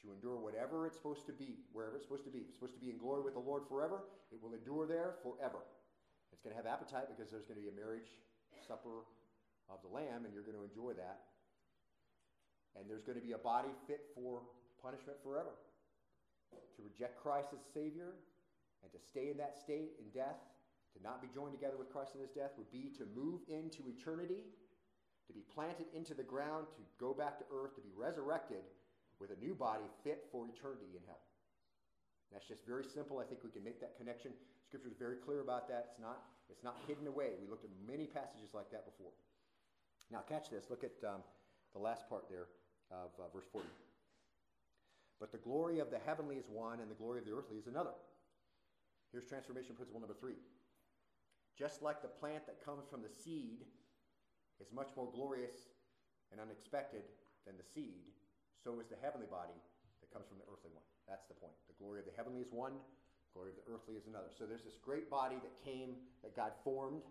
to 0.02 0.12
endure 0.12 0.38
whatever 0.38 0.86
it's 0.86 0.96
supposed 0.96 1.26
to 1.26 1.32
be, 1.32 1.58
wherever 1.72 1.96
it's 1.96 2.04
supposed 2.04 2.24
to 2.24 2.30
be. 2.30 2.38
If 2.38 2.48
it's 2.48 2.54
supposed 2.54 2.74
to 2.74 2.80
be 2.80 2.90
in 2.90 2.98
glory 2.98 3.22
with 3.22 3.34
the 3.34 3.42
Lord 3.42 3.66
forever, 3.68 4.06
it 4.30 4.38
will 4.42 4.54
endure 4.54 4.86
there 4.86 5.18
forever. 5.22 5.58
It's 6.32 6.42
going 6.42 6.54
to 6.54 6.60
have 6.60 6.70
appetite 6.70 7.10
because 7.10 7.30
there's 7.32 7.46
going 7.46 7.58
to 7.58 7.66
be 7.66 7.72
a 7.72 7.74
marriage 7.74 8.14
supper 8.62 9.02
of 9.68 9.82
the 9.82 9.90
Lamb, 9.90 10.24
and 10.24 10.32
you're 10.32 10.46
going 10.46 10.56
to 10.56 10.62
enjoy 10.62 10.94
that. 10.94 11.34
And 12.78 12.88
there's 12.88 13.02
going 13.02 13.18
to 13.18 13.24
be 13.24 13.32
a 13.32 13.42
body 13.42 13.74
fit 13.88 14.06
for 14.14 14.42
punishment 14.78 15.18
forever. 15.22 15.58
to 16.76 16.82
reject 16.82 17.18
Christ 17.18 17.50
as 17.52 17.60
Savior 17.74 18.14
and 18.82 18.92
to 18.92 19.00
stay 19.02 19.30
in 19.30 19.36
that 19.38 19.58
state 19.58 19.98
in 19.98 20.06
death, 20.14 20.38
to 20.94 21.02
not 21.02 21.20
be 21.20 21.28
joined 21.34 21.52
together 21.52 21.76
with 21.76 21.90
Christ 21.90 22.14
in 22.14 22.20
his 22.20 22.30
death, 22.30 22.52
would 22.56 22.70
be 22.70 22.94
to 22.96 23.04
move 23.14 23.42
into 23.48 23.82
eternity, 23.90 24.46
to 25.28 25.32
be 25.32 25.44
planted 25.54 25.86
into 25.94 26.14
the 26.14 26.24
ground, 26.24 26.66
to 26.74 26.82
go 26.98 27.12
back 27.12 27.38
to 27.38 27.44
earth, 27.52 27.76
to 27.76 27.84
be 27.84 27.92
resurrected 27.94 28.64
with 29.20 29.30
a 29.30 29.38
new 29.38 29.54
body 29.54 29.84
fit 30.02 30.26
for 30.32 30.48
eternity 30.48 30.96
in 30.96 31.04
hell. 31.06 31.20
That's 32.32 32.48
just 32.48 32.64
very 32.66 32.84
simple. 32.84 33.20
I 33.20 33.24
think 33.24 33.44
we 33.44 33.50
can 33.50 33.64
make 33.64 33.80
that 33.80 33.96
connection. 33.96 34.32
Scripture 34.64 34.88
is 34.88 34.96
very 34.98 35.16
clear 35.16 35.40
about 35.40 35.68
that. 35.68 35.92
It's 35.92 36.00
not, 36.00 36.24
it's 36.50 36.64
not 36.64 36.76
hidden 36.86 37.06
away. 37.06 37.36
We 37.40 37.48
looked 37.48 37.64
at 37.64 37.70
many 37.86 38.06
passages 38.06 38.52
like 38.52 38.70
that 38.72 38.84
before. 38.84 39.12
Now, 40.10 40.20
catch 40.28 40.50
this. 40.50 40.68
Look 40.68 40.84
at 40.84 40.96
um, 41.06 41.20
the 41.72 41.80
last 41.80 42.08
part 42.08 42.28
there 42.28 42.48
of 42.90 43.12
uh, 43.20 43.28
verse 43.32 43.46
40. 43.52 43.68
But 45.20 45.32
the 45.32 45.38
glory 45.38 45.80
of 45.80 45.90
the 45.90 45.98
heavenly 45.98 46.36
is 46.36 46.46
one, 46.48 46.80
and 46.80 46.90
the 46.90 46.94
glory 46.94 47.18
of 47.18 47.26
the 47.26 47.32
earthly 47.32 47.56
is 47.56 47.66
another. 47.66 47.96
Here's 49.12 49.24
transformation 49.24 49.74
principle 49.74 50.00
number 50.00 50.16
three. 50.18 50.36
Just 51.58 51.82
like 51.82 52.02
the 52.02 52.08
plant 52.08 52.46
that 52.46 52.64
comes 52.64 52.84
from 52.88 53.02
the 53.02 53.08
seed 53.08 53.64
is 54.60 54.70
much 54.74 54.90
more 54.96 55.08
glorious 55.10 55.70
and 56.30 56.40
unexpected 56.40 57.02
than 57.46 57.56
the 57.56 57.64
seed, 57.64 58.12
so 58.62 58.78
is 58.80 58.88
the 58.90 59.00
heavenly 59.00 59.26
body 59.30 59.56
that 60.02 60.10
comes 60.12 60.28
from 60.28 60.38
the 60.38 60.48
earthly 60.50 60.70
one. 60.74 60.84
That's 61.08 61.24
the 61.26 61.38
point. 61.38 61.56
The 61.70 61.78
glory 61.80 62.00
of 62.02 62.06
the 62.06 62.16
heavenly 62.16 62.44
is 62.44 62.52
one, 62.52 62.76
glory 63.32 63.54
of 63.54 63.58
the 63.58 63.66
earthly 63.70 63.96
is 63.96 64.06
another. 64.06 64.28
So 64.34 64.44
there's 64.44 64.66
this 64.66 64.76
great 64.76 65.08
body 65.08 65.40
that 65.40 65.54
came, 65.64 65.96
that 66.22 66.36
God 66.36 66.52
formed, 66.62 67.06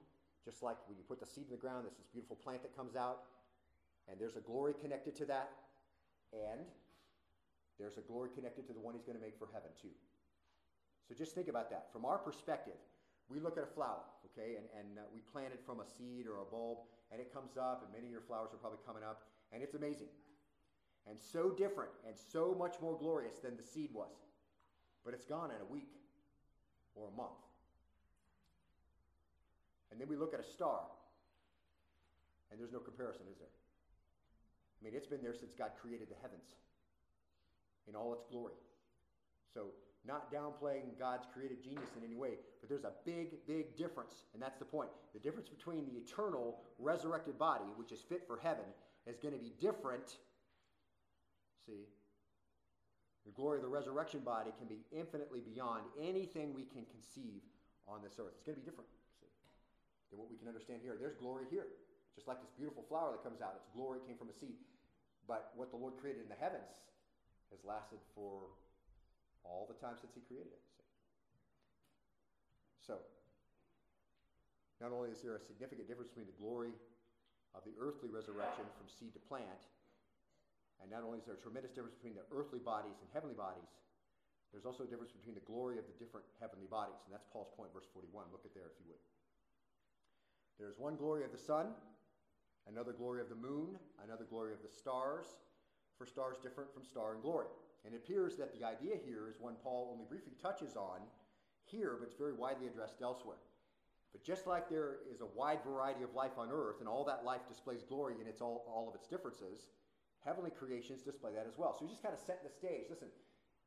just 0.45 0.61
like 0.61 0.77
when 0.87 0.97
you 0.97 1.03
put 1.03 1.19
the 1.19 1.25
seed 1.25 1.49
in 1.49 1.53
the 1.55 1.59
ground, 1.59 1.83
there's 1.83 1.97
this 1.97 2.07
beautiful 2.11 2.35
plant 2.35 2.61
that 2.61 2.75
comes 2.75 2.95
out, 2.95 3.25
and 4.07 4.19
there's 4.19 4.37
a 4.37 4.45
glory 4.45 4.73
connected 4.77 5.15
to 5.17 5.25
that, 5.25 5.49
and 6.31 6.61
there's 7.79 7.97
a 7.97 8.05
glory 8.05 8.29
connected 8.33 8.67
to 8.67 8.73
the 8.73 8.79
one 8.79 8.93
he's 8.93 9.03
going 9.03 9.17
to 9.17 9.23
make 9.23 9.37
for 9.37 9.47
heaven, 9.51 9.69
too. 9.81 9.93
So 11.07 11.15
just 11.15 11.33
think 11.33 11.47
about 11.47 11.69
that. 11.71 11.87
From 11.91 12.05
our 12.05 12.17
perspective, 12.17 12.79
we 13.29 13.39
look 13.39 13.57
at 13.57 13.63
a 13.63 13.71
flower, 13.75 14.03
okay, 14.31 14.55
and, 14.55 14.65
and 14.77 14.99
uh, 14.99 15.01
we 15.13 15.19
plant 15.19 15.51
it 15.53 15.59
from 15.65 15.79
a 15.79 15.85
seed 15.85 16.27
or 16.27 16.39
a 16.39 16.47
bulb, 16.47 16.87
and 17.11 17.19
it 17.19 17.33
comes 17.33 17.57
up, 17.57 17.83
and 17.83 17.91
many 17.91 18.07
of 18.07 18.11
your 18.11 18.23
flowers 18.23 18.53
are 18.53 18.61
probably 18.61 18.79
coming 18.85 19.03
up, 19.03 19.27
and 19.51 19.61
it's 19.61 19.75
amazing 19.75 20.07
and 21.09 21.17
so 21.19 21.49
different 21.49 21.91
and 22.05 22.15
so 22.15 22.55
much 22.57 22.75
more 22.81 22.97
glorious 22.97 23.39
than 23.39 23.55
the 23.55 23.63
seed 23.63 23.89
was. 23.93 24.11
But 25.05 25.13
it's 25.13 25.25
gone 25.25 25.51
in 25.51 25.61
a 25.61 25.71
week 25.71 25.95
or 26.95 27.07
a 27.07 27.15
month. 27.15 27.39
And 29.91 30.01
then 30.01 30.07
we 30.09 30.17
look 30.17 30.33
at 30.33 30.39
a 30.39 30.43
star, 30.43 30.81
and 32.51 32.59
there's 32.59 32.73
no 32.73 32.79
comparison, 32.79 33.23
is 33.31 33.37
there? 33.39 33.47
I 33.47 34.85
mean, 34.85 34.93
it's 34.95 35.07
been 35.07 35.23
there 35.23 35.33
since 35.33 35.53
God 35.57 35.71
created 35.81 36.09
the 36.09 36.19
heavens 36.21 36.59
in 37.87 37.95
all 37.95 38.13
its 38.13 38.25
glory. 38.29 38.53
So, 39.53 39.71
not 40.05 40.31
downplaying 40.31 40.97
God's 40.97 41.27
creative 41.33 41.61
genius 41.61 41.89
in 41.97 42.03
any 42.03 42.15
way, 42.15 42.31
but 42.61 42.69
there's 42.69 42.85
a 42.85 42.93
big, 43.05 43.45
big 43.45 43.75
difference, 43.75 44.23
and 44.33 44.41
that's 44.41 44.57
the 44.57 44.65
point. 44.65 44.89
The 45.13 45.19
difference 45.19 45.49
between 45.49 45.85
the 45.85 45.93
eternal 45.93 46.59
resurrected 46.79 47.37
body, 47.37 47.65
which 47.75 47.91
is 47.91 48.01
fit 48.01 48.25
for 48.25 48.39
heaven, 48.41 48.65
is 49.05 49.17
going 49.17 49.33
to 49.33 49.39
be 49.39 49.53
different 49.59 50.17
See? 51.67 51.83
The 53.27 53.35
glory 53.35 53.59
of 53.59 53.67
the 53.67 53.69
resurrection 53.69 54.23
body 54.23 54.55
can 54.55 54.71
be 54.71 54.87
infinitely 54.95 55.43
beyond 55.43 55.83
anything 55.99 56.55
we 56.55 56.63
can 56.63 56.87
conceive 56.87 57.43
on 57.83 57.99
this 57.99 58.15
earth. 58.23 58.31
It's 58.39 58.47
going 58.47 58.55
to 58.55 58.63
be 58.63 58.67
different 58.67 58.87
see, 59.19 59.27
than 60.07 60.15
what 60.15 60.31
we 60.31 60.39
can 60.39 60.47
understand 60.47 60.79
here. 60.79 60.95
There's 60.95 61.19
glory 61.19 61.43
here. 61.51 61.67
Just 62.15 62.31
like 62.31 62.39
this 62.39 62.55
beautiful 62.55 62.87
flower 62.87 63.11
that 63.11 63.21
comes 63.27 63.43
out, 63.43 63.59
its 63.59 63.67
glory 63.75 63.99
came 64.07 64.15
from 64.15 64.31
a 64.31 64.33
seed. 64.33 64.55
But 65.27 65.51
what 65.59 65.75
the 65.75 65.77
Lord 65.77 65.99
created 65.99 66.23
in 66.23 66.31
the 66.31 66.39
heavens 66.39 66.87
has 67.51 67.59
lasted 67.67 67.99
for 68.15 68.55
all 69.47 69.65
the 69.65 69.77
time 69.79 69.95
since 69.95 70.11
He 70.13 70.21
created 70.27 70.51
it. 70.51 70.63
So, 72.83 72.99
not 74.83 74.91
only 74.91 75.09
is 75.09 75.23
there 75.23 75.35
a 75.35 75.43
significant 75.43 75.87
difference 75.87 76.11
between 76.11 76.27
the 76.27 76.37
glory 76.37 76.75
of 77.55 77.63
the 77.63 77.73
earthly 77.79 78.11
resurrection 78.11 78.67
from 78.77 78.85
seed 78.87 79.15
to 79.17 79.23
plant 79.23 79.65
and 80.81 80.89
not 80.93 81.01
only 81.01 81.17
is 81.17 81.25
there 81.25 81.33
a 81.33 81.41
tremendous 81.41 81.73
difference 81.73 81.97
between 81.97 82.13
the 82.13 82.25
earthly 82.29 82.61
bodies 82.61 83.01
and 83.01 83.09
heavenly 83.13 83.33
bodies, 83.33 83.69
there's 84.53 84.65
also 84.65 84.85
a 84.85 84.89
difference 84.89 85.11
between 85.11 85.35
the 85.35 85.43
glory 85.43 85.77
of 85.77 85.85
the 85.89 85.95
different 85.97 86.25
heavenly 86.39 86.69
bodies. 86.69 87.01
And 87.05 87.11
that's 87.11 87.25
Paul's 87.33 87.51
point, 87.57 87.73
verse 87.73 87.89
41. 87.91 88.29
Look 88.31 88.45
at 88.45 88.53
there, 88.53 88.69
if 88.69 88.77
you 88.79 88.87
would. 88.87 89.01
There's 90.57 90.79
one 90.79 90.95
glory 90.95 91.25
of 91.25 91.31
the 91.33 91.41
sun, 91.41 91.73
another 92.69 92.93
glory 92.93 93.21
of 93.21 93.29
the 93.29 93.37
moon, 93.37 93.77
another 94.01 94.25
glory 94.25 94.53
of 94.53 94.61
the 94.61 94.71
stars, 94.71 95.25
for 95.97 96.05
stars 96.05 96.37
different 96.41 96.73
from 96.73 96.85
star 96.85 97.13
and 97.13 97.21
glory. 97.21 97.49
And 97.85 97.93
it 97.93 97.97
appears 97.97 98.35
that 98.37 98.57
the 98.57 98.65
idea 98.65 98.95
here 99.05 99.29
is 99.29 99.39
one 99.39 99.55
Paul 99.63 99.89
only 99.93 100.05
briefly 100.09 100.33
touches 100.41 100.75
on 100.75 100.99
here, 101.65 101.95
but 101.99 102.07
it's 102.07 102.17
very 102.17 102.33
widely 102.33 102.67
addressed 102.67 103.01
elsewhere. 103.01 103.37
But 104.11 104.23
just 104.23 104.47
like 104.47 104.69
there 104.69 104.97
is 105.11 105.21
a 105.21 105.25
wide 105.35 105.59
variety 105.65 106.03
of 106.03 106.15
life 106.15 106.37
on 106.37 106.49
earth, 106.51 106.79
and 106.79 106.87
all 106.87 107.03
that 107.05 107.23
life 107.23 107.47
displays 107.47 107.83
glory 107.83 108.15
in 108.19 108.27
its 108.27 108.41
all, 108.41 108.65
all 108.67 108.89
of 108.89 108.95
its 108.95 109.07
differences, 109.07 109.67
heavenly 110.23 110.51
creations 110.51 111.01
display 111.01 111.31
that 111.35 111.45
as 111.47 111.57
well. 111.57 111.75
So 111.77 111.85
you 111.85 111.91
just 111.91 112.03
kind 112.03 112.13
of 112.13 112.19
set 112.19 112.43
the 112.43 112.49
stage. 112.49 112.85
Listen, 112.89 113.09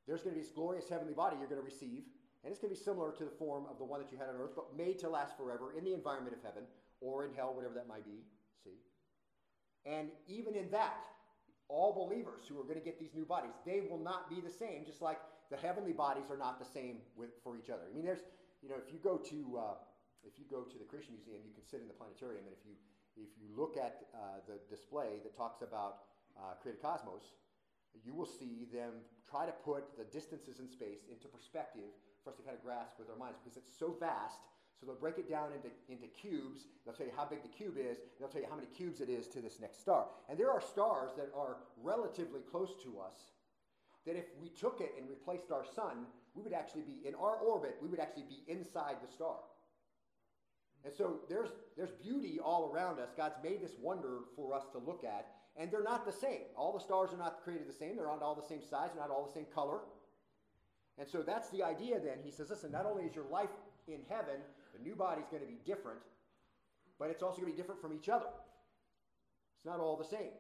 there's 0.06 0.22
going 0.22 0.34
to 0.34 0.40
be 0.40 0.44
this 0.44 0.52
glorious 0.52 0.88
heavenly 0.88 1.14
body 1.14 1.36
you're 1.38 1.48
going 1.48 1.60
to 1.60 1.64
receive, 1.64 2.04
and 2.42 2.50
it's 2.50 2.60
going 2.60 2.72
to 2.72 2.78
be 2.78 2.84
similar 2.84 3.12
to 3.12 3.24
the 3.24 3.30
form 3.30 3.66
of 3.70 3.78
the 3.78 3.84
one 3.84 4.00
that 4.00 4.10
you 4.10 4.18
had 4.18 4.28
on 4.28 4.36
earth, 4.36 4.52
but 4.56 4.76
made 4.76 4.98
to 5.00 5.08
last 5.08 5.36
forever 5.36 5.72
in 5.76 5.84
the 5.84 5.92
environment 5.92 6.34
of 6.34 6.42
heaven 6.42 6.64
or 7.00 7.24
in 7.24 7.32
hell, 7.34 7.54
whatever 7.54 7.74
that 7.74 7.86
might 7.86 8.04
be. 8.04 8.24
See? 8.64 8.76
And 9.86 10.08
even 10.26 10.54
in 10.54 10.70
that, 10.70 10.98
all 11.70 11.94
believers 11.94 12.42
who 12.48 12.58
are 12.58 12.64
going 12.64 12.78
to 12.78 12.84
get 12.84 12.98
these 12.98 13.14
new 13.14 13.24
bodies, 13.24 13.54
they 13.64 13.80
will 13.88 14.02
not 14.02 14.28
be 14.28 14.40
the 14.42 14.50
same, 14.50 14.84
just 14.84 15.00
like 15.00 15.18
the 15.50 15.56
heavenly 15.56 15.92
bodies 15.92 16.30
are 16.30 16.36
not 16.36 16.58
the 16.58 16.66
same 16.66 16.98
with, 17.16 17.30
for 17.42 17.56
each 17.56 17.70
other. 17.70 17.86
I 17.86 17.94
mean, 17.94 18.04
there's, 18.04 18.26
you 18.62 18.68
know, 18.68 18.76
if 18.76 18.92
you 18.92 18.98
go 18.98 19.16
to, 19.16 19.38
uh, 19.56 19.78
if 20.26 20.38
you 20.38 20.44
go 20.50 20.66
to 20.66 20.76
the 20.78 20.84
Creation 20.84 21.14
Museum, 21.14 21.40
you 21.46 21.54
can 21.54 21.64
sit 21.64 21.80
in 21.80 21.88
the 21.88 21.94
planetarium, 21.94 22.44
and 22.44 22.54
if 22.54 22.66
you, 22.66 22.74
if 23.14 23.30
you 23.38 23.48
look 23.54 23.78
at 23.78 24.10
uh, 24.14 24.42
the 24.50 24.58
display 24.68 25.22
that 25.22 25.36
talks 25.36 25.62
about 25.62 26.10
uh, 26.34 26.58
created 26.60 26.82
cosmos, 26.82 27.38
you 28.04 28.14
will 28.14 28.28
see 28.28 28.66
them 28.72 29.02
try 29.30 29.46
to 29.46 29.54
put 29.62 29.96
the 29.98 30.04
distances 30.10 30.58
in 30.58 30.68
space 30.68 31.06
into 31.10 31.26
perspective 31.28 31.90
for 32.22 32.30
us 32.30 32.36
to 32.36 32.42
kind 32.42 32.56
of 32.56 32.62
grasp 32.62 32.98
with 32.98 33.08
our 33.10 33.18
minds 33.18 33.38
because 33.42 33.56
it's 33.56 33.72
so 33.72 33.94
vast. 33.98 34.42
So 34.80 34.86
they'll 34.86 34.96
break 34.96 35.18
it 35.18 35.28
down 35.28 35.52
into, 35.52 35.68
into 35.90 36.06
cubes. 36.08 36.64
They'll 36.84 36.94
tell 36.94 37.06
you 37.06 37.12
how 37.14 37.26
big 37.26 37.42
the 37.42 37.48
cube 37.48 37.76
is. 37.76 37.98
they'll 38.18 38.28
tell 38.28 38.40
you 38.40 38.46
how 38.48 38.56
many 38.56 38.68
cubes 38.68 39.02
it 39.02 39.10
is 39.10 39.26
to 39.28 39.40
this 39.40 39.60
next 39.60 39.80
star. 39.80 40.06
And 40.28 40.38
there 40.38 40.50
are 40.50 40.60
stars 40.60 41.10
that 41.18 41.30
are 41.36 41.58
relatively 41.82 42.40
close 42.50 42.70
to 42.82 42.98
us 42.98 43.32
that 44.06 44.16
if 44.16 44.24
we 44.40 44.48
took 44.48 44.80
it 44.80 44.94
and 44.98 45.08
replaced 45.08 45.52
our 45.52 45.64
sun, 45.64 46.06
we 46.34 46.42
would 46.42 46.54
actually 46.54 46.82
be 46.82 47.06
in 47.06 47.14
our 47.14 47.36
orbit, 47.36 47.76
we 47.82 47.88
would 47.88 48.00
actually 48.00 48.24
be 48.24 48.40
inside 48.48 48.96
the 49.06 49.12
star. 49.12 49.36
And 50.82 50.94
so 50.94 51.20
there's, 51.28 51.50
there's 51.76 51.92
beauty 52.02 52.38
all 52.42 52.72
around 52.72 53.00
us. 53.00 53.10
God's 53.14 53.36
made 53.44 53.60
this 53.60 53.74
wonder 53.82 54.20
for 54.34 54.54
us 54.54 54.64
to 54.72 54.78
look 54.78 55.04
at 55.04 55.26
and 55.56 55.70
they're 55.70 55.82
not 55.82 56.06
the 56.06 56.12
same. 56.12 56.48
All 56.56 56.72
the 56.72 56.80
stars 56.80 57.10
are 57.12 57.18
not 57.18 57.42
created 57.42 57.68
the 57.68 57.72
same. 57.74 57.96
They're 57.96 58.06
not 58.06 58.22
all 58.22 58.34
the 58.34 58.46
same 58.46 58.62
size. 58.62 58.90
They're 58.94 59.02
not 59.02 59.10
all 59.10 59.26
the 59.26 59.32
same 59.32 59.46
color. 59.52 59.80
And 60.98 61.08
so 61.08 61.22
that's 61.22 61.50
the 61.50 61.62
idea 61.62 61.98
then. 61.98 62.18
He 62.22 62.30
says, 62.30 62.50
listen, 62.50 62.70
not 62.70 62.86
only 62.86 63.04
is 63.04 63.14
your 63.14 63.28
life 63.30 63.50
in 63.88 64.00
heaven, 64.08 64.40
the 64.76 64.82
new 64.82 64.94
body 64.94 65.22
is 65.22 65.28
going 65.30 65.42
to 65.42 65.48
be 65.48 65.58
different, 65.64 66.00
but 66.98 67.10
it's 67.10 67.22
also 67.22 67.40
going 67.40 67.52
to 67.52 67.56
be 67.56 67.60
different 67.60 67.80
from 67.80 67.92
each 67.92 68.08
other. 68.08 68.28
It's 69.56 69.66
not 69.66 69.80
all 69.80 69.96
the 69.96 70.04
same. 70.04 70.32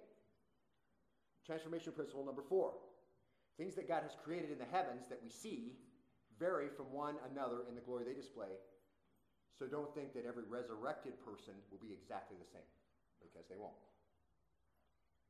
Transformation 1.46 1.92
principle 1.92 2.24
number 2.24 2.42
four. 2.42 2.72
Things 3.58 3.74
that 3.74 3.88
God 3.88 4.02
has 4.02 4.12
created 4.24 4.50
in 4.50 4.58
the 4.58 4.70
heavens 4.70 5.08
that 5.08 5.20
we 5.22 5.30
see 5.30 5.76
vary 6.38 6.68
from 6.68 6.92
one 6.92 7.16
another 7.30 7.68
in 7.68 7.74
the 7.74 7.80
glory 7.80 8.04
they 8.04 8.14
display. 8.14 8.56
So 9.58 9.66
don't 9.66 9.92
think 9.94 10.14
that 10.14 10.24
every 10.24 10.44
resurrected 10.48 11.20
person 11.20 11.52
will 11.70 11.80
be 11.84 11.92
exactly 11.92 12.36
the 12.40 12.48
same, 12.48 12.70
because 13.20 13.44
they 13.50 13.60
won't. 13.60 13.76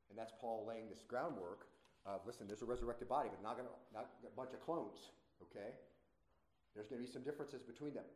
And 0.09 0.17
that's 0.17 0.31
Paul 0.39 0.63
laying 0.67 0.87
this 0.87 1.03
groundwork 1.07 1.67
of 2.05 2.21
listen, 2.25 2.47
there's 2.47 2.61
a 2.61 2.65
resurrected 2.65 3.09
body, 3.09 3.29
but 3.29 3.43
not, 3.43 3.57
gonna, 3.57 3.75
not 3.93 4.07
a 4.23 4.35
bunch 4.35 4.53
of 4.53 4.61
clones, 4.63 5.11
okay? 5.43 5.75
There's 6.75 6.87
going 6.87 7.01
to 7.01 7.05
be 7.05 7.11
some 7.11 7.23
differences 7.23 7.61
between 7.61 7.93
them. 7.93 8.07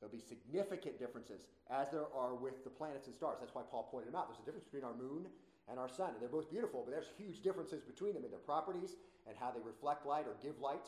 There'll 0.00 0.12
be 0.12 0.20
significant 0.20 0.98
differences, 0.98 1.46
as 1.70 1.90
there 1.90 2.06
are 2.14 2.34
with 2.34 2.64
the 2.64 2.70
planets 2.70 3.06
and 3.06 3.14
stars. 3.16 3.38
That's 3.40 3.54
why 3.54 3.62
Paul 3.70 3.88
pointed 3.90 4.08
them 4.12 4.16
out. 4.16 4.28
There's 4.28 4.42
a 4.42 4.44
difference 4.44 4.64
between 4.64 4.84
our 4.84 4.94
moon 4.94 5.26
and 5.70 5.78
our 5.78 5.88
sun. 5.88 6.12
And 6.12 6.20
they're 6.20 6.28
both 6.28 6.50
beautiful, 6.50 6.82
but 6.84 6.92
there's 6.92 7.08
huge 7.16 7.40
differences 7.40 7.82
between 7.82 8.12
them 8.12 8.24
in 8.24 8.30
their 8.30 8.42
properties 8.44 8.96
and 9.26 9.36
how 9.38 9.50
they 9.50 9.60
reflect 9.64 10.04
light 10.04 10.26
or 10.26 10.36
give 10.42 10.60
light. 10.60 10.84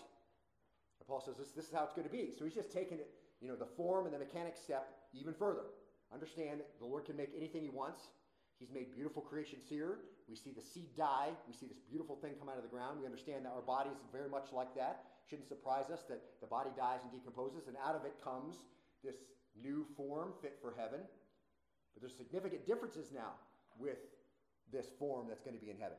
And 1.01 1.07
Paul 1.09 1.23
says 1.25 1.37
this, 1.39 1.51
this 1.51 1.67
is 1.67 1.73
how 1.73 1.85
it's 1.85 1.95
going 1.95 2.07
to 2.07 2.13
be. 2.13 2.33
So 2.37 2.45
he's 2.45 2.55
just 2.55 2.73
taking 2.73 2.99
it, 2.99 3.09
you 3.41 3.49
know, 3.49 3.57
the 3.57 3.69
form 3.77 4.05
and 4.05 4.15
the 4.15 4.19
mechanics 4.19 4.61
step 4.61 4.89
even 5.15 5.33
further. 5.33 5.65
Understand 6.13 6.61
that 6.61 6.79
the 6.79 6.85
Lord 6.85 7.05
can 7.05 7.17
make 7.17 7.31
anything 7.37 7.63
he 7.63 7.71
wants. 7.71 8.03
He's 8.59 8.73
made 8.73 8.95
beautiful 8.95 9.23
creations 9.23 9.65
here. 9.69 9.99
We 10.29 10.37
see 10.37 10.51
the 10.51 10.63
seed 10.63 10.97
die. 10.97 11.31
We 11.47 11.55
see 11.55 11.67
this 11.67 11.81
beautiful 11.89 12.17
thing 12.17 12.35
come 12.39 12.49
out 12.49 12.57
of 12.57 12.63
the 12.63 12.73
ground. 12.73 12.99
We 12.99 13.07
understand 13.07 13.45
that 13.45 13.53
our 13.53 13.63
body 13.63 13.91
is 13.91 13.99
very 14.13 14.29
much 14.29 14.49
like 14.53 14.75
that. 14.77 15.05
Shouldn't 15.29 15.49
surprise 15.49 15.91
us 15.93 16.05
that 16.09 16.23
the 16.41 16.47
body 16.47 16.71
dies 16.77 17.01
and 17.03 17.13
decomposes, 17.13 17.69
and 17.69 17.77
out 17.85 17.95
of 17.95 18.05
it 18.05 18.15
comes 18.23 18.65
this 19.07 19.23
new 19.63 19.87
form 19.97 20.33
fit 20.43 20.59
for 20.61 20.75
heaven. 20.77 21.01
But 21.95 22.03
there's 22.03 22.17
significant 22.17 22.67
differences 22.67 23.13
now 23.15 23.33
with 23.79 23.99
this 24.73 24.87
form 24.99 25.27
that's 25.29 25.41
going 25.41 25.57
to 25.57 25.65
be 25.65 25.71
in 25.71 25.79
heaven. 25.79 25.97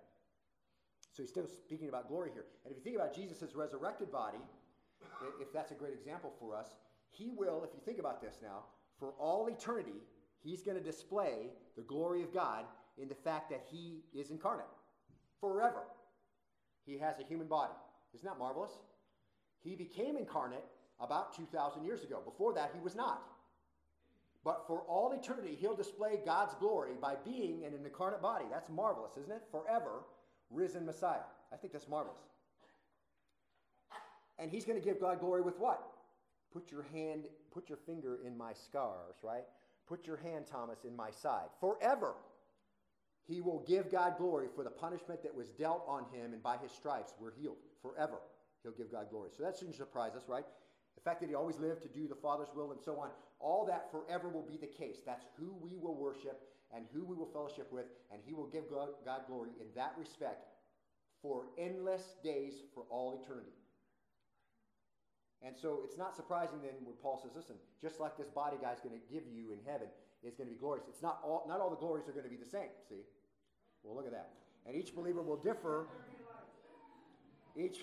So 1.13 1.23
he's 1.23 1.29
still 1.29 1.47
speaking 1.47 1.89
about 1.89 2.07
glory 2.07 2.29
here. 2.33 2.45
And 2.63 2.71
if 2.71 2.77
you 2.77 2.83
think 2.83 2.95
about 2.95 3.15
Jesus' 3.15 3.55
resurrected 3.55 4.11
body, 4.11 4.37
if 5.41 5.51
that's 5.51 5.71
a 5.71 5.75
great 5.75 5.93
example 5.93 6.31
for 6.39 6.55
us, 6.55 6.67
he 7.09 7.31
will, 7.35 7.63
if 7.63 7.73
you 7.73 7.79
think 7.83 7.97
about 7.97 8.21
this 8.21 8.37
now, 8.43 8.65
for 8.99 9.13
all 9.19 9.47
eternity, 9.47 10.03
he's 10.43 10.61
going 10.61 10.77
to 10.77 10.83
display 10.83 11.49
the 11.75 11.81
glory 11.81 12.21
of 12.21 12.33
God 12.33 12.65
in 13.01 13.07
the 13.07 13.15
fact 13.15 13.49
that 13.49 13.63
he 13.71 14.03
is 14.13 14.29
incarnate 14.29 14.65
forever. 15.39 15.83
He 16.85 16.97
has 16.99 17.19
a 17.19 17.23
human 17.23 17.47
body. 17.47 17.73
Isn't 18.13 18.27
that 18.27 18.37
marvelous? 18.37 18.71
He 19.63 19.75
became 19.75 20.17
incarnate 20.17 20.65
about 20.99 21.35
2,000 21.35 21.83
years 21.83 22.03
ago. 22.03 22.21
Before 22.23 22.53
that, 22.53 22.71
he 22.73 22.79
was 22.79 22.95
not. 22.95 23.23
But 24.43 24.65
for 24.65 24.81
all 24.81 25.11
eternity, 25.11 25.57
he'll 25.59 25.75
display 25.75 26.19
God's 26.25 26.53
glory 26.55 26.91
by 27.01 27.15
being 27.25 27.63
in 27.63 27.73
an 27.73 27.83
incarnate 27.83 28.21
body. 28.21 28.45
That's 28.49 28.69
marvelous, 28.69 29.17
isn't 29.17 29.31
it? 29.31 29.43
Forever 29.51 30.03
risen 30.49 30.85
Messiah. 30.85 31.25
I 31.51 31.57
think 31.57 31.73
that's 31.73 31.87
marvelous. 31.87 32.21
And 34.39 34.51
he's 34.51 34.65
going 34.65 34.79
to 34.79 34.85
give 34.85 35.01
God 35.01 35.19
glory 35.19 35.41
with 35.41 35.59
what? 35.59 35.83
Put 36.53 36.71
your 36.71 36.85
hand, 36.93 37.25
put 37.51 37.69
your 37.69 37.77
finger 37.77 38.19
in 38.25 38.37
my 38.37 38.53
scars, 38.53 39.15
right? 39.23 39.43
Put 39.87 40.05
your 40.05 40.17
hand, 40.17 40.45
Thomas, 40.47 40.85
in 40.85 40.95
my 40.95 41.11
side. 41.11 41.47
Forever. 41.59 42.13
He 43.27 43.41
will 43.41 43.65
give 43.67 43.91
God 43.91 44.17
glory 44.17 44.47
for 44.55 44.63
the 44.63 44.69
punishment 44.69 45.21
that 45.23 45.35
was 45.35 45.49
dealt 45.49 45.83
on 45.87 46.05
him, 46.13 46.31
and 46.31 46.41
by 46.41 46.55
his 46.57 46.71
stripes 46.71 47.13
we're 47.19 47.33
healed. 47.33 47.57
Forever. 47.81 48.19
He'll 48.63 48.71
give 48.71 48.91
God 48.91 49.07
glory. 49.09 49.31
So 49.35 49.43
that 49.43 49.57
shouldn't 49.57 49.75
surprise 49.75 50.13
us, 50.15 50.23
right? 50.27 50.45
The 50.97 51.01
fact 51.01 51.21
that 51.21 51.29
he 51.29 51.35
always 51.35 51.59
lived 51.59 51.83
to 51.83 51.87
do 51.87 52.07
the 52.07 52.15
Father's 52.15 52.49
will 52.55 52.71
and 52.71 52.81
so 52.81 52.99
on, 52.99 53.09
all 53.39 53.65
that 53.65 53.91
forever 53.91 54.27
will 54.27 54.41
be 54.41 54.57
the 54.57 54.67
case. 54.67 54.97
That's 55.05 55.25
who 55.37 55.53
we 55.61 55.77
will 55.77 55.95
worship 55.95 56.41
and 56.75 56.85
who 56.93 57.05
we 57.05 57.15
will 57.15 57.29
fellowship 57.31 57.71
with, 57.71 57.85
and 58.11 58.19
he 58.25 58.33
will 58.33 58.47
give 58.47 58.69
God, 58.69 58.89
God 59.05 59.21
glory 59.27 59.51
in 59.61 59.67
that 59.75 59.93
respect 59.97 60.47
for 61.21 61.45
endless 61.57 62.15
days 62.23 62.53
for 62.73 62.83
all 62.89 63.21
eternity. 63.23 63.53
And 65.45 65.55
so 65.55 65.81
it's 65.85 65.97
not 65.97 66.15
surprising 66.15 66.61
then 66.61 66.73
when 66.83 66.95
Paul 67.01 67.21
says, 67.21 67.31
listen, 67.35 67.55
just 67.81 67.99
like 67.99 68.17
this 68.17 68.27
body 68.27 68.57
guy's 68.59 68.79
going 68.79 68.99
to 68.99 69.13
give 69.13 69.23
you 69.31 69.51
in 69.53 69.59
heaven 69.65 69.87
is 70.23 70.33
going 70.33 70.49
to 70.49 70.53
be 70.53 70.59
glorious. 70.59 70.85
It's 70.89 71.01
not 71.01 71.19
all, 71.23 71.45
not 71.47 71.61
all 71.61 71.69
the 71.69 71.77
glories 71.77 72.07
are 72.09 72.11
going 72.11 72.25
to 72.25 72.29
be 72.29 72.37
the 72.41 72.49
same, 72.49 72.73
see? 72.89 73.05
Well, 73.83 73.95
look 73.95 74.05
at 74.05 74.11
that. 74.11 74.29
And 74.65 74.75
each 74.75 74.95
believer 74.95 75.21
will 75.21 75.37
differ. 75.37 75.85
Each, 77.55 77.79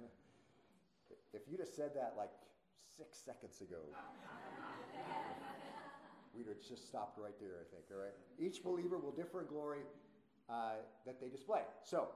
if 1.34 1.42
you'd 1.46 1.60
have 1.60 1.68
said 1.68 1.90
that 1.94 2.14
like 2.16 2.30
six 2.96 3.18
seconds 3.18 3.60
ago, 3.60 3.82
we'd 6.36 6.46
have 6.46 6.60
just 6.60 6.86
stopped 6.86 7.18
right 7.18 7.34
there, 7.40 7.62
I 7.62 7.66
think, 7.70 7.84
all 7.90 7.98
right? 7.98 8.14
Each 8.38 8.62
believer 8.62 8.98
will 8.98 9.12
differ 9.12 9.40
in 9.40 9.46
glory 9.46 9.82
uh, 10.48 10.82
that 11.06 11.20
they 11.20 11.28
display. 11.28 11.62
So, 11.82 12.08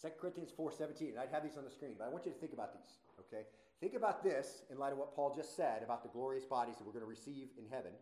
2 0.00 0.08
Corinthians 0.20 0.50
4.17, 0.50 1.10
and 1.10 1.18
I'd 1.18 1.30
have 1.30 1.42
these 1.42 1.56
on 1.56 1.64
the 1.64 1.70
screen, 1.70 1.94
but 1.98 2.04
I 2.06 2.10
want 2.10 2.26
you 2.26 2.32
to 2.32 2.38
think 2.38 2.52
about 2.52 2.72
these, 2.72 2.98
okay? 3.20 3.46
Think 3.80 3.94
about 3.94 4.22
this 4.22 4.62
in 4.70 4.78
light 4.78 4.92
of 4.92 4.98
what 4.98 5.14
Paul 5.14 5.34
just 5.34 5.56
said 5.56 5.82
about 5.82 6.02
the 6.02 6.08
glorious 6.08 6.44
bodies 6.44 6.76
that 6.76 6.86
we're 6.86 6.92
going 6.92 7.04
to 7.04 7.10
receive 7.10 7.48
in 7.58 7.64
heaven 7.70 7.92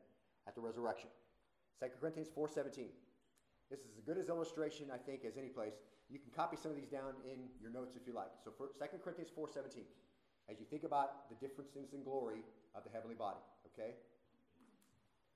at 0.46 0.54
the 0.54 0.60
resurrection. 0.60 1.08
2 1.80 1.88
Corinthians 2.00 2.28
4.17. 2.28 2.88
This 3.70 3.80
is 3.80 3.96
as 3.96 4.04
good 4.04 4.18
as 4.18 4.28
illustration, 4.28 4.88
I 4.92 4.98
think, 4.98 5.24
as 5.24 5.36
any 5.36 5.48
place. 5.48 5.74
You 6.10 6.18
can 6.18 6.30
copy 6.34 6.56
some 6.56 6.70
of 6.72 6.76
these 6.76 6.88
down 6.88 7.14
in 7.24 7.48
your 7.62 7.70
notes 7.70 7.94
if 7.94 8.06
you 8.06 8.12
like. 8.12 8.34
So 8.44 8.50
for 8.50 8.74
2 8.78 8.98
Corinthians 8.98 9.30
4.17, 9.30 9.86
as 10.50 10.58
you 10.58 10.66
think 10.68 10.84
about 10.84 11.30
the 11.30 11.36
differences 11.46 11.94
in 11.94 12.02
glory 12.02 12.42
of 12.74 12.82
the 12.84 12.90
heavenly 12.90 13.14
body, 13.14 13.38
okay? 13.72 13.94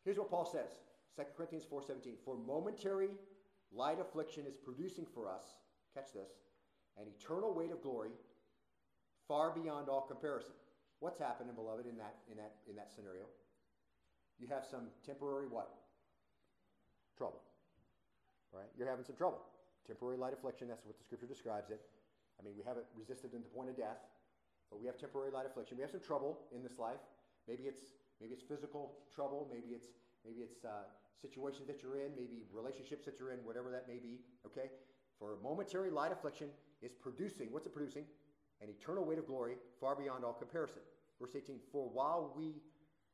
Here's 0.04 0.18
what 0.18 0.30
Paul 0.30 0.44
says, 0.44 0.70
2 1.16 1.22
Corinthians 1.36 1.64
4.17. 1.70 2.16
For 2.24 2.36
momentary 2.36 3.10
light 3.72 4.00
affliction 4.00 4.44
is 4.46 4.56
producing 4.56 5.06
for 5.14 5.28
us, 5.28 5.44
catch 5.94 6.12
this, 6.12 6.30
an 6.98 7.06
eternal 7.06 7.54
weight 7.54 7.70
of 7.70 7.82
glory 7.82 8.10
far 9.28 9.50
beyond 9.50 9.88
all 9.88 10.02
comparison. 10.02 10.52
What's 11.00 11.18
happening, 11.18 11.54
beloved, 11.54 11.86
in 11.86 11.96
that, 11.98 12.16
in 12.30 12.36
that, 12.36 12.56
in 12.68 12.76
that 12.76 12.90
scenario? 12.94 13.24
You 14.38 14.48
have 14.48 14.64
some 14.68 14.88
temporary 15.06 15.46
what? 15.46 15.70
Trouble. 17.16 17.40
Right? 18.52 18.68
You're 18.76 18.88
having 18.88 19.04
some 19.04 19.16
trouble. 19.16 19.40
Temporary 19.86 20.16
light 20.16 20.32
affliction, 20.32 20.68
that's 20.68 20.84
what 20.84 20.98
the 20.98 21.04
scripture 21.04 21.26
describes 21.26 21.70
it. 21.70 21.80
I 22.40 22.44
mean, 22.44 22.54
we 22.56 22.64
haven't 22.66 22.86
resisted 22.98 23.30
to 23.32 23.38
the 23.38 23.52
point 23.54 23.70
of 23.70 23.76
death, 23.76 23.98
we 24.80 24.86
have 24.86 24.98
temporary 24.98 25.30
light 25.30 25.46
affliction. 25.46 25.76
We 25.76 25.82
have 25.82 25.90
some 25.90 26.00
trouble 26.00 26.40
in 26.54 26.62
this 26.62 26.78
life. 26.78 27.00
Maybe 27.48 27.64
it's 27.64 27.82
maybe 28.20 28.32
it's 28.34 28.42
physical 28.42 28.98
trouble, 29.14 29.48
maybe 29.50 29.74
it's 29.74 29.88
maybe 30.24 30.40
it's 30.40 30.64
uh, 30.64 30.88
situations 31.20 31.66
that 31.66 31.82
you're 31.82 31.96
in, 31.96 32.12
maybe 32.16 32.44
relationships 32.52 33.04
that 33.06 33.18
you're 33.18 33.32
in, 33.32 33.38
whatever 33.44 33.70
that 33.70 33.86
may 33.88 33.98
be. 33.98 34.20
Okay, 34.46 34.70
for 35.18 35.36
momentary 35.42 35.90
light 35.90 36.12
affliction 36.12 36.48
is 36.82 36.92
producing. 36.92 37.52
What's 37.52 37.66
it 37.66 37.74
producing? 37.74 38.04
An 38.62 38.68
eternal 38.68 39.04
weight 39.04 39.18
of 39.18 39.26
glory 39.26 39.54
far 39.80 39.94
beyond 39.94 40.24
all 40.24 40.32
comparison. 40.32 40.82
Verse 41.20 41.34
18. 41.36 41.58
For 41.72 41.88
while 41.88 42.32
we 42.36 42.62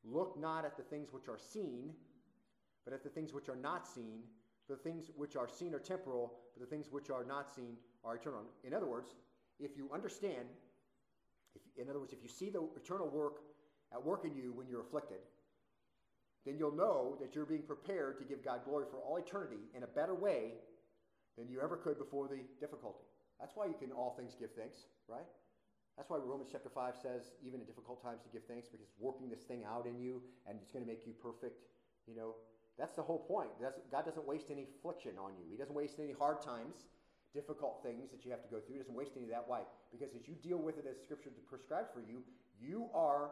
look 0.05 0.39
not 0.39 0.65
at 0.65 0.77
the 0.77 0.83
things 0.83 1.13
which 1.13 1.29
are 1.29 1.39
seen, 1.39 1.93
but 2.85 2.95
at 2.95 3.03
the 3.03 3.11
things 3.11 3.33
which 3.33 3.49
are 3.49 3.57
not 3.57 3.87
seen. 3.87 4.21
For 4.67 4.75
the 4.75 4.83
things 4.83 5.11
which 5.17 5.37
are 5.37 5.49
seen 5.49 5.75
are 5.75 5.81
temporal, 5.81 6.35
but 6.55 6.61
the 6.61 6.75
things 6.75 6.87
which 6.91 7.11
are 7.11 7.25
not 7.25 7.55
seen 7.55 7.77
are 8.05 8.17
eternal. 8.17 8.43
In 8.65 8.73
other 8.73 8.87
words, 8.87 9.15
if 9.59 9.77
you 9.77 9.91
understand, 9.93 10.47
if, 11.55 11.63
in 11.77 11.89
other 11.91 12.01
words, 12.01 12.13
if 12.13 12.23
you 12.23 12.29
see 12.29 12.51
the 12.51 12.63
eternal 12.77 13.09
work 13.09 13.41
at 13.93 14.05
work 14.05 14.25
in 14.25 14.35
you 14.35 14.53
when 14.53 14.69
you're 14.69 14.81
afflicted, 14.81 15.19
then 16.47 16.57
you'll 16.59 16.75
know 16.75 17.17
that 17.21 17.35
you're 17.35 17.47
being 17.47 17.63
prepared 17.63 18.19
to 18.19 18.25
give 18.25 18.45
God 18.45 18.61
glory 18.65 18.87
for 18.91 18.99
all 18.99 19.17
eternity 19.17 19.69
in 19.75 19.83
a 19.83 19.87
better 19.87 20.15
way 20.15 20.55
than 21.37 21.49
you 21.49 21.61
ever 21.61 21.77
could 21.77 21.99
before 21.99 22.29
the 22.29 22.41
difficulty. 22.61 23.05
That's 23.39 23.57
why 23.57 23.67
you 23.67 23.75
can 23.79 23.93
all 23.93 24.15
things 24.17 24.35
give 24.39 24.51
thanks, 24.57 24.79
right? 25.09 25.27
That's 25.97 26.09
why 26.09 26.19
Romans 26.19 26.49
chapter 26.51 26.71
5 26.71 26.95
says, 27.03 27.33
even 27.45 27.61
in 27.61 27.67
difficult 27.67 28.03
times, 28.03 28.23
to 28.23 28.31
give 28.31 28.45
thanks 28.49 28.69
because 28.69 28.81
it's 28.81 28.97
working 28.99 29.29
this 29.29 29.43
thing 29.43 29.65
out 29.69 29.87
in 29.87 29.99
you 29.99 30.23
and 30.47 30.59
it's 30.63 30.71
going 30.71 30.85
to 30.85 30.89
make 30.91 31.07
you 31.07 31.13
perfect. 31.13 31.61
You 32.07 32.17
know, 32.17 32.37
that's 32.79 32.97
the 32.97 33.03
whole 33.03 33.19
point. 33.19 33.51
God 33.61 34.05
doesn't 34.05 34.27
waste 34.27 34.47
any 34.51 34.65
affliction 34.65 35.13
on 35.21 35.33
you, 35.37 35.45
He 35.51 35.57
doesn't 35.57 35.75
waste 35.75 36.01
any 36.01 36.13
hard 36.13 36.41
times, 36.41 36.89
difficult 37.35 37.81
things 37.83 38.11
that 38.11 38.25
you 38.25 38.31
have 38.31 38.43
to 38.43 38.49
go 38.49 38.61
through. 38.61 38.75
He 38.75 38.81
doesn't 38.81 38.95
waste 38.95 39.13
any 39.17 39.25
of 39.25 39.31
that. 39.31 39.45
Why? 39.47 39.61
Because 39.93 40.15
as 40.15 40.27
you 40.27 40.35
deal 40.43 40.59
with 40.59 40.79
it 40.79 40.87
as 40.91 41.01
Scripture 41.01 41.31
prescribes 41.49 41.89
for 41.93 42.01
you, 42.01 42.23
you 42.61 42.87
are 42.95 43.31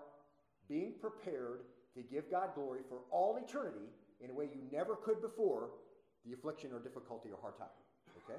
being 0.69 0.95
prepared 1.01 1.61
to 1.95 2.03
give 2.03 2.31
God 2.31 2.51
glory 2.55 2.81
for 2.89 2.99
all 3.11 3.37
eternity 3.37 3.91
in 4.21 4.31
a 4.31 4.35
way 4.35 4.49
you 4.53 4.63
never 4.73 4.97
could 4.97 5.21
before 5.21 5.71
the 6.25 6.33
affliction 6.33 6.71
or 6.73 6.79
difficulty 6.79 7.31
or 7.31 7.39
hard 7.41 7.57
time. 7.57 7.69
Okay? 8.25 8.39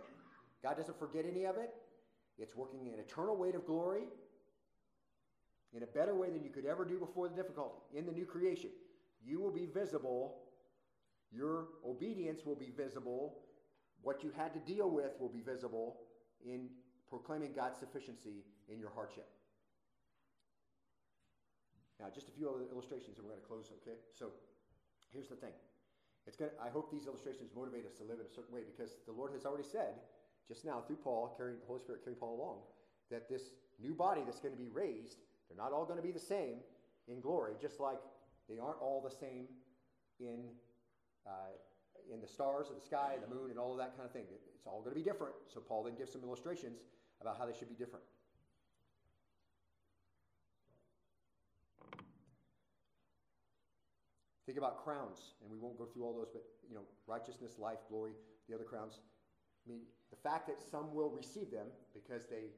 God 0.63 0.77
doesn't 0.77 0.97
forget 0.99 1.25
any 1.25 1.45
of 1.45 1.57
it. 1.57 1.73
It's 2.37 2.55
working 2.55 2.87
in 2.87 2.99
eternal 2.99 3.35
weight 3.35 3.55
of 3.55 3.65
glory 3.65 4.03
in 5.73 5.83
a 5.83 5.87
better 5.87 6.15
way 6.15 6.29
than 6.29 6.43
you 6.43 6.49
could 6.49 6.65
ever 6.65 6.85
do 6.85 6.97
before 6.97 7.27
the 7.27 7.35
difficulty. 7.35 7.79
In 7.93 8.05
the 8.05 8.11
new 8.11 8.25
creation, 8.25 8.69
you 9.23 9.39
will 9.39 9.51
be 9.51 9.65
visible. 9.65 10.37
Your 11.31 11.67
obedience 11.85 12.45
will 12.45 12.55
be 12.55 12.71
visible. 12.75 13.37
What 14.01 14.23
you 14.23 14.31
had 14.35 14.53
to 14.53 14.59
deal 14.59 14.89
with 14.89 15.11
will 15.19 15.29
be 15.29 15.41
visible 15.41 15.97
in 16.45 16.69
proclaiming 17.09 17.51
God's 17.55 17.79
sufficiency 17.79 18.45
in 18.67 18.79
your 18.79 18.91
hardship. 18.93 19.27
Now, 21.99 22.07
just 22.13 22.29
a 22.29 22.31
few 22.31 22.47
other 22.47 22.63
illustrations, 22.71 23.17
and 23.17 23.27
we're 23.27 23.33
going 23.33 23.43
to 23.43 23.47
close. 23.47 23.71
Okay, 23.83 23.97
so 24.17 24.31
here's 25.11 25.27
the 25.27 25.35
thing. 25.35 25.51
It's 26.25 26.37
going. 26.37 26.51
I 26.63 26.69
hope 26.69 26.91
these 26.91 27.07
illustrations 27.07 27.51
motivate 27.55 27.85
us 27.85 27.93
to 27.99 28.03
live 28.03 28.19
in 28.19 28.25
a 28.25 28.33
certain 28.33 28.55
way 28.55 28.61
because 28.63 28.95
the 29.05 29.11
Lord 29.11 29.33
has 29.33 29.45
already 29.45 29.67
said 29.67 29.99
just 30.49 30.65
now 30.65 30.81
through 30.85 30.97
Paul, 30.97 31.33
carrying 31.37 31.59
the 31.59 31.65
Holy 31.67 31.79
Spirit 31.79 32.03
carrying 32.03 32.19
Paul 32.19 32.35
along, 32.35 32.57
that 33.11 33.29
this 33.29 33.53
new 33.79 33.93
body 33.93 34.21
that's 34.25 34.39
going 34.39 34.53
to 34.53 34.59
be 34.59 34.67
raised, 34.67 35.17
they're 35.47 35.57
not 35.57 35.71
all 35.71 35.85
going 35.85 35.97
to 35.97 36.05
be 36.05 36.11
the 36.11 36.19
same 36.19 36.57
in 37.07 37.21
glory, 37.21 37.53
just 37.61 37.79
like 37.79 37.99
they 38.49 38.57
aren't 38.57 38.81
all 38.81 39.01
the 39.01 39.13
same 39.13 39.45
in 40.19 40.49
uh, 41.27 41.53
in 42.13 42.21
the 42.21 42.27
stars 42.27 42.69
of 42.69 42.75
the 42.75 42.81
sky, 42.81 43.13
and 43.13 43.23
the 43.23 43.33
moon, 43.33 43.49
and 43.49 43.59
all 43.59 43.71
of 43.71 43.77
that 43.77 43.95
kind 43.95 44.05
of 44.05 44.11
thing. 44.11 44.25
It's 44.31 44.65
all 44.65 44.81
going 44.81 44.95
to 44.95 44.99
be 44.99 45.05
different. 45.05 45.33
So 45.47 45.59
Paul 45.59 45.83
then 45.83 45.95
gives 45.95 46.11
some 46.11 46.23
illustrations 46.23 46.79
about 47.21 47.37
how 47.37 47.45
they 47.45 47.53
should 47.57 47.69
be 47.69 47.75
different. 47.75 48.05
Think 54.45 54.57
about 54.57 54.83
crowns, 54.83 55.37
and 55.43 55.51
we 55.51 55.59
won't 55.59 55.77
go 55.77 55.85
through 55.85 56.03
all 56.05 56.13
those, 56.17 56.33
but 56.33 56.41
you 56.67 56.73
know, 56.73 56.81
righteousness, 57.05 57.59
life, 57.59 57.77
glory, 57.87 58.13
the 58.49 58.55
other 58.55 58.63
crowns. 58.63 58.97
I 59.61 59.69
mean, 59.69 59.81
the 60.09 60.17
fact 60.17 60.47
that 60.47 60.57
some 60.57 60.95
will 60.95 61.11
receive 61.13 61.51
them 61.51 61.67
because 61.93 62.25
they 62.25 62.49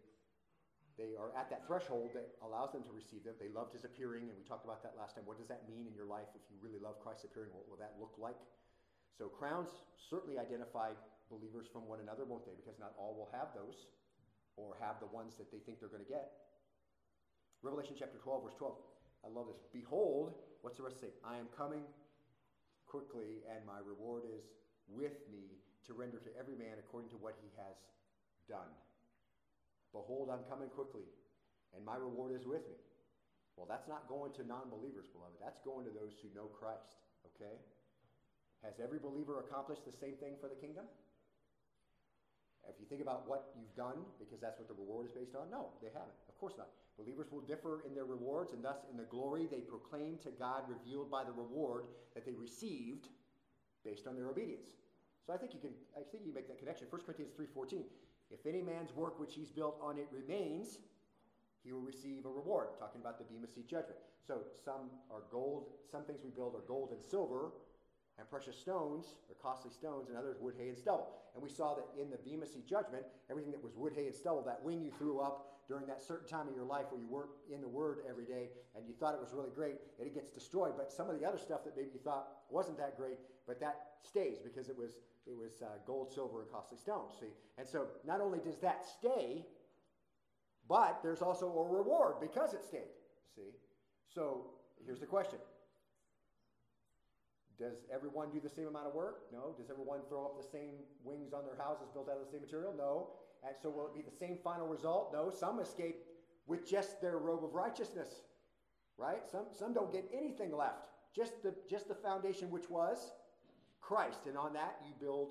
they 0.95 1.15
are 1.15 1.31
at 1.35 1.49
that 1.49 1.65
threshold 1.67 2.11
that 2.13 2.35
allows 2.43 2.71
them 2.71 2.83
to 2.83 2.91
receive 2.91 3.23
them. 3.23 3.33
They 3.39 3.49
loved 3.49 3.73
his 3.73 3.83
appearing, 3.83 4.29
and 4.29 4.35
we 4.37 4.43
talked 4.43 4.63
about 4.63 4.83
that 4.83 4.95
last 4.99 5.15
time. 5.15 5.25
What 5.25 5.39
does 5.39 5.47
that 5.47 5.67
mean 5.67 5.87
in 5.87 5.95
your 5.95 6.05
life 6.05 6.31
if 6.35 6.43
you 6.51 6.55
really 6.61 6.79
love 6.79 6.99
Christ's 6.99 7.25
appearing? 7.25 7.51
What 7.51 7.67
will 7.67 7.79
that 7.79 7.95
look 7.99 8.15
like? 8.19 8.39
So 9.17 9.27
crowns 9.27 9.69
certainly 10.09 10.39
identify 10.39 10.91
believers 11.29 11.67
from 11.71 11.87
one 11.87 11.99
another, 11.99 12.25
won't 12.25 12.45
they? 12.45 12.55
Because 12.55 12.79
not 12.79 12.93
all 12.97 13.15
will 13.15 13.31
have 13.31 13.55
those 13.55 13.87
or 14.55 14.75
have 14.79 14.99
the 14.99 15.07
ones 15.07 15.35
that 15.39 15.51
they 15.51 15.59
think 15.63 15.79
they're 15.79 15.91
going 15.91 16.03
to 16.03 16.09
get. 16.11 16.31
Revelation 17.61 17.95
chapter 17.97 18.17
12, 18.17 18.43
verse 18.43 18.57
12. 18.57 18.75
I 19.23 19.29
love 19.29 19.47
this. 19.47 19.61
Behold, 19.71 20.33
what's 20.61 20.77
the 20.77 20.83
rest 20.83 20.99
say? 20.99 21.13
I 21.23 21.37
am 21.37 21.47
coming 21.55 21.85
quickly, 22.89 23.45
and 23.47 23.63
my 23.63 23.79
reward 23.79 24.25
is 24.25 24.43
with 24.89 25.15
me 25.31 25.61
to 25.87 25.93
render 25.93 26.17
to 26.17 26.31
every 26.35 26.57
man 26.57 26.81
according 26.81 27.09
to 27.13 27.19
what 27.21 27.37
he 27.39 27.47
has 27.55 27.77
done. 28.49 28.69
Behold, 29.93 30.33
I'm 30.33 30.43
coming 30.49 30.69
quickly, 30.69 31.05
and 31.75 31.85
my 31.85 31.95
reward 31.95 32.33
is 32.33 32.47
with 32.47 32.65
me. 32.67 32.79
Well, 33.55 33.67
that's 33.67 33.87
not 33.87 34.07
going 34.09 34.33
to 34.39 34.43
non 34.47 34.71
believers, 34.71 35.05
beloved. 35.11 35.37
That's 35.37 35.59
going 35.61 35.85
to 35.85 35.93
those 35.93 36.17
who 36.23 36.33
know 36.33 36.49
Christ, 36.49 36.97
okay? 37.35 37.61
Has 38.63 38.79
every 38.81 38.99
believer 38.99 39.39
accomplished 39.39 39.85
the 39.85 39.91
same 39.91 40.15
thing 40.21 40.33
for 40.39 40.47
the 40.47 40.55
kingdom? 40.55 40.85
If 42.69 42.79
you 42.79 42.85
think 42.85 43.01
about 43.01 43.27
what 43.27 43.49
you've 43.57 43.75
done, 43.75 44.05
because 44.19 44.39
that's 44.39 44.59
what 44.59 44.67
the 44.67 44.77
reward 44.77 45.07
is 45.07 45.11
based 45.11 45.35
on, 45.35 45.49
no, 45.49 45.73
they 45.81 45.89
haven't. 45.89 46.13
Of 46.29 46.37
course 46.37 46.53
not. 46.57 46.69
Believers 46.97 47.31
will 47.31 47.41
differ 47.41 47.81
in 47.87 47.95
their 47.95 48.05
rewards, 48.05 48.53
and 48.53 48.63
thus 48.63 48.85
in 48.91 48.97
the 48.97 49.09
glory 49.09 49.47
they 49.49 49.61
proclaim 49.61 50.17
to 50.23 50.29
God 50.29 50.63
revealed 50.69 51.09
by 51.09 51.23
the 51.23 51.31
reward 51.31 51.85
that 52.13 52.25
they 52.25 52.33
received 52.33 53.07
based 53.83 54.05
on 54.05 54.15
their 54.15 54.29
obedience. 54.29 54.77
So 55.25 55.33
I 55.33 55.37
think 55.37 55.53
you 55.53 55.59
can 55.59 55.73
I 55.97 56.01
think 56.11 56.25
you 56.25 56.33
make 56.33 56.47
that 56.47 56.59
connection. 56.59 56.87
1 56.89 57.01
Corinthians 57.01 57.31
3:14. 57.33 57.85
If 58.29 58.45
any 58.45 58.61
man's 58.61 58.93
work 58.95 59.19
which 59.19 59.35
he's 59.35 59.51
built 59.51 59.77
on 59.81 59.97
it 59.97 60.07
remains, 60.11 60.79
he 61.63 61.71
will 61.71 61.81
receive 61.81 62.25
a 62.25 62.29
reward. 62.29 62.69
Talking 62.79 63.01
about 63.01 63.17
the 63.17 63.25
Bema 63.25 63.47
Seat 63.47 63.67
judgment. 63.67 63.99
So 64.25 64.41
some 64.63 64.89
are 65.09 65.23
gold, 65.31 65.69
some 65.91 66.03
things 66.03 66.21
we 66.23 66.29
build 66.29 66.55
are 66.55 66.65
gold 66.67 66.91
and 66.91 67.01
silver, 67.01 67.51
and 68.17 68.29
precious 68.29 68.57
stones, 68.57 69.15
or 69.29 69.35
costly 69.41 69.71
stones, 69.71 70.09
and 70.09 70.17
others 70.17 70.37
wood, 70.39 70.53
hay, 70.57 70.69
and 70.69 70.77
stubble. 70.77 71.09
And 71.33 71.41
we 71.41 71.49
saw 71.49 71.75
that 71.75 71.85
in 71.99 72.09
the 72.09 72.17
Seat 72.45 72.67
judgment, 72.67 73.03
everything 73.29 73.51
that 73.51 73.63
was 73.63 73.75
wood, 73.75 73.93
hay, 73.95 74.05
and 74.05 74.15
stubble, 74.15 74.43
that 74.43 74.63
wing 74.63 74.83
you 74.83 74.91
threw 74.97 75.19
up 75.19 75.51
during 75.67 75.87
that 75.87 76.01
certain 76.01 76.27
time 76.27 76.47
of 76.47 76.55
your 76.55 76.65
life 76.65 76.85
where 76.89 76.99
you 76.99 77.07
weren't 77.07 77.31
in 77.53 77.61
the 77.61 77.67
Word 77.67 77.99
every 78.09 78.25
day 78.25 78.49
and 78.75 78.85
you 78.85 78.93
thought 78.93 79.13
it 79.13 79.21
was 79.21 79.33
really 79.33 79.51
great, 79.55 79.75
and 79.97 80.07
it 80.07 80.13
gets 80.13 80.29
destroyed. 80.29 80.73
But 80.75 80.91
some 80.91 81.09
of 81.09 81.19
the 81.19 81.25
other 81.25 81.37
stuff 81.37 81.63
that 81.63 81.75
maybe 81.77 81.89
you 81.93 81.99
thought 82.03 82.27
wasn't 82.49 82.77
that 82.77 82.97
great, 82.97 83.17
but 83.47 83.59
that 83.61 83.95
stays 84.03 84.37
because 84.43 84.69
it 84.69 84.77
was 84.77 84.97
it 85.27 85.37
was 85.37 85.61
uh, 85.61 85.77
gold, 85.85 86.11
silver, 86.11 86.41
and 86.41 86.51
costly 86.51 86.77
stones. 86.77 87.13
See, 87.19 87.27
and 87.57 87.67
so 87.67 87.87
not 88.05 88.21
only 88.21 88.39
does 88.39 88.57
that 88.59 88.85
stay, 88.85 89.45
but 90.67 90.99
there's 91.03 91.21
also 91.21 91.45
a 91.47 91.67
reward 91.69 92.15
because 92.19 92.53
it 92.53 92.65
stayed. 92.65 92.91
See, 93.35 93.51
so 94.13 94.47
here's 94.85 94.99
the 94.99 95.05
question: 95.05 95.39
does 97.61 97.85
everyone 97.93 98.31
do 98.33 98.39
the 98.39 98.49
same 98.49 98.65
amount 98.65 98.87
of 98.87 98.95
work? 98.95 99.29
No. 99.31 99.53
Does 99.55 99.69
everyone 99.69 99.99
throw 100.09 100.25
up 100.25 100.41
the 100.41 100.47
same 100.47 100.81
wings 101.03 101.31
on 101.31 101.45
their 101.45 101.55
houses 101.55 101.87
built 101.93 102.09
out 102.09 102.17
of 102.17 102.25
the 102.25 102.31
same 102.31 102.41
material? 102.41 102.73
No. 102.75 103.09
And 103.45 103.55
so 103.61 103.69
will 103.69 103.85
it 103.85 103.93
be 103.93 104.01
the 104.01 104.17
same 104.17 104.37
final 104.43 104.67
result? 104.67 105.13
No. 105.13 105.29
Some 105.29 105.59
escape 105.59 105.97
with 106.47 106.67
just 106.67 106.99
their 107.01 107.19
robe 107.19 107.43
of 107.43 107.53
righteousness, 107.53 108.09
right? 108.97 109.29
Some, 109.31 109.45
some 109.53 109.73
don't 109.73 109.93
get 109.93 110.09
anything 110.11 110.57
left, 110.57 110.89
just 111.15 111.43
the, 111.43 111.53
just 111.69 111.87
the 111.87 111.93
foundation 111.93 112.49
which 112.49 112.67
was 112.67 113.11
Christ. 113.79 114.25
And 114.27 114.35
on 114.35 114.53
that 114.53 114.81
you 114.83 114.93
build 114.99 115.29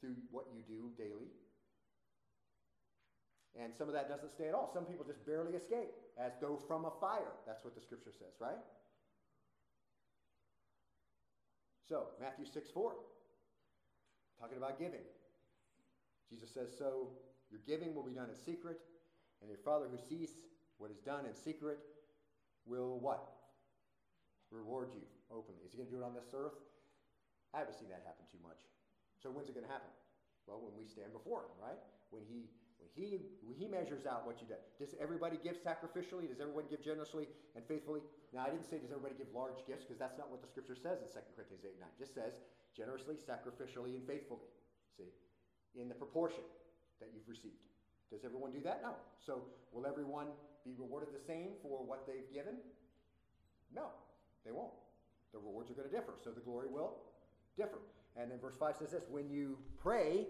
through 0.00 0.16
what 0.30 0.44
you 0.54 0.62
do 0.68 0.90
daily. 1.02 1.32
And 3.60 3.74
some 3.74 3.88
of 3.88 3.94
that 3.94 4.08
doesn't 4.08 4.30
stay 4.30 4.48
at 4.48 4.54
all. 4.54 4.70
Some 4.72 4.84
people 4.84 5.04
just 5.04 5.24
barely 5.26 5.54
escape, 5.54 5.90
as 6.18 6.32
though 6.40 6.56
from 6.68 6.84
a 6.84 6.92
fire. 7.00 7.32
That's 7.46 7.64
what 7.64 7.74
the 7.74 7.80
scripture 7.80 8.12
says, 8.12 8.36
right? 8.38 8.60
So, 11.90 12.06
Matthew 12.22 12.46
6 12.46 12.70
4, 12.70 12.94
talking 14.38 14.56
about 14.62 14.78
giving. 14.78 15.02
Jesus 16.30 16.46
says, 16.54 16.70
So 16.78 17.10
your 17.50 17.58
giving 17.66 17.98
will 17.98 18.06
be 18.06 18.14
done 18.14 18.30
in 18.30 18.38
secret, 18.38 18.78
and 19.42 19.50
your 19.50 19.58
Father 19.58 19.90
who 19.90 19.98
sees 19.98 20.38
what 20.78 20.94
is 20.94 21.02
done 21.02 21.26
in 21.26 21.34
secret 21.34 21.82
will 22.62 23.02
what? 23.02 23.26
Reward 24.54 24.94
you 24.94 25.02
openly. 25.34 25.66
Is 25.66 25.74
he 25.74 25.82
going 25.82 25.90
to 25.90 25.94
do 25.98 25.98
it 25.98 26.06
on 26.06 26.14
this 26.14 26.30
earth? 26.30 26.54
I 27.50 27.58
haven't 27.58 27.74
seen 27.74 27.90
that 27.90 28.06
happen 28.06 28.22
too 28.30 28.38
much. 28.38 28.62
So 29.18 29.34
when's 29.34 29.50
it 29.50 29.58
going 29.58 29.66
to 29.66 29.74
happen? 29.74 29.90
Well, 30.46 30.62
when 30.62 30.78
we 30.78 30.86
stand 30.86 31.10
before 31.10 31.50
him, 31.50 31.58
right? 31.58 31.82
When 32.14 32.22
he 32.22 32.54
when 32.80 33.06
he, 33.06 33.20
when 33.44 33.56
he 33.56 33.66
measures 33.66 34.06
out 34.06 34.26
what 34.26 34.40
you 34.40 34.46
do, 34.46 34.58
does 34.78 34.94
everybody 35.00 35.38
give 35.42 35.56
sacrificially? 35.56 36.28
Does 36.28 36.40
everyone 36.40 36.64
give 36.68 36.82
generously 36.82 37.28
and 37.56 37.64
faithfully? 37.64 38.00
Now, 38.32 38.44
I 38.46 38.50
didn't 38.50 38.68
say 38.68 38.78
does 38.78 38.90
everybody 38.90 39.14
give 39.16 39.28
large 39.34 39.64
gifts 39.66 39.84
because 39.84 39.98
that's 39.98 40.18
not 40.18 40.30
what 40.30 40.42
the 40.42 40.48
scripture 40.48 40.76
says 40.76 41.00
in 41.00 41.08
2 41.08 41.18
Corinthians 41.36 41.64
8 41.64 41.80
9. 41.80 41.88
It 41.88 41.98
just 41.98 42.14
says 42.14 42.38
generously, 42.76 43.16
sacrificially, 43.16 43.96
and 43.96 44.04
faithfully. 44.06 44.46
See? 44.96 45.10
In 45.78 45.88
the 45.88 45.94
proportion 45.94 46.44
that 47.00 47.10
you've 47.14 47.28
received. 47.28 47.62
Does 48.10 48.24
everyone 48.24 48.52
do 48.52 48.60
that? 48.64 48.82
No. 48.82 48.94
So, 49.18 49.42
will 49.72 49.86
everyone 49.86 50.26
be 50.64 50.74
rewarded 50.76 51.14
the 51.14 51.24
same 51.24 51.54
for 51.62 51.84
what 51.86 52.06
they've 52.06 52.26
given? 52.34 52.58
No, 53.74 53.94
they 54.44 54.50
won't. 54.50 54.74
The 55.32 55.38
rewards 55.38 55.70
are 55.70 55.74
going 55.74 55.88
to 55.88 55.94
differ. 55.94 56.14
So, 56.22 56.30
the 56.30 56.40
glory 56.40 56.66
will 56.68 56.98
differ. 57.56 57.78
And 58.16 58.30
then 58.30 58.38
verse 58.38 58.56
5 58.58 58.76
says 58.76 58.90
this 58.90 59.04
When 59.08 59.30
you 59.30 59.58
pray, 59.80 60.26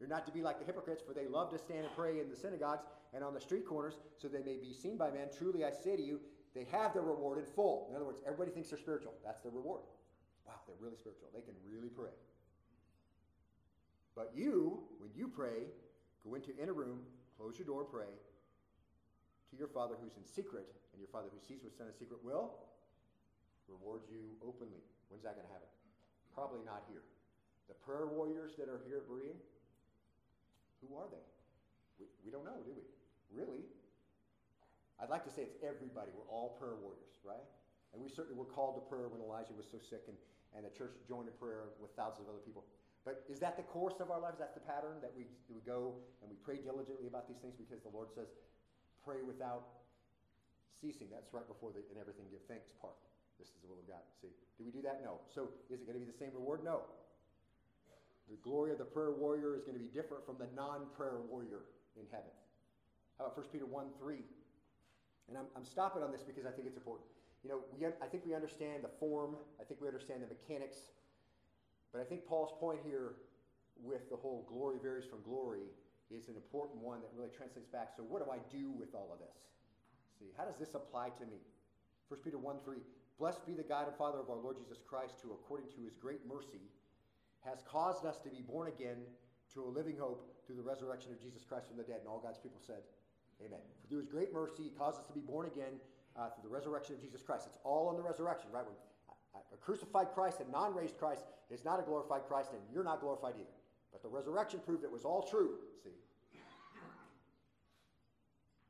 you're 0.00 0.08
not 0.08 0.24
to 0.26 0.32
be 0.32 0.42
like 0.42 0.58
the 0.58 0.64
hypocrites, 0.64 1.02
for 1.06 1.12
they 1.12 1.26
love 1.26 1.50
to 1.50 1.58
stand 1.58 1.84
and 1.84 1.94
pray 1.94 2.20
in 2.20 2.30
the 2.30 2.36
synagogues 2.36 2.84
and 3.12 3.22
on 3.22 3.34
the 3.34 3.40
street 3.40 3.66
corners, 3.66 3.98
so 4.16 4.28
they 4.28 4.42
may 4.42 4.56
be 4.56 4.72
seen 4.72 4.96
by 4.96 5.10
men. 5.10 5.28
Truly, 5.36 5.64
I 5.64 5.70
say 5.70 5.94
to 5.94 6.02
you, 6.02 6.20
they 6.54 6.66
have 6.72 6.94
their 6.94 7.02
reward 7.02 7.38
in 7.38 7.44
full. 7.44 7.86
In 7.90 7.96
other 7.96 8.06
words, 8.06 8.18
everybody 8.24 8.50
thinks 8.50 8.70
they're 8.70 8.78
spiritual. 8.78 9.12
That's 9.24 9.42
their 9.42 9.52
reward. 9.52 9.82
Wow, 10.46 10.54
they're 10.66 10.80
really 10.80 10.96
spiritual. 10.96 11.28
They 11.34 11.42
can 11.42 11.54
really 11.68 11.90
pray. 11.90 12.16
But 14.16 14.32
you, 14.34 14.80
when 14.98 15.10
you 15.14 15.28
pray, 15.28 15.68
go 16.24 16.34
into 16.34 16.56
inner 16.56 16.72
room, 16.72 17.00
close 17.36 17.58
your 17.58 17.66
door, 17.66 17.84
pray 17.84 18.10
to 19.50 19.56
your 19.58 19.68
Father 19.68 19.94
who's 20.00 20.16
in 20.16 20.24
secret, 20.24 20.66
and 20.92 20.98
your 20.98 21.10
Father 21.10 21.28
who 21.30 21.38
sees 21.42 21.62
what's 21.62 21.76
done 21.76 21.90
in 21.90 21.94
secret 21.94 22.22
will 22.24 22.54
reward 23.68 24.02
you 24.10 24.34
openly. 24.42 24.82
When's 25.10 25.22
that 25.22 25.34
going 25.34 25.46
to 25.46 25.52
happen? 25.52 25.70
Probably 26.34 26.62
not 26.66 26.86
here. 26.90 27.02
The 27.66 27.74
prayer 27.74 28.06
warriors 28.06 28.54
that 28.58 28.70
are 28.70 28.82
here 28.86 29.02
at 29.02 29.06
Berean, 29.06 29.38
who 30.80 30.96
are 30.96 31.08
they? 31.12 31.24
We, 32.00 32.08
we 32.24 32.30
don't 32.32 32.44
know, 32.44 32.60
do 32.64 32.72
we? 32.72 32.84
Really? 33.30 33.64
I'd 35.00 35.08
like 35.08 35.24
to 35.24 35.32
say 35.32 35.48
it's 35.48 35.56
everybody. 35.64 36.12
We're 36.12 36.28
all 36.28 36.56
prayer 36.60 36.76
warriors, 36.76 37.20
right? 37.24 37.44
And 37.92 38.02
we 38.02 38.08
certainly 38.08 38.36
were 38.36 38.48
called 38.48 38.76
to 38.76 38.84
prayer 38.84 39.08
when 39.08 39.20
Elijah 39.20 39.56
was 39.56 39.66
so 39.68 39.80
sick 39.80 40.04
and, 40.08 40.16
and 40.52 40.64
the 40.64 40.72
church 40.72 40.96
joined 41.08 41.28
in 41.28 41.36
prayer 41.40 41.72
with 41.80 41.92
thousands 41.96 42.28
of 42.28 42.36
other 42.36 42.44
people. 42.44 42.64
But 43.04 43.24
is 43.32 43.40
that 43.40 43.56
the 43.56 43.64
course 43.64 43.96
of 43.98 44.12
our 44.12 44.20
lives? 44.20 44.36
That's 44.36 44.52
the 44.52 44.64
pattern 44.64 45.00
that 45.00 45.12
we, 45.16 45.24
we 45.48 45.64
go 45.64 45.96
and 46.20 46.28
we 46.28 46.36
pray 46.44 46.60
diligently 46.60 47.08
about 47.08 47.24
these 47.24 47.40
things 47.40 47.56
because 47.56 47.80
the 47.80 47.88
Lord 47.88 48.12
says, 48.12 48.28
pray 49.00 49.24
without 49.24 49.80
ceasing. 50.76 51.08
That's 51.08 51.32
right 51.32 51.48
before 51.48 51.72
the 51.72 51.80
and 51.88 51.96
everything 51.96 52.28
give 52.28 52.44
thanks 52.44 52.76
part. 52.76 53.00
This 53.40 53.48
is 53.48 53.60
the 53.64 53.68
will 53.72 53.80
of 53.80 53.88
God. 53.88 54.04
See, 54.20 54.28
do 54.60 54.68
we 54.68 54.70
do 54.70 54.84
that? 54.84 55.00
No. 55.00 55.24
So 55.32 55.48
is 55.72 55.80
it 55.80 55.88
going 55.88 55.96
to 55.96 56.04
be 56.04 56.10
the 56.10 56.20
same 56.20 56.36
reward? 56.36 56.60
No. 56.60 56.84
The 58.30 58.38
glory 58.46 58.70
of 58.70 58.78
the 58.78 58.86
prayer 58.86 59.10
warrior 59.10 59.56
is 59.58 59.62
going 59.66 59.74
to 59.74 59.82
be 59.82 59.90
different 59.90 60.24
from 60.24 60.38
the 60.38 60.46
non 60.54 60.86
prayer 60.96 61.18
warrior 61.28 61.66
in 61.98 62.06
heaven. 62.14 62.30
How 63.18 63.26
about 63.26 63.36
1 63.36 63.46
Peter 63.52 63.66
1 63.66 63.86
3? 63.98 64.16
And 65.28 65.38
I'm, 65.38 65.46
I'm 65.56 65.64
stopping 65.64 66.02
on 66.02 66.10
this 66.14 66.22
because 66.22 66.46
I 66.46 66.50
think 66.54 66.66
it's 66.70 66.78
important. 66.78 67.10
You 67.42 67.50
know, 67.50 67.60
we, 67.74 67.86
I 67.86 68.06
think 68.06 68.24
we 68.24 68.34
understand 68.34 68.84
the 68.86 68.92
form, 69.00 69.34
I 69.60 69.64
think 69.64 69.80
we 69.80 69.88
understand 69.88 70.22
the 70.22 70.30
mechanics, 70.30 70.94
but 71.92 72.00
I 72.00 72.04
think 72.04 72.26
Paul's 72.26 72.54
point 72.60 72.78
here 72.86 73.18
with 73.82 74.10
the 74.10 74.16
whole 74.16 74.46
glory 74.46 74.78
varies 74.82 75.06
from 75.08 75.22
glory 75.26 75.66
is 76.10 76.28
an 76.28 76.36
important 76.36 76.82
one 76.82 77.00
that 77.00 77.10
really 77.14 77.30
translates 77.34 77.66
back. 77.70 77.90
So, 77.96 78.02
what 78.02 78.22
do 78.22 78.30
I 78.30 78.38
do 78.50 78.70
with 78.70 78.94
all 78.94 79.10
of 79.10 79.18
this? 79.18 79.38
See, 80.18 80.30
how 80.36 80.44
does 80.44 80.58
this 80.58 80.74
apply 80.74 81.10
to 81.18 81.24
me? 81.26 81.42
1 82.08 82.20
Peter 82.22 82.38
1 82.38 82.56
3. 82.64 82.78
Blessed 83.18 83.46
be 83.46 83.54
the 83.54 83.66
God 83.66 83.86
and 83.86 83.96
Father 83.96 84.18
of 84.18 84.30
our 84.30 84.38
Lord 84.38 84.56
Jesus 84.56 84.80
Christ, 84.86 85.20
who, 85.22 85.32
according 85.32 85.68
to 85.76 85.84
his 85.84 85.94
great 86.00 86.24
mercy, 86.26 86.64
has 87.44 87.62
caused 87.62 88.04
us 88.04 88.18
to 88.20 88.28
be 88.28 88.42
born 88.42 88.68
again 88.68 88.98
to 89.54 89.62
a 89.62 89.70
living 89.70 89.96
hope 89.98 90.30
through 90.46 90.56
the 90.56 90.62
resurrection 90.62 91.12
of 91.12 91.20
Jesus 91.20 91.44
Christ 91.44 91.68
from 91.68 91.76
the 91.76 91.82
dead. 91.82 91.98
And 92.00 92.08
all 92.08 92.20
God's 92.20 92.38
people 92.38 92.60
said, 92.64 92.82
Amen. 93.44 93.60
For 93.80 93.88
through 93.88 93.98
his 93.98 94.08
great 94.08 94.32
mercy, 94.32 94.64
he 94.64 94.70
caused 94.70 95.00
us 95.00 95.06
to 95.06 95.12
be 95.12 95.20
born 95.20 95.46
again 95.46 95.80
uh, 96.16 96.28
through 96.28 96.48
the 96.48 96.54
resurrection 96.54 96.94
of 96.94 97.00
Jesus 97.00 97.22
Christ. 97.22 97.46
It's 97.46 97.58
all 97.64 97.88
on 97.88 97.96
the 97.96 98.02
resurrection, 98.02 98.50
right? 98.52 98.64
When 98.66 98.76
a 99.52 99.56
crucified 99.56 100.08
Christ 100.14 100.40
and 100.40 100.50
non 100.50 100.74
raised 100.74 100.98
Christ 100.98 101.24
is 101.50 101.64
not 101.64 101.80
a 101.80 101.82
glorified 101.82 102.22
Christ, 102.28 102.50
and 102.52 102.60
you're 102.72 102.84
not 102.84 103.00
glorified 103.00 103.34
either. 103.36 103.56
But 103.92 104.02
the 104.02 104.08
resurrection 104.08 104.60
proved 104.64 104.84
it 104.84 104.92
was 104.92 105.04
all 105.04 105.22
true, 105.22 105.54
see. 105.82 105.90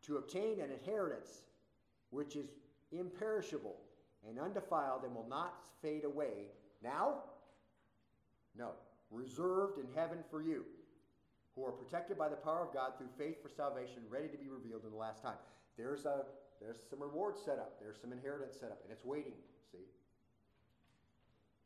To 0.06 0.16
obtain 0.16 0.60
an 0.60 0.70
inheritance 0.70 1.42
which 2.10 2.36
is 2.36 2.48
imperishable 2.92 3.76
and 4.28 4.38
undefiled 4.38 5.04
and 5.04 5.14
will 5.14 5.28
not 5.28 5.54
fade 5.82 6.04
away 6.04 6.48
now 6.82 7.22
no. 8.56 8.72
Reserved 9.10 9.78
in 9.78 9.86
heaven 9.94 10.18
for 10.30 10.42
you, 10.42 10.64
who 11.54 11.64
are 11.64 11.72
protected 11.72 12.16
by 12.16 12.28
the 12.28 12.36
power 12.36 12.64
of 12.66 12.72
God 12.72 12.92
through 12.96 13.08
faith 13.18 13.42
for 13.42 13.48
salvation, 13.48 14.02
ready 14.08 14.28
to 14.28 14.38
be 14.38 14.48
revealed 14.48 14.84
in 14.84 14.90
the 14.90 14.96
last 14.96 15.22
time. 15.22 15.38
There's, 15.76 16.04
a, 16.04 16.24
there's 16.60 16.78
some 16.88 17.02
reward 17.02 17.36
set 17.38 17.58
up, 17.58 17.80
there's 17.80 18.00
some 18.00 18.12
inheritance 18.12 18.56
set 18.58 18.70
up, 18.70 18.80
and 18.84 18.92
it's 18.92 19.04
waiting, 19.04 19.34
see? 19.72 19.78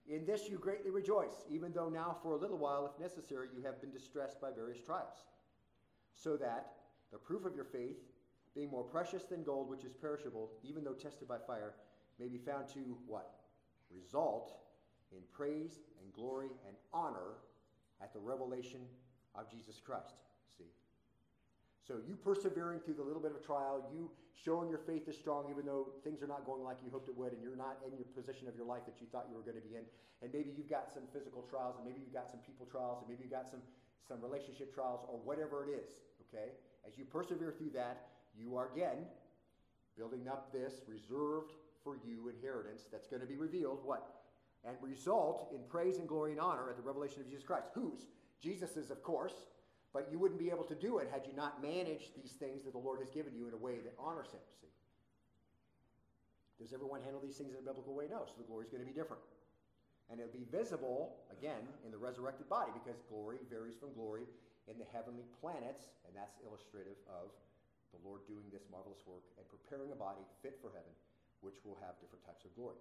In 0.06 0.24
this 0.24 0.48
you 0.48 0.58
greatly 0.58 0.90
rejoice, 0.90 1.44
even 1.50 1.72
though 1.72 1.88
now 1.88 2.16
for 2.22 2.32
a 2.32 2.36
little 2.36 2.58
while, 2.58 2.86
if 2.86 3.00
necessary, 3.00 3.48
you 3.54 3.62
have 3.62 3.80
been 3.80 3.90
distressed 3.90 4.40
by 4.40 4.50
various 4.50 4.80
trials, 4.80 5.24
so 6.14 6.36
that 6.36 6.72
the 7.12 7.18
proof 7.18 7.44
of 7.44 7.54
your 7.54 7.64
faith, 7.64 7.98
being 8.54 8.70
more 8.70 8.84
precious 8.84 9.24
than 9.24 9.42
gold, 9.42 9.68
which 9.68 9.84
is 9.84 9.92
perishable, 9.94 10.50
even 10.62 10.84
though 10.84 10.92
tested 10.92 11.28
by 11.28 11.38
fire, 11.38 11.74
may 12.18 12.28
be 12.28 12.38
found 12.38 12.68
to 12.68 12.96
what? 13.06 13.34
Result 13.90 14.52
in 15.16 15.22
praise 15.32 15.80
and 16.02 16.12
glory 16.12 16.50
and 16.66 16.76
honor 16.92 17.40
at 18.02 18.12
the 18.12 18.20
revelation 18.20 18.80
of 19.34 19.50
Jesus 19.50 19.80
Christ. 19.80 20.14
See? 20.58 20.70
So 21.86 21.98
you 22.06 22.16
persevering 22.16 22.80
through 22.80 22.94
the 22.94 23.02
little 23.02 23.22
bit 23.22 23.32
of 23.32 23.44
trial, 23.44 23.86
you 23.92 24.10
showing 24.34 24.68
your 24.68 24.82
faith 24.82 25.08
is 25.08 25.16
strong 25.16 25.46
even 25.50 25.64
though 25.64 25.88
things 26.02 26.22
are 26.22 26.26
not 26.26 26.44
going 26.44 26.62
like 26.62 26.78
you 26.84 26.90
hoped 26.90 27.08
it 27.08 27.16
would, 27.16 27.32
and 27.32 27.42
you're 27.42 27.56
not 27.56 27.78
in 27.86 27.96
your 27.96 28.06
position 28.12 28.48
of 28.48 28.56
your 28.56 28.66
life 28.66 28.82
that 28.86 29.00
you 29.00 29.06
thought 29.10 29.26
you 29.30 29.36
were 29.36 29.46
going 29.46 29.56
to 29.56 29.66
be 29.66 29.76
in. 29.76 29.86
And 30.22 30.32
maybe 30.32 30.50
you've 30.56 30.70
got 30.70 30.90
some 30.92 31.04
physical 31.12 31.42
trials, 31.48 31.76
and 31.76 31.84
maybe 31.86 32.00
you've 32.02 32.14
got 32.14 32.30
some 32.30 32.40
people 32.44 32.66
trials, 32.66 33.00
and 33.00 33.08
maybe 33.08 33.22
you've 33.22 33.32
got 33.32 33.48
some, 33.48 33.62
some 34.06 34.20
relationship 34.20 34.74
trials, 34.74 35.06
or 35.08 35.18
whatever 35.22 35.64
it 35.64 35.72
is. 35.72 36.02
Okay? 36.28 36.52
As 36.86 36.98
you 36.98 37.04
persevere 37.04 37.54
through 37.56 37.70
that, 37.74 38.08
you 38.36 38.56
are 38.56 38.68
again 38.74 39.06
building 39.96 40.26
up 40.28 40.52
this 40.52 40.82
reserved 40.88 41.52
for 41.82 41.96
you 42.04 42.28
inheritance 42.28 42.84
that's 42.90 43.06
going 43.06 43.20
to 43.20 43.28
be 43.28 43.36
revealed. 43.36 43.80
What? 43.84 44.23
And 44.66 44.76
result 44.80 45.52
in 45.52 45.60
praise 45.68 45.98
and 45.98 46.08
glory 46.08 46.32
and 46.32 46.40
honor 46.40 46.70
at 46.70 46.76
the 46.76 46.82
revelation 46.82 47.20
of 47.20 47.28
Jesus 47.28 47.44
Christ. 47.44 47.68
Whose? 47.74 48.06
Jesus's, 48.40 48.90
of 48.90 49.02
course. 49.02 49.34
But 49.92 50.08
you 50.10 50.18
wouldn't 50.18 50.40
be 50.40 50.50
able 50.50 50.64
to 50.64 50.74
do 50.74 50.98
it 50.98 51.08
had 51.12 51.22
you 51.26 51.32
not 51.36 51.62
managed 51.62 52.16
these 52.16 52.32
things 52.32 52.64
that 52.64 52.72
the 52.72 52.82
Lord 52.82 52.98
has 52.98 53.10
given 53.10 53.36
you 53.36 53.46
in 53.46 53.54
a 53.54 53.60
way 53.60 53.78
that 53.84 53.94
honors 53.94 54.32
Him. 54.32 54.42
See? 54.60 54.72
Does 56.58 56.72
everyone 56.72 57.02
handle 57.02 57.22
these 57.22 57.36
things 57.36 57.52
in 57.52 57.60
a 57.60 57.66
biblical 57.66 57.94
way? 57.94 58.10
No. 58.10 58.26
So 58.26 58.34
the 58.38 58.48
glory 58.48 58.66
is 58.66 58.70
going 58.70 58.82
to 58.82 58.88
be 58.88 58.96
different. 58.96 59.22
And 60.10 60.20
it'll 60.20 60.34
be 60.34 60.48
visible, 60.50 61.16
again, 61.32 61.64
in 61.86 61.94
the 61.94 62.00
resurrected 62.00 62.48
body 62.48 62.72
because 62.74 63.00
glory 63.08 63.38
varies 63.48 63.78
from 63.78 63.94
glory 63.94 64.26
in 64.68 64.76
the 64.80 64.88
heavenly 64.92 65.24
planets, 65.40 65.92
and 66.08 66.12
that's 66.16 66.40
illustrative 66.44 66.96
of 67.08 67.32
the 67.92 68.00
Lord 68.02 68.24
doing 68.26 68.44
this 68.50 68.66
marvelous 68.68 69.00
work 69.06 69.24
and 69.38 69.44
preparing 69.46 69.92
a 69.92 69.98
body 69.98 70.24
fit 70.42 70.58
for 70.60 70.74
heaven, 70.74 70.92
which 71.40 71.62
will 71.64 71.78
have 71.80 71.96
different 72.00 72.24
types 72.26 72.44
of 72.44 72.52
glory. 72.58 72.80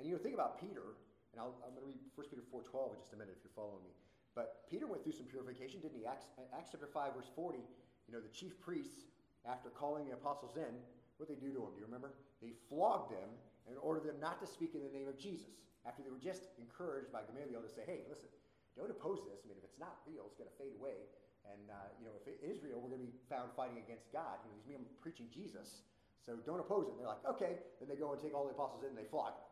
And 0.00 0.08
you 0.08 0.16
know, 0.16 0.22
think 0.24 0.32
about 0.32 0.56
Peter, 0.56 0.96
and 1.36 1.36
i 1.36 1.44
am 1.44 1.76
going 1.76 1.84
to 1.84 1.92
read 1.92 2.00
1 2.16 2.32
Peter 2.32 2.40
4.12 2.48 2.96
in 2.96 3.04
just 3.04 3.12
a 3.12 3.20
minute 3.20 3.36
if 3.36 3.44
you're 3.44 3.52
following 3.52 3.84
me. 3.84 3.92
But 4.32 4.64
Peter 4.72 4.88
went 4.88 5.04
through 5.04 5.12
some 5.12 5.28
purification, 5.28 5.84
didn't 5.84 6.00
he? 6.00 6.08
Acts, 6.08 6.24
Acts 6.56 6.72
chapter 6.72 6.88
5, 6.88 7.20
verse 7.20 7.28
40, 7.36 7.60
you 7.60 8.12
know, 8.16 8.24
the 8.24 8.32
chief 8.32 8.56
priests, 8.64 9.12
after 9.44 9.68
calling 9.68 10.08
the 10.08 10.16
apostles 10.16 10.56
in, 10.56 10.72
what 11.20 11.28
they 11.28 11.36
do 11.36 11.52
to 11.52 11.60
them? 11.60 11.76
Do 11.76 11.84
you 11.84 11.88
remember? 11.88 12.16
They 12.40 12.56
flogged 12.72 13.12
them 13.12 13.28
and 13.68 13.76
ordered 13.84 14.08
them 14.08 14.16
not 14.24 14.40
to 14.40 14.48
speak 14.48 14.72
in 14.72 14.80
the 14.80 14.88
name 14.88 15.04
of 15.04 15.20
Jesus. 15.20 15.52
After 15.84 16.00
they 16.00 16.08
were 16.08 16.20
just 16.20 16.48
encouraged 16.56 17.12
by 17.12 17.20
Gamaliel 17.28 17.60
to 17.60 17.68
say, 17.68 17.84
hey, 17.84 18.08
listen, 18.08 18.32
don't 18.80 18.88
oppose 18.88 19.20
this. 19.28 19.44
I 19.44 19.52
mean, 19.52 19.60
if 19.60 19.68
it's 19.68 19.76
not 19.76 20.00
real, 20.08 20.24
it's 20.24 20.40
going 20.40 20.48
to 20.48 20.56
fade 20.56 20.72
away. 20.80 20.96
And, 21.44 21.68
uh, 21.68 21.92
you 22.00 22.08
know, 22.08 22.16
if 22.16 22.24
Israel, 22.40 22.80
we're 22.80 22.88
going 22.88 23.04
to 23.04 23.12
be 23.12 23.20
found 23.28 23.52
fighting 23.52 23.76
against 23.76 24.08
God. 24.16 24.40
You 24.40 24.48
know, 24.48 24.56
these 24.56 24.68
men 24.72 24.88
preaching 25.04 25.28
Jesus. 25.28 25.84
So 26.24 26.40
don't 26.40 26.60
oppose 26.60 26.88
it. 26.88 26.96
And 26.96 27.04
they're 27.04 27.12
like, 27.12 27.24
okay. 27.36 27.60
Then 27.80 27.92
they 27.92 28.00
go 28.00 28.16
and 28.16 28.20
take 28.20 28.32
all 28.32 28.48
the 28.48 28.56
apostles 28.56 28.80
in 28.80 28.96
and 28.96 29.00
they 29.00 29.08
flog 29.08 29.36
them. 29.36 29.49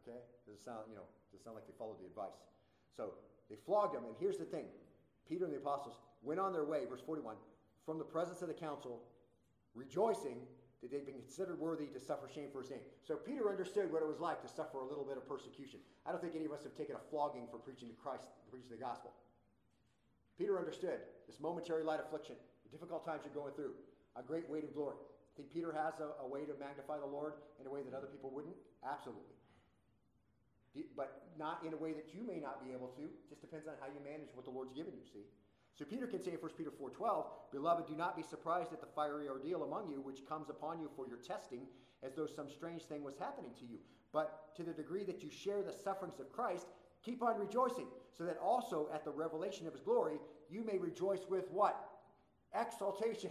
Okay? 0.00 0.18
Does 0.46 0.56
it 0.56 0.64
sound, 0.64 0.88
you 0.88 0.96
know, 0.96 1.06
does 1.30 1.40
it 1.40 1.44
sound 1.44 1.56
like 1.56 1.66
they 1.66 1.76
followed 1.76 2.00
the 2.00 2.06
advice? 2.06 2.36
So 2.96 3.14
they 3.48 3.56
flogged 3.56 3.94
him. 3.94 4.04
And 4.04 4.14
here's 4.18 4.38
the 4.38 4.48
thing 4.48 4.66
Peter 5.28 5.44
and 5.44 5.52
the 5.52 5.58
apostles 5.58 5.96
went 6.22 6.40
on 6.40 6.52
their 6.52 6.64
way, 6.64 6.84
verse 6.88 7.02
41, 7.04 7.36
from 7.84 7.98
the 7.98 8.04
presence 8.04 8.42
of 8.42 8.48
the 8.48 8.54
council, 8.54 9.02
rejoicing 9.74 10.38
that 10.82 10.90
they'd 10.90 11.06
been 11.06 11.22
considered 11.22 11.60
worthy 11.60 11.86
to 11.86 12.00
suffer 12.00 12.26
shame 12.26 12.50
for 12.50 12.60
his 12.60 12.70
name. 12.70 12.82
So 13.06 13.14
Peter 13.14 13.48
understood 13.48 13.92
what 13.92 14.02
it 14.02 14.08
was 14.08 14.18
like 14.18 14.42
to 14.42 14.48
suffer 14.48 14.82
a 14.82 14.88
little 14.88 15.04
bit 15.04 15.16
of 15.16 15.28
persecution. 15.28 15.78
I 16.04 16.10
don't 16.10 16.20
think 16.20 16.34
any 16.34 16.46
of 16.46 16.52
us 16.52 16.64
have 16.64 16.74
taken 16.74 16.96
a 16.96 17.02
flogging 17.10 17.46
for 17.50 17.58
preaching 17.58 17.88
to 17.88 17.94
Christ, 17.94 18.26
preaching 18.50 18.70
the 18.70 18.82
gospel. 18.82 19.14
Peter 20.36 20.58
understood 20.58 20.98
this 21.28 21.38
momentary 21.38 21.84
light 21.84 22.00
affliction, 22.00 22.34
the 22.66 22.70
difficult 22.74 23.06
times 23.06 23.22
you're 23.22 23.34
going 23.34 23.54
through, 23.54 23.78
a 24.16 24.22
great 24.22 24.48
weight 24.50 24.64
of 24.64 24.74
glory. 24.74 24.96
Think 25.36 25.52
Peter 25.54 25.72
has 25.72 25.94
a, 26.00 26.18
a 26.24 26.26
way 26.26 26.44
to 26.44 26.52
magnify 26.58 26.98
the 26.98 27.06
Lord 27.06 27.34
in 27.60 27.66
a 27.66 27.70
way 27.70 27.82
that 27.86 27.94
other 27.94 28.10
people 28.10 28.30
wouldn't? 28.34 28.56
Absolutely 28.82 29.41
but 30.96 31.28
not 31.38 31.62
in 31.66 31.72
a 31.72 31.76
way 31.76 31.92
that 31.92 32.14
you 32.14 32.26
may 32.26 32.40
not 32.40 32.64
be 32.64 32.72
able 32.72 32.88
to. 32.88 33.08
Just 33.28 33.40
depends 33.40 33.66
on 33.66 33.74
how 33.80 33.86
you 33.86 34.00
manage 34.04 34.30
what 34.34 34.44
the 34.44 34.50
Lord's 34.50 34.72
given 34.72 34.92
you, 34.94 35.04
see? 35.04 35.26
So 35.74 35.84
Peter 35.84 36.06
can 36.06 36.22
say 36.22 36.32
in 36.32 36.36
1 36.38 36.50
Peter 36.56 36.70
4.12, 36.70 37.26
Beloved, 37.50 37.86
do 37.86 37.96
not 37.96 38.16
be 38.16 38.22
surprised 38.22 38.72
at 38.72 38.80
the 38.80 38.86
fiery 38.94 39.28
ordeal 39.28 39.64
among 39.64 39.88
you, 39.88 40.00
which 40.00 40.26
comes 40.28 40.50
upon 40.50 40.80
you 40.80 40.90
for 40.94 41.06
your 41.06 41.16
testing, 41.18 41.66
as 42.02 42.14
though 42.14 42.26
some 42.26 42.50
strange 42.50 42.82
thing 42.82 43.02
was 43.02 43.16
happening 43.18 43.52
to 43.58 43.64
you. 43.64 43.78
But 44.12 44.54
to 44.56 44.62
the 44.62 44.72
degree 44.72 45.04
that 45.04 45.22
you 45.22 45.30
share 45.30 45.62
the 45.62 45.72
sufferings 45.72 46.20
of 46.20 46.32
Christ, 46.32 46.66
keep 47.02 47.22
on 47.22 47.38
rejoicing, 47.38 47.86
so 48.16 48.24
that 48.24 48.38
also 48.42 48.88
at 48.92 49.04
the 49.04 49.10
revelation 49.10 49.66
of 49.66 49.72
his 49.72 49.82
glory, 49.82 50.18
you 50.50 50.62
may 50.64 50.78
rejoice 50.78 51.26
with 51.28 51.50
what? 51.50 51.88
Exaltation. 52.54 53.30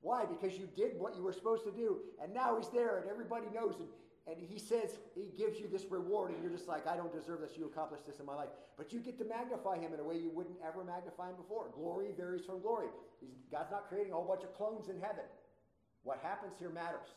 Why? 0.00 0.24
Because 0.24 0.56
you 0.56 0.68
did 0.76 0.92
what 0.98 1.16
you 1.16 1.22
were 1.24 1.32
supposed 1.32 1.64
to 1.64 1.72
do, 1.72 1.98
and 2.22 2.32
now 2.32 2.56
he's 2.56 2.68
there, 2.68 2.98
and 2.98 3.10
everybody 3.10 3.46
knows. 3.52 3.74
And 3.80 3.88
and 4.28 4.38
he 4.40 4.58
says 4.58 4.98
he 5.14 5.30
gives 5.36 5.58
you 5.58 5.68
this 5.68 5.86
reward, 5.90 6.32
and 6.32 6.42
you're 6.42 6.52
just 6.52 6.68
like, 6.68 6.86
I 6.86 6.96
don't 6.96 7.12
deserve 7.12 7.40
this. 7.40 7.56
You 7.56 7.64
accomplished 7.64 8.06
this 8.06 8.20
in 8.20 8.26
my 8.26 8.34
life. 8.34 8.50
But 8.76 8.92
you 8.92 9.00
get 9.00 9.18
to 9.18 9.24
magnify 9.24 9.78
him 9.78 9.94
in 9.94 10.00
a 10.00 10.04
way 10.04 10.16
you 10.16 10.30
wouldn't 10.30 10.58
ever 10.66 10.84
magnify 10.84 11.30
him 11.30 11.36
before. 11.36 11.70
Glory 11.74 12.08
varies 12.16 12.44
from 12.44 12.60
glory. 12.60 12.88
He's, 13.20 13.30
God's 13.50 13.70
not 13.70 13.88
creating 13.88 14.12
a 14.12 14.16
whole 14.16 14.26
bunch 14.26 14.44
of 14.44 14.54
clones 14.54 14.88
in 14.88 15.00
heaven. 15.00 15.24
What 16.02 16.18
happens 16.22 16.54
here 16.58 16.68
matters. 16.68 17.08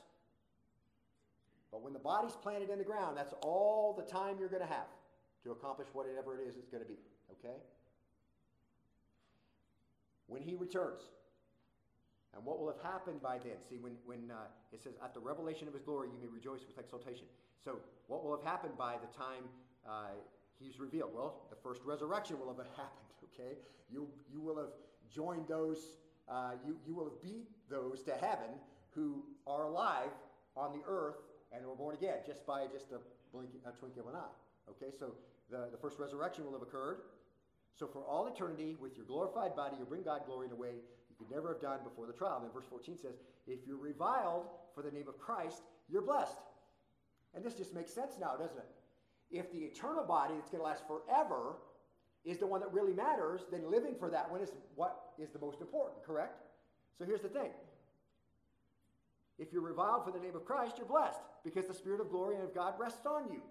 But 1.72 1.82
when 1.84 1.93
the 1.93 1.99
body's 1.99 2.36
planted 2.41 2.70
in 2.70 2.78
the 2.78 2.84
ground, 2.84 3.18
that's 3.18 3.34
all 3.41 3.93
the 3.93 4.03
time 4.03 4.38
you're 4.39 4.49
going 4.49 4.62
to 4.62 4.74
have 4.74 4.88
to 5.43 5.51
accomplish 5.51 5.88
whatever 5.93 6.39
it 6.39 6.47
is 6.47 6.55
it's 6.55 6.70
going 6.70 6.84
to 6.84 6.89
be. 6.89 6.99
Okay? 7.32 7.57
When 10.28 10.41
he 10.41 10.55
returns, 10.55 11.01
and 12.34 12.46
what 12.46 12.60
will 12.60 12.68
have 12.72 12.82
happened 12.82 13.22
by 13.22 13.38
then? 13.38 13.60
See, 13.68 13.78
when, 13.78 13.94
when 14.06 14.32
uh, 14.32 14.48
it 14.72 14.82
says, 14.82 14.94
at 15.04 15.14
the 15.14 15.20
revelation 15.20 15.68
of 15.68 15.74
his 15.74 15.84
glory, 15.84 16.08
you 16.08 16.20
may 16.20 16.32
rejoice 16.32 16.62
with 16.66 16.78
exultation. 16.80 17.26
So, 17.64 17.80
what 18.08 18.24
will 18.24 18.36
have 18.36 18.46
happened 18.46 18.78
by 18.78 18.96
the 18.96 19.12
time 19.18 19.44
uh, 19.88 20.16
he's 20.58 20.80
revealed? 20.80 21.12
Well, 21.14 21.44
the 21.50 21.58
first 21.62 21.82
resurrection 21.86 22.40
will 22.40 22.48
have 22.48 22.58
happened, 22.78 23.12
okay? 23.34 23.60
You, 23.90 24.08
you 24.32 24.40
will 24.40 24.58
have 24.58 24.72
joined 25.14 25.48
those, 25.48 25.98
uh, 26.30 26.54
you, 26.66 26.78
you 26.88 26.96
will 26.96 27.06
have 27.06 27.22
beat 27.22 27.50
those 27.70 28.02
to 28.04 28.12
heaven 28.12 28.56
who 28.92 29.24
are 29.46 29.66
alive 29.66 30.12
on 30.56 30.72
the 30.72 30.82
earth 30.88 31.18
and 31.52 31.66
were 31.66 31.76
born 31.76 31.96
again 31.96 32.18
just 32.26 32.46
by 32.46 32.66
just 32.72 32.92
a, 32.92 33.00
blink, 33.34 33.50
a 33.66 33.72
twinkle 33.72 34.04
of 34.04 34.08
an 34.08 34.16
eye. 34.16 34.36
Okay, 34.70 34.96
so 34.98 35.16
the, 35.50 35.68
the 35.72 35.78
first 35.78 36.00
resurrection 36.00 36.46
will 36.46 36.54
have 36.54 36.62
occurred. 36.62 37.00
So, 37.78 37.88
for 37.88 38.04
all 38.04 38.28
eternity, 38.28 38.76
with 38.80 38.96
your 38.96 39.06
glorified 39.06 39.56
body, 39.56 39.78
you 39.80 39.86
bring 39.86 40.04
God 40.04 40.22
glory 40.26 40.48
in 40.48 40.52
a 40.52 40.56
way 40.56 40.76
could 41.22 41.36
never 41.36 41.50
have 41.50 41.62
done 41.62 41.80
before 41.84 42.08
the 42.08 42.14
trial. 42.14 42.40
Then 42.42 42.52
verse 42.54 42.66
14 42.70 42.98
says, 42.98 43.16
If 43.48 43.60
you're 43.68 43.78
reviled 43.78 44.48
for 44.74 44.82
the 44.82 44.92
name 44.92 45.08
of 45.08 45.18
Christ, 45.20 45.62
you're 45.90 46.02
blessed. 46.02 46.38
And 47.36 47.44
this 47.44 47.54
just 47.54 47.74
makes 47.74 47.94
sense 47.94 48.14
now, 48.20 48.36
doesn't 48.36 48.58
it? 48.58 48.70
If 49.32 49.52
the 49.52 49.60
eternal 49.60 50.04
body 50.04 50.34
that's 50.36 50.50
going 50.50 50.62
to 50.62 50.68
last 50.68 50.84
forever 50.88 51.56
is 52.26 52.38
the 52.38 52.48
one 52.48 52.60
that 52.62 52.74
really 52.74 52.94
matters, 52.94 53.42
then 53.52 53.70
living 53.70 53.96
for 53.98 54.10
that 54.10 54.30
one 54.30 54.42
is 54.42 54.52
what 54.76 55.14
is 55.18 55.30
the 55.30 55.40
most 55.40 55.62
important, 55.62 56.04
correct? 56.04 56.42
So 56.98 57.06
here's 57.06 57.22
the 57.22 57.30
thing. 57.30 57.52
If 59.40 59.54
you're 59.54 59.62
reviled 59.62 60.06
for 60.06 60.12
the 60.12 60.20
name 60.20 60.36
of 60.36 60.46
Christ, 60.46 60.76
you're 60.78 60.88
blessed 60.88 61.22
because 61.44 61.66
the 61.66 61.74
Spirit 61.74 62.02
of 62.02 62.10
glory 62.12 62.36
and 62.36 62.44
of 62.44 62.54
God 62.54 62.74
rests 62.78 63.06
on 63.06 63.32
you. 63.32 63.42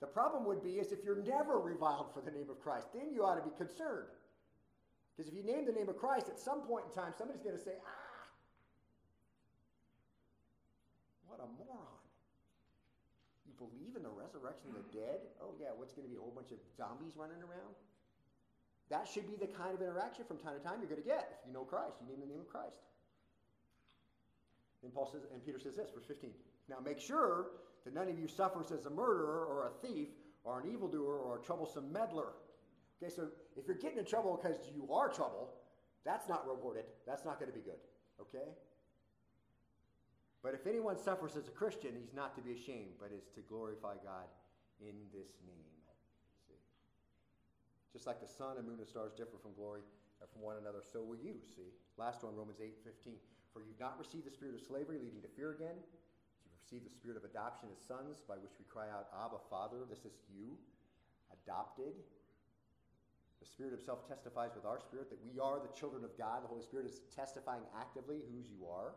The 0.00 0.06
problem 0.06 0.46
would 0.46 0.62
be 0.62 0.78
is 0.78 0.92
if 0.92 1.04
you're 1.04 1.22
never 1.22 1.58
reviled 1.58 2.14
for 2.14 2.20
the 2.20 2.30
name 2.30 2.48
of 2.48 2.60
Christ, 2.60 2.86
then 2.94 3.12
you 3.12 3.24
ought 3.24 3.34
to 3.34 3.42
be 3.42 3.54
concerned. 3.56 4.06
Because 5.18 5.34
if 5.34 5.34
you 5.34 5.42
name 5.42 5.66
the 5.66 5.74
name 5.74 5.90
of 5.90 5.98
Christ, 5.98 6.30
at 6.30 6.38
some 6.38 6.62
point 6.62 6.86
in 6.86 6.94
time, 6.94 7.10
somebody's 7.10 7.42
going 7.42 7.58
to 7.58 7.60
say, 7.60 7.74
ah, 7.82 8.22
what 11.26 11.42
a 11.42 11.48
moron. 11.58 11.98
You 13.42 13.50
believe 13.58 13.98
in 13.98 14.06
the 14.06 14.14
resurrection 14.14 14.70
of 14.70 14.78
the 14.78 14.86
dead? 14.94 15.18
Oh, 15.42 15.58
yeah, 15.58 15.74
what's 15.74 15.90
going 15.90 16.06
to 16.06 16.12
be 16.14 16.14
a 16.14 16.22
whole 16.22 16.30
bunch 16.30 16.54
of 16.54 16.62
zombies 16.78 17.18
running 17.18 17.42
around? 17.42 17.74
That 18.94 19.10
should 19.10 19.26
be 19.26 19.34
the 19.34 19.50
kind 19.50 19.74
of 19.74 19.82
interaction 19.82 20.22
from 20.22 20.38
time 20.38 20.54
to 20.54 20.62
time 20.62 20.78
you're 20.78 20.88
going 20.88 21.02
to 21.02 21.10
get 21.10 21.42
if 21.42 21.50
you 21.50 21.52
know 21.52 21.66
Christ. 21.66 21.98
You 21.98 22.06
name 22.06 22.22
the 22.22 22.30
name 22.30 22.38
of 22.38 22.46
Christ. 22.46 22.78
And 24.86 24.94
Paul 24.94 25.10
says, 25.10 25.26
and 25.34 25.42
Peter 25.42 25.58
says 25.58 25.74
this, 25.74 25.90
verse 25.90 26.06
15. 26.06 26.30
Now 26.70 26.78
make 26.78 27.02
sure 27.02 27.58
that 27.82 27.90
none 27.90 28.06
of 28.06 28.14
you 28.22 28.30
suffers 28.30 28.70
as 28.70 28.86
a 28.86 28.90
murderer 28.94 29.50
or 29.50 29.66
a 29.66 29.74
thief 29.82 30.14
or 30.46 30.62
an 30.62 30.70
evildoer 30.70 31.18
or 31.18 31.42
a 31.42 31.42
troublesome 31.42 31.90
meddler 31.90 32.38
Okay, 33.02 33.14
so 33.14 33.28
if 33.58 33.66
you're 33.66 33.76
getting 33.76 33.98
in 33.98 34.04
trouble 34.04 34.38
because 34.40 34.58
you 34.74 34.92
are 34.92 35.08
trouble, 35.08 35.50
that's 36.04 36.28
not 36.28 36.46
rewarded. 36.46 36.84
That's 37.06 37.24
not 37.24 37.40
going 37.40 37.50
to 37.50 37.56
be 37.56 37.64
good. 37.64 37.80
Okay? 38.20 38.54
But 40.42 40.54
if 40.54 40.66
anyone 40.66 40.96
suffers 40.96 41.34
as 41.34 41.48
a 41.48 41.50
Christian, 41.50 41.90
he's 41.98 42.14
not 42.14 42.34
to 42.36 42.40
be 42.40 42.52
ashamed, 42.54 42.94
but 43.02 43.10
is 43.10 43.26
to 43.34 43.42
glorify 43.42 43.98
God 43.98 44.30
in 44.78 44.94
this 45.10 45.34
name. 45.42 45.74
See? 46.46 46.54
Just 47.92 48.06
like 48.06 48.22
the 48.22 48.30
sun 48.30 48.56
and 48.56 48.66
moon 48.66 48.78
and 48.78 48.86
stars 48.86 49.12
differ 49.12 49.36
from 49.42 49.52
glory 49.58 49.82
uh, 50.22 50.26
from 50.30 50.42
one 50.42 50.56
another, 50.62 50.78
so 50.80 51.02
will 51.02 51.18
you. 51.18 51.42
See? 51.58 51.74
Last 51.98 52.22
one, 52.22 52.38
Romans 52.38 52.62
8 52.62 52.78
15. 52.86 53.18
For 53.52 53.66
you've 53.66 53.80
not 53.82 53.98
received 53.98 54.26
the 54.26 54.30
spirit 54.30 54.54
of 54.54 54.62
slavery, 54.62 55.02
leading 55.02 55.22
to 55.22 55.32
fear 55.34 55.50
again. 55.50 55.74
You've 56.46 56.54
received 56.62 56.86
the 56.86 56.94
spirit 56.94 57.18
of 57.18 57.26
adoption 57.26 57.68
as 57.74 57.82
sons, 57.82 58.22
by 58.22 58.38
which 58.38 58.54
we 58.54 58.64
cry 58.70 58.86
out, 58.86 59.10
Abba, 59.10 59.42
Father. 59.50 59.82
This 59.90 60.06
is 60.06 60.14
you, 60.30 60.54
adopted 61.34 61.98
Spirit 63.48 63.72
Himself 63.72 64.06
testifies 64.06 64.52
with 64.54 64.64
our 64.64 64.78
spirit 64.78 65.10
that 65.10 65.18
we 65.24 65.40
are 65.40 65.58
the 65.58 65.72
children 65.72 66.04
of 66.04 66.16
God. 66.16 66.44
The 66.44 66.48
Holy 66.48 66.62
Spirit 66.62 66.86
is 66.86 67.00
testifying 67.14 67.64
actively 67.72 68.20
whose 68.30 68.46
you 68.52 68.68
are, 68.68 68.92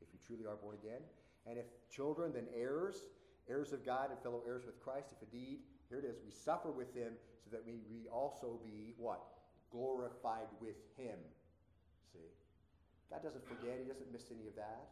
if 0.00 0.08
you 0.12 0.18
truly 0.24 0.48
are 0.48 0.56
born 0.56 0.76
again. 0.80 1.04
And 1.46 1.58
if 1.58 1.66
children, 1.90 2.32
then 2.32 2.46
heirs, 2.54 3.04
heirs 3.48 3.72
of 3.72 3.84
God 3.84 4.10
and 4.10 4.18
fellow 4.20 4.42
heirs 4.46 4.64
with 4.64 4.80
Christ. 4.80 5.12
If 5.12 5.20
indeed, 5.22 5.60
here 5.88 5.98
it 5.98 6.06
is, 6.08 6.16
we 6.24 6.32
suffer 6.32 6.70
with 6.70 6.94
Him 6.96 7.14
so 7.44 7.50
that 7.52 7.60
we, 7.66 7.84
we 7.90 8.08
also 8.08 8.58
be 8.64 8.94
what? 8.96 9.20
Glorified 9.70 10.48
with 10.60 10.80
Him. 10.96 11.18
See? 12.12 12.32
God 13.10 13.22
doesn't 13.22 13.44
forget, 13.44 13.76
He 13.82 13.86
doesn't 13.86 14.08
miss 14.08 14.32
any 14.32 14.48
of 14.48 14.56
that. 14.56 14.88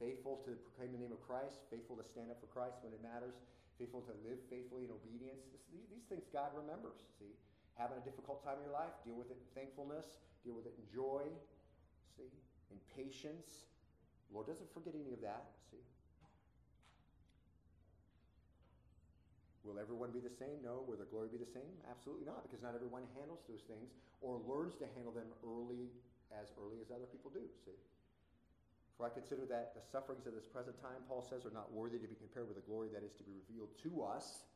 Faithful 0.00 0.40
to 0.44 0.56
proclaim 0.60 0.92
the 0.92 1.00
name 1.00 1.12
of 1.12 1.20
Christ, 1.24 1.64
faithful 1.72 1.96
to 1.96 2.04
stand 2.04 2.28
up 2.28 2.36
for 2.36 2.48
Christ 2.52 2.84
when 2.84 2.92
it 2.92 3.00
matters, 3.00 3.40
faithful 3.80 4.04
to 4.04 4.14
live 4.24 4.36
faithfully 4.52 4.84
in 4.84 4.92
obedience. 4.92 5.48
This, 5.52 5.64
these, 5.72 5.88
these 5.88 6.04
things 6.08 6.28
God 6.28 6.52
remembers. 6.52 7.00
See, 7.16 7.32
having 7.76 8.00
a 8.00 8.04
difficult 8.04 8.42
time 8.44 8.56
in 8.60 8.64
your 8.64 8.76
life, 8.76 8.92
deal 9.04 9.16
with 9.16 9.28
it 9.28 9.36
in 9.36 9.48
thankfulness, 9.52 10.18
deal 10.44 10.56
with 10.56 10.64
it 10.64 10.74
in 10.76 10.84
joy. 10.88 11.24
See, 12.16 12.32
in 12.72 12.80
patience. 12.96 13.68
Lord 14.32 14.48
doesn't 14.48 14.72
forget 14.72 14.96
any 14.96 15.12
of 15.12 15.20
that. 15.20 15.52
See. 15.70 15.84
Will 19.62 19.76
everyone 19.76 20.10
be 20.10 20.22
the 20.22 20.32
same? 20.32 20.62
No. 20.64 20.86
Will 20.88 20.96
their 20.96 21.10
glory 21.10 21.28
be 21.28 21.38
the 21.38 21.52
same? 21.52 21.68
Absolutely 21.90 22.24
not, 22.24 22.46
because 22.46 22.62
not 22.62 22.72
everyone 22.72 23.04
handles 23.18 23.44
those 23.44 23.66
things 23.68 23.92
or 24.24 24.40
learns 24.46 24.78
to 24.80 24.86
handle 24.96 25.12
them 25.12 25.28
early 25.44 25.92
as 26.32 26.54
early 26.56 26.80
as 26.80 26.88
other 26.90 27.06
people 27.10 27.30
do. 27.30 27.44
See. 27.66 27.76
For 28.96 29.04
I 29.04 29.12
consider 29.12 29.44
that 29.52 29.76
the 29.76 29.84
sufferings 29.84 30.24
of 30.24 30.32
this 30.32 30.48
present 30.48 30.80
time, 30.80 31.04
Paul 31.04 31.20
says, 31.20 31.44
are 31.44 31.52
not 31.52 31.68
worthy 31.68 32.00
to 32.00 32.08
be 32.08 32.16
compared 32.16 32.48
with 32.48 32.56
the 32.56 32.64
glory 32.64 32.88
that 32.96 33.04
is 33.04 33.12
to 33.20 33.24
be 33.28 33.36
revealed 33.36 33.68
to 33.84 34.00
us. 34.00 34.48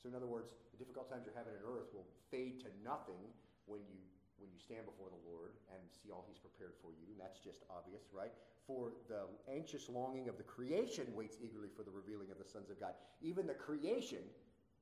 So, 0.00 0.08
in 0.08 0.16
other 0.16 0.26
words, 0.28 0.56
the 0.72 0.80
difficult 0.80 1.12
times 1.12 1.28
you're 1.28 1.36
having 1.36 1.52
on 1.60 1.64
earth 1.68 1.92
will 1.92 2.08
fade 2.32 2.64
to 2.64 2.72
nothing 2.80 3.20
when 3.68 3.84
you 3.84 4.00
when 4.40 4.48
you 4.48 4.56
stand 4.56 4.88
before 4.88 5.12
the 5.12 5.20
Lord 5.28 5.52
and 5.68 5.84
see 5.92 6.08
all 6.08 6.24
He's 6.24 6.40
prepared 6.40 6.72
for 6.80 6.96
you. 6.96 7.04
And 7.12 7.20
that's 7.20 7.44
just 7.44 7.60
obvious, 7.68 8.08
right? 8.08 8.32
For 8.64 8.96
the 9.04 9.28
anxious 9.52 9.92
longing 9.92 10.32
of 10.32 10.40
the 10.40 10.48
creation 10.48 11.04
waits 11.12 11.36
eagerly 11.44 11.68
for 11.68 11.84
the 11.84 11.92
revealing 11.92 12.32
of 12.32 12.40
the 12.40 12.48
sons 12.48 12.72
of 12.72 12.80
God. 12.80 12.96
Even 13.20 13.44
the 13.44 13.52
creation 13.52 14.24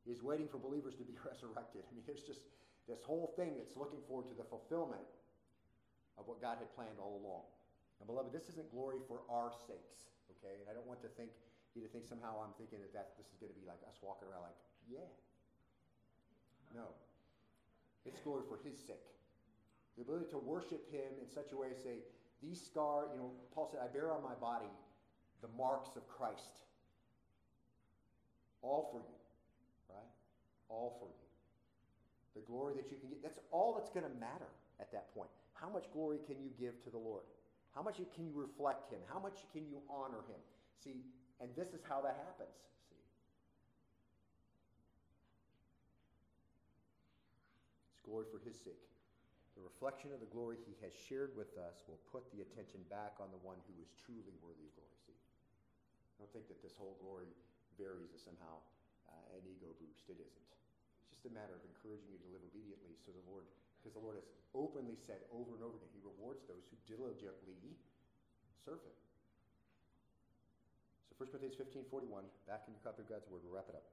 is 0.07 0.23
waiting 0.23 0.47
for 0.47 0.62
believers 0.62 0.95
to 1.03 1.05
be 1.05 1.19
resurrected. 1.27 1.83
I 1.83 1.91
mean, 1.91 2.07
there's 2.07 2.23
just 2.23 2.47
this 2.87 3.03
whole 3.03 3.35
thing 3.35 3.59
that's 3.59 3.75
looking 3.75 3.99
forward 4.07 4.31
to 4.31 4.37
the 4.39 4.47
fulfillment 4.47 5.03
of 6.14 6.31
what 6.31 6.39
God 6.39 6.62
had 6.62 6.71
planned 6.79 7.03
all 7.03 7.19
along. 7.19 7.43
And 7.99 8.07
beloved, 8.07 8.31
this 8.31 8.47
isn't 8.55 8.71
glory 8.71 9.03
for 9.11 9.27
our 9.27 9.51
sakes, 9.51 10.07
okay? 10.39 10.62
And 10.62 10.71
I 10.71 10.73
don't 10.73 10.87
want 10.87 11.03
to 11.03 11.11
think 11.19 11.35
you 11.79 11.87
to 11.87 11.91
think 11.95 12.11
somehow 12.11 12.43
I'm 12.43 12.51
thinking 12.59 12.83
that, 12.83 12.91
that 12.91 13.14
this 13.14 13.31
is 13.31 13.39
going 13.39 13.55
to 13.55 13.59
be 13.59 13.62
like 13.62 13.79
us 13.87 14.03
walking 14.03 14.27
around 14.27 14.51
like, 14.51 14.59
yeah. 14.91 15.09
No. 16.74 16.84
It's 18.05 18.20
glory 18.20 18.43
for 18.49 18.59
his 18.66 18.78
sake. 18.78 19.05
The 19.97 20.03
ability 20.03 20.26
to 20.30 20.39
worship 20.39 20.91
him 20.93 21.12
in 21.20 21.28
such 21.28 21.53
a 21.53 21.57
way, 21.57 21.68
say, 21.82 22.05
these 22.43 22.61
scars, 22.61 23.09
you 23.12 23.18
know, 23.18 23.30
Paul 23.55 23.68
said, 23.70 23.80
I 23.82 23.89
bear 23.93 24.12
on 24.12 24.22
my 24.22 24.34
body 24.41 24.70
the 25.43 25.49
marks 25.57 25.97
of 25.97 26.07
Christ. 26.09 26.62
All 28.62 28.89
for 28.93 28.99
you, 28.99 29.18
right? 29.91 30.11
All 30.68 30.97
for 30.99 31.07
you. 31.07 31.26
The 32.34 32.47
glory 32.47 32.74
that 32.74 32.91
you 32.91 32.99
can 32.99 33.09
get, 33.09 33.22
that's 33.22 33.39
all 33.51 33.74
that's 33.74 33.91
going 33.91 34.07
to 34.07 34.20
matter 34.20 34.51
at 34.80 34.93
that 34.93 35.14
point. 35.14 35.30
How 35.55 35.68
much 35.68 35.91
glory 35.93 36.18
can 36.26 36.36
you 36.39 36.51
give 36.59 36.82
to 36.84 36.91
the 36.91 36.99
Lord? 36.99 37.22
How 37.74 37.82
much 37.82 37.97
can 38.14 38.26
you 38.26 38.32
reflect 38.34 38.91
him? 38.91 39.01
How 39.12 39.18
much 39.18 39.39
can 39.53 39.66
you 39.66 39.82
honor 39.91 40.22
him? 40.30 40.41
See, 40.82 41.03
and 41.41 41.51
this 41.57 41.74
is 41.74 41.82
how 41.89 42.01
that 42.03 42.18
happens. 42.26 42.55
See. 42.91 42.99
It's 47.95 47.98
glory 48.09 48.25
for 48.33 48.41
his 48.41 48.57
sake. 48.57 48.89
The 49.53 49.61
reflection 49.61 50.17
of 50.17 50.25
the 50.25 50.33
glory 50.33 50.57
he 50.65 50.73
has 50.81 50.97
shared 50.97 51.37
with 51.37 51.53
us 51.61 51.85
will 51.85 52.01
put 52.09 52.25
the 52.33 52.41
attention 52.41 52.81
back 52.89 53.21
on 53.21 53.29
the 53.29 53.43
one 53.45 53.61
who 53.69 53.77
is 53.85 53.93
truly 54.01 54.33
worthy 54.41 54.65
of 54.65 54.73
glory. 54.81 54.97
See? 55.05 55.19
I 55.19 56.25
don't 56.25 56.33
think 56.33 56.49
that 56.49 56.65
this 56.65 56.73
whole 56.73 56.97
glory 57.05 57.29
varies 57.77 58.17
as 58.17 58.25
somehow 58.25 58.65
uh, 59.13 59.37
an 59.37 59.45
ego 59.45 59.77
boost. 59.77 60.09
It 60.09 60.17
isn't. 60.17 60.49
It's 61.05 61.13
just 61.13 61.29
a 61.29 61.35
matter 61.35 61.53
of 61.53 61.61
encouraging 61.69 62.09
you 62.09 62.17
to 62.23 62.29
live 62.33 62.43
obediently 62.49 62.97
so 62.97 63.13
the 63.13 63.27
Lord 63.29 63.45
because 63.79 63.95
the 63.95 64.03
Lord 64.03 64.19
has 64.19 64.27
openly 64.59 64.99
said 64.99 65.23
over 65.31 65.55
and 65.55 65.63
over 65.63 65.79
again, 65.79 65.91
He 65.95 66.03
rewards 66.03 66.43
those 66.51 66.67
who 66.67 66.77
diligently 66.91 67.79
serve 68.59 68.83
Him. 68.83 68.97
So 71.07 71.15
1 71.23 71.31
Corinthians 71.31 71.55
15 71.55 71.87
41, 71.87 72.27
back 72.51 72.67
in 72.67 72.75
your 72.75 72.83
copy 72.83 73.07
of 73.07 73.09
God's 73.09 73.31
Word, 73.31 73.47
we'll 73.47 73.55
wrap 73.55 73.71
it 73.71 73.79
up. 73.79 73.87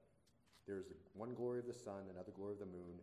There's 0.65 0.89
one 1.13 1.37
glory 1.37 1.61
of 1.61 1.69
the 1.69 1.77
sun, 1.77 2.09
another 2.09 2.33
glory 2.33 2.57
of 2.57 2.65
the 2.65 2.73
moon, 2.73 2.97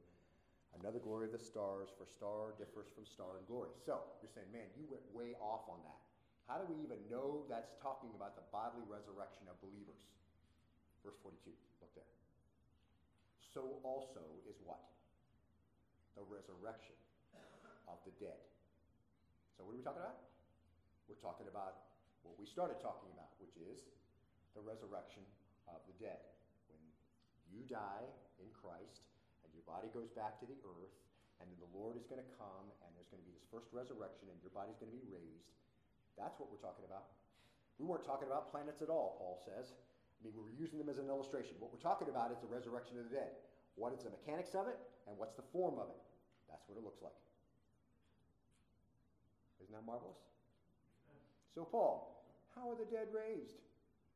another 0.80 1.00
glory 1.02 1.28
of 1.28 1.34
the 1.34 1.42
stars, 1.42 1.92
for 1.94 2.08
star 2.08 2.56
differs 2.56 2.88
from 2.94 3.04
star 3.04 3.36
in 3.36 3.44
glory. 3.50 3.74
So 3.84 4.00
you're 4.24 4.32
saying, 4.32 4.48
man, 4.54 4.68
you 4.78 4.88
went 4.88 5.04
way 5.12 5.36
off 5.42 5.68
on 5.68 5.80
that. 5.84 6.00
How 6.48 6.58
do 6.58 6.66
we 6.66 6.80
even 6.82 6.98
know 7.06 7.46
that's 7.46 7.76
talking 7.78 8.10
about 8.16 8.34
the 8.34 8.44
bodily 8.50 8.84
resurrection 8.88 9.46
of 9.46 9.60
believers? 9.62 10.00
Verse 11.04 11.18
42, 11.22 11.52
look 11.80 11.92
there. 11.94 12.08
So 13.52 13.82
also 13.84 14.22
is 14.48 14.58
what? 14.64 14.82
the 16.16 16.24
resurrection 16.28 16.96
of 17.88 17.98
the 18.04 18.12
dead. 18.20 18.40
So, 19.56 19.64
what 19.64 19.74
are 19.74 19.80
we 19.80 19.84
talking 19.84 20.04
about? 20.04 20.28
We're 21.08 21.20
talking 21.20 21.48
about 21.48 21.92
what 22.24 22.38
we 22.38 22.46
started 22.46 22.78
talking 22.80 23.10
about, 23.12 23.32
which 23.42 23.56
is 23.58 23.84
the 24.56 24.62
resurrection 24.62 25.24
of 25.68 25.80
the 25.88 25.96
dead. 25.98 26.20
When 26.68 26.80
you 27.50 27.64
die 27.68 28.06
in 28.40 28.48
Christ 28.52 29.01
your 29.62 29.70
body 29.70 29.86
goes 29.94 30.10
back 30.18 30.42
to 30.42 30.46
the 30.50 30.58
earth, 30.66 30.90
and 31.38 31.46
then 31.46 31.58
the 31.62 31.70
Lord 31.70 31.94
is 31.94 32.02
going 32.10 32.18
to 32.18 32.30
come, 32.34 32.66
and 32.82 32.90
there's 32.98 33.06
going 33.06 33.22
to 33.22 33.28
be 33.30 33.34
this 33.34 33.46
first 33.46 33.70
resurrection, 33.70 34.26
and 34.26 34.36
your 34.42 34.50
body's 34.50 34.76
going 34.82 34.90
to 34.90 34.98
be 34.98 35.06
raised. 35.06 35.54
That's 36.18 36.34
what 36.42 36.50
we're 36.50 36.60
talking 36.60 36.84
about. 36.84 37.14
We 37.78 37.86
weren't 37.86 38.04
talking 38.04 38.26
about 38.26 38.50
planets 38.50 38.82
at 38.82 38.90
all, 38.90 39.16
Paul 39.22 39.38
says. 39.46 39.70
I 39.70 40.18
mean, 40.26 40.34
we 40.34 40.42
were 40.42 40.54
using 40.58 40.82
them 40.82 40.90
as 40.90 40.98
an 40.98 41.06
illustration. 41.06 41.56
What 41.62 41.70
we're 41.70 41.82
talking 41.82 42.10
about 42.10 42.34
is 42.34 42.38
the 42.42 42.50
resurrection 42.50 42.98
of 42.98 43.06
the 43.08 43.14
dead. 43.14 43.32
What 43.78 43.94
is 43.94 44.04
the 44.04 44.12
mechanics 44.12 44.52
of 44.58 44.68
it? 44.68 44.78
and 45.06 45.18
what's 45.18 45.34
the 45.34 45.46
form 45.52 45.78
of 45.78 45.88
it? 45.90 46.02
That's 46.50 46.62
what 46.68 46.78
it 46.78 46.84
looks 46.84 47.02
like. 47.02 47.16
Isn't 49.62 49.74
that 49.74 49.86
marvelous? 49.86 50.18
So, 51.54 51.64
Paul, 51.64 52.24
how 52.54 52.70
are 52.70 52.76
the 52.76 52.88
dead 52.88 53.08
raised? 53.12 53.60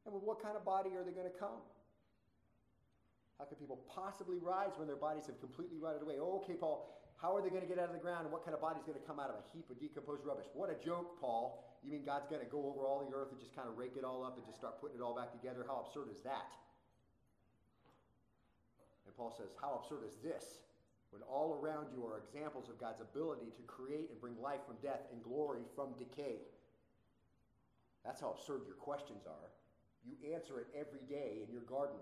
And 0.05 0.15
with 0.15 0.23
what 0.23 0.43
kind 0.43 0.57
of 0.57 0.65
body 0.65 0.91
are 0.95 1.05
they 1.05 1.13
going 1.13 1.31
to 1.31 1.39
come? 1.39 1.61
How 3.39 3.45
can 3.45 3.57
people 3.57 3.85
possibly 3.89 4.39
rise 4.41 4.73
when 4.77 4.89
their 4.89 4.97
bodies 4.97 5.27
have 5.27 5.39
completely 5.41 5.77
rotted 5.77 6.03
away? 6.03 6.17
Oh, 6.21 6.41
okay, 6.43 6.55
Paul, 6.55 6.89
how 7.21 7.37
are 7.37 7.43
they 7.43 7.51
going 7.51 7.63
to 7.63 7.69
get 7.69 7.79
out 7.79 7.93
of 7.93 7.97
the 7.97 8.01
ground 8.01 8.25
and 8.25 8.33
what 8.33 8.45
kind 8.45 8.57
of 8.57 8.61
body 8.61 8.81
is 8.81 8.87
going 8.89 8.97
to 8.97 9.05
come 9.05 9.21
out 9.21 9.29
of 9.29 9.37
a 9.37 9.45
heap 9.53 9.69
of 9.69 9.77
decomposed 9.79 10.25
rubbish? 10.25 10.49
What 10.55 10.73
a 10.73 10.79
joke, 10.81 11.21
Paul. 11.21 11.65
You 11.85 11.93
mean 11.93 12.05
God's 12.05 12.27
going 12.27 12.41
to 12.41 12.49
go 12.49 12.65
over 12.65 12.89
all 12.89 13.05
the 13.05 13.13
earth 13.13 13.29
and 13.33 13.41
just 13.41 13.55
kind 13.55 13.69
of 13.69 13.77
rake 13.77 13.97
it 13.97 14.05
all 14.05 14.25
up 14.25 14.37
and 14.41 14.45
just 14.47 14.57
start 14.57 14.81
putting 14.81 14.97
it 14.97 15.03
all 15.05 15.15
back 15.15 15.33
together? 15.33 15.65
How 15.69 15.85
absurd 15.85 16.09
is 16.09 16.25
that? 16.25 16.57
And 19.05 19.13
Paul 19.17 19.33
says, 19.37 19.53
How 19.61 19.81
absurd 19.81 20.09
is 20.09 20.17
this? 20.25 20.65
when 21.17 21.23
all 21.23 21.59
around 21.63 21.87
you 21.95 22.05
are 22.05 22.19
examples 22.19 22.69
of 22.69 22.79
God's 22.79 23.01
ability 23.01 23.49
to 23.57 23.63
create 23.63 24.11
and 24.11 24.21
bring 24.21 24.37
life 24.37 24.61
from 24.67 24.77
death 24.83 25.01
and 25.13 25.23
glory 25.23 25.63
from 25.75 25.95
decay. 25.99 26.45
That's 28.05 28.21
how 28.21 28.37
absurd 28.37 28.63
your 28.67 28.77
questions 28.77 29.25
are. 29.27 29.51
You 30.05 30.15
answer 30.35 30.61
it 30.61 30.67
every 30.77 31.01
day 31.09 31.41
in 31.41 31.53
your 31.53 31.63
garden. 31.63 31.97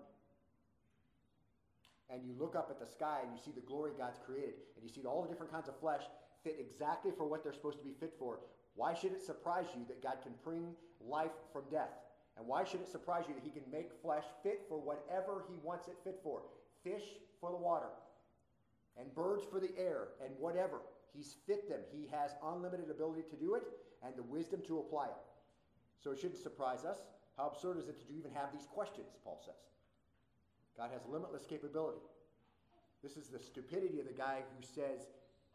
And 2.11 2.23
you 2.25 2.35
look 2.39 2.55
up 2.55 2.69
at 2.71 2.79
the 2.79 2.87
sky 2.87 3.21
and 3.23 3.33
you 3.33 3.43
see 3.43 3.51
the 3.51 3.67
glory 3.67 3.93
God's 3.97 4.19
created, 4.25 4.55
and 4.77 4.85
you 4.85 4.93
see 4.93 5.07
all 5.07 5.23
the 5.23 5.29
different 5.29 5.53
kinds 5.53 5.69
of 5.69 5.79
flesh 5.81 6.03
fit 6.43 6.57
exactly 6.61 7.13
for 7.17 7.27
what 7.27 7.43
they're 7.43 7.55
supposed 7.55 7.79
to 7.79 7.85
be 7.85 7.95
fit 7.99 8.15
for. 8.19 8.41
Why 8.75 8.93
should 8.93 9.13
it 9.13 9.23
surprise 9.23 9.67
you 9.75 9.85
that 9.89 10.03
God 10.03 10.19
can 10.23 10.33
bring 10.45 10.75
life 11.01 11.33
from 11.53 11.65
death? 11.71 11.91
And 12.37 12.47
why 12.47 12.65
should 12.65 12.81
it 12.81 12.89
surprise 12.89 13.25
you 13.29 13.35
that 13.35 13.45
He 13.45 13.51
can 13.51 13.71
make 13.71 13.91
flesh 14.03 14.25
fit 14.43 14.63
for 14.69 14.79
whatever 14.79 15.45
He 15.49 15.57
wants 15.63 15.89
it 15.89 15.97
fit 16.05 16.21
for? 16.23 16.43
Fish 16.83 17.05
for 17.41 17.51
the 17.51 17.57
water, 17.57 17.89
and 18.99 19.15
birds 19.15 19.45
for 19.51 19.61
the 19.61 19.71
air 19.79 20.09
and 20.23 20.35
whatever. 20.39 20.81
He's 21.15 21.37
fit 21.47 21.69
them. 21.69 21.81
He 21.93 22.09
has 22.13 22.33
unlimited 22.45 22.91
ability 22.91 23.23
to 23.31 23.37
do 23.37 23.55
it 23.55 23.63
and 24.05 24.15
the 24.17 24.23
wisdom 24.23 24.61
to 24.67 24.81
apply 24.81 25.07
it. 25.07 25.23
So 26.03 26.11
it 26.11 26.19
shouldn't 26.19 26.43
surprise 26.43 26.85
us. 26.85 26.99
How 27.37 27.49
absurd 27.49 27.79
is 27.79 27.89
it 27.89 27.99
to 28.01 28.13
even 28.13 28.31
have 28.33 28.53
these 28.53 28.67
questions, 28.67 29.09
Paul 29.23 29.41
says. 29.45 29.55
God 30.77 30.91
has 30.93 31.03
limitless 31.07 31.47
capability. 31.47 32.03
This 33.03 33.17
is 33.17 33.29
the 33.29 33.39
stupidity 33.39 34.01
of 34.01 34.07
the 34.07 34.17
guy 34.17 34.43
who 34.43 34.59
says 34.65 35.07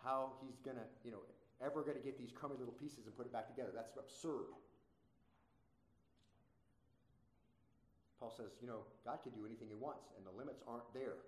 how 0.04 0.34
he's 0.40 0.60
going 0.64 0.78
to, 0.78 0.88
you 1.04 1.12
know, 1.12 1.24
ever 1.60 1.84
going 1.84 1.98
to 1.98 2.04
get 2.04 2.18
these 2.18 2.32
crummy 2.32 2.56
little 2.56 2.76
pieces 2.78 3.06
and 3.06 3.16
put 3.16 3.26
it 3.26 3.34
back 3.34 3.48
together. 3.48 3.72
That's 3.76 3.98
absurd. 3.98 4.56
Paul 8.20 8.32
says, 8.36 8.52
you 8.60 8.68
know, 8.68 8.84
God 9.08 9.24
can 9.24 9.32
do 9.32 9.48
anything 9.48 9.72
he 9.72 9.80
wants, 9.80 10.12
and 10.20 10.28
the 10.28 10.36
limits 10.36 10.60
aren't 10.68 10.88
there. 10.94 11.24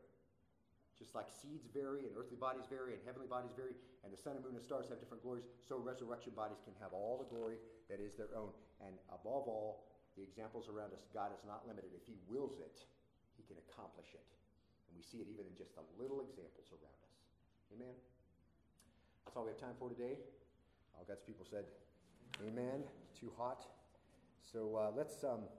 Just 1.00 1.16
like 1.16 1.32
seeds 1.32 1.66
vary 1.72 2.06
and 2.06 2.14
earthly 2.14 2.36
bodies 2.36 2.68
vary 2.68 2.94
and 2.94 3.02
heavenly 3.08 3.32
bodies 3.32 3.56
vary, 3.56 3.74
and 4.04 4.12
the 4.12 4.20
sun 4.20 4.36
and 4.36 4.44
moon 4.44 4.60
and 4.60 4.64
stars 4.64 4.92
have 4.92 5.00
different 5.00 5.24
glories, 5.24 5.48
so 5.64 5.80
resurrection 5.80 6.36
bodies 6.36 6.60
can 6.62 6.76
have 6.84 6.92
all 6.92 7.18
the 7.18 7.32
glory 7.32 7.58
that 7.90 8.04
is 8.04 8.14
their 8.14 8.30
own. 8.36 8.52
And 8.84 8.94
above 9.10 9.48
all, 9.48 9.88
the 10.20 10.22
examples 10.22 10.68
around 10.68 10.92
us, 10.92 11.08
God 11.16 11.32
is 11.32 11.42
not 11.48 11.64
limited. 11.64 11.96
If 11.96 12.04
He 12.06 12.20
wills 12.28 12.60
it, 12.60 12.84
can 13.52 13.60
accomplish 13.68 14.16
it. 14.16 14.24
And 14.88 14.96
we 14.96 15.04
see 15.04 15.20
it 15.20 15.28
even 15.28 15.44
in 15.44 15.56
just 15.60 15.76
the 15.76 15.84
little 16.00 16.24
examples 16.24 16.72
around 16.72 17.00
us. 17.04 17.20
Amen? 17.76 17.96
That's 19.28 19.36
all 19.36 19.44
we 19.44 19.52
have 19.52 19.60
time 19.60 19.76
for 19.76 19.92
today. 19.92 20.16
All 20.96 21.04
God's 21.04 21.24
people 21.28 21.44
said, 21.44 21.68
Amen. 22.40 22.88
Too 23.12 23.32
hot. 23.36 23.68
So 24.40 24.80
uh, 24.80 24.96
let's. 24.96 25.24
Um, 25.28 25.52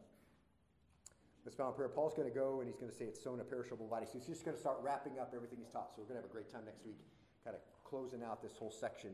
Let's 1.45 1.57
bow 1.57 1.69
in 1.69 1.75
prayer. 1.75 1.89
Paul's 1.89 2.15
going 2.15 2.29
to 2.31 2.35
go 2.35 2.61
and 2.61 2.71
he's 2.71 2.79
going 2.79 2.91
to 2.91 2.97
say 2.97 3.05
it's 3.05 3.19
sown 3.19 3.41
a 3.41 3.45
perishable 3.45 3.91
body. 3.91 4.07
So 4.07 4.15
he's 4.15 4.31
just 4.31 4.45
going 4.45 4.55
to 4.55 4.61
start 4.61 4.79
wrapping 4.81 5.19
up 5.19 5.35
everything 5.35 5.59
he's 5.59 5.75
taught. 5.75 5.91
So 5.91 5.99
we're 5.99 6.07
going 6.07 6.23
to 6.23 6.23
have 6.23 6.31
a 6.31 6.33
great 6.33 6.47
time 6.47 6.63
next 6.65 6.87
week, 6.87 7.03
kind 7.43 7.57
of 7.57 7.63
closing 7.83 8.23
out 8.23 8.43
this 8.43 8.55
whole 8.55 8.71
section 8.71 9.11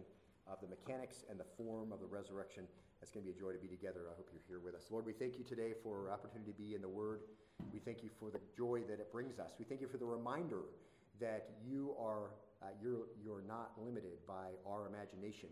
of 0.46 0.60
the 0.60 0.68
mechanics 0.68 1.24
and 1.30 1.40
the 1.40 1.48
form 1.56 1.88
of 1.90 2.00
the 2.00 2.06
resurrection. 2.06 2.68
It's 3.02 3.10
going 3.10 3.24
to 3.24 3.32
be 3.32 3.36
a 3.36 3.40
joy 3.40 3.52
to 3.52 3.58
be 3.58 3.68
together. 3.68 4.10
I 4.10 4.14
hope 4.16 4.28
you're 4.32 4.42
here 4.48 4.60
with 4.60 4.74
us. 4.74 4.86
Lord, 4.90 5.06
we 5.06 5.12
thank 5.12 5.38
you 5.38 5.44
today 5.44 5.72
for 5.82 6.10
opportunity 6.10 6.50
to 6.50 6.58
be 6.58 6.74
in 6.74 6.82
the 6.82 6.88
Word. 6.88 7.20
We 7.72 7.78
thank 7.78 8.02
you 8.02 8.10
for 8.18 8.30
the 8.30 8.40
joy 8.56 8.82
that 8.88 9.00
it 9.00 9.12
brings 9.12 9.38
us. 9.38 9.52
We 9.58 9.64
thank 9.64 9.80
you 9.80 9.88
for 9.88 9.98
the 9.98 10.06
reminder 10.06 10.62
that 11.20 11.50
you 11.64 11.94
are 11.98 12.30
uh, 12.62 12.74
you're, 12.82 13.06
you're 13.22 13.42
not 13.46 13.70
limited 13.78 14.18
by 14.26 14.50
our 14.66 14.88
imagination 14.88 15.48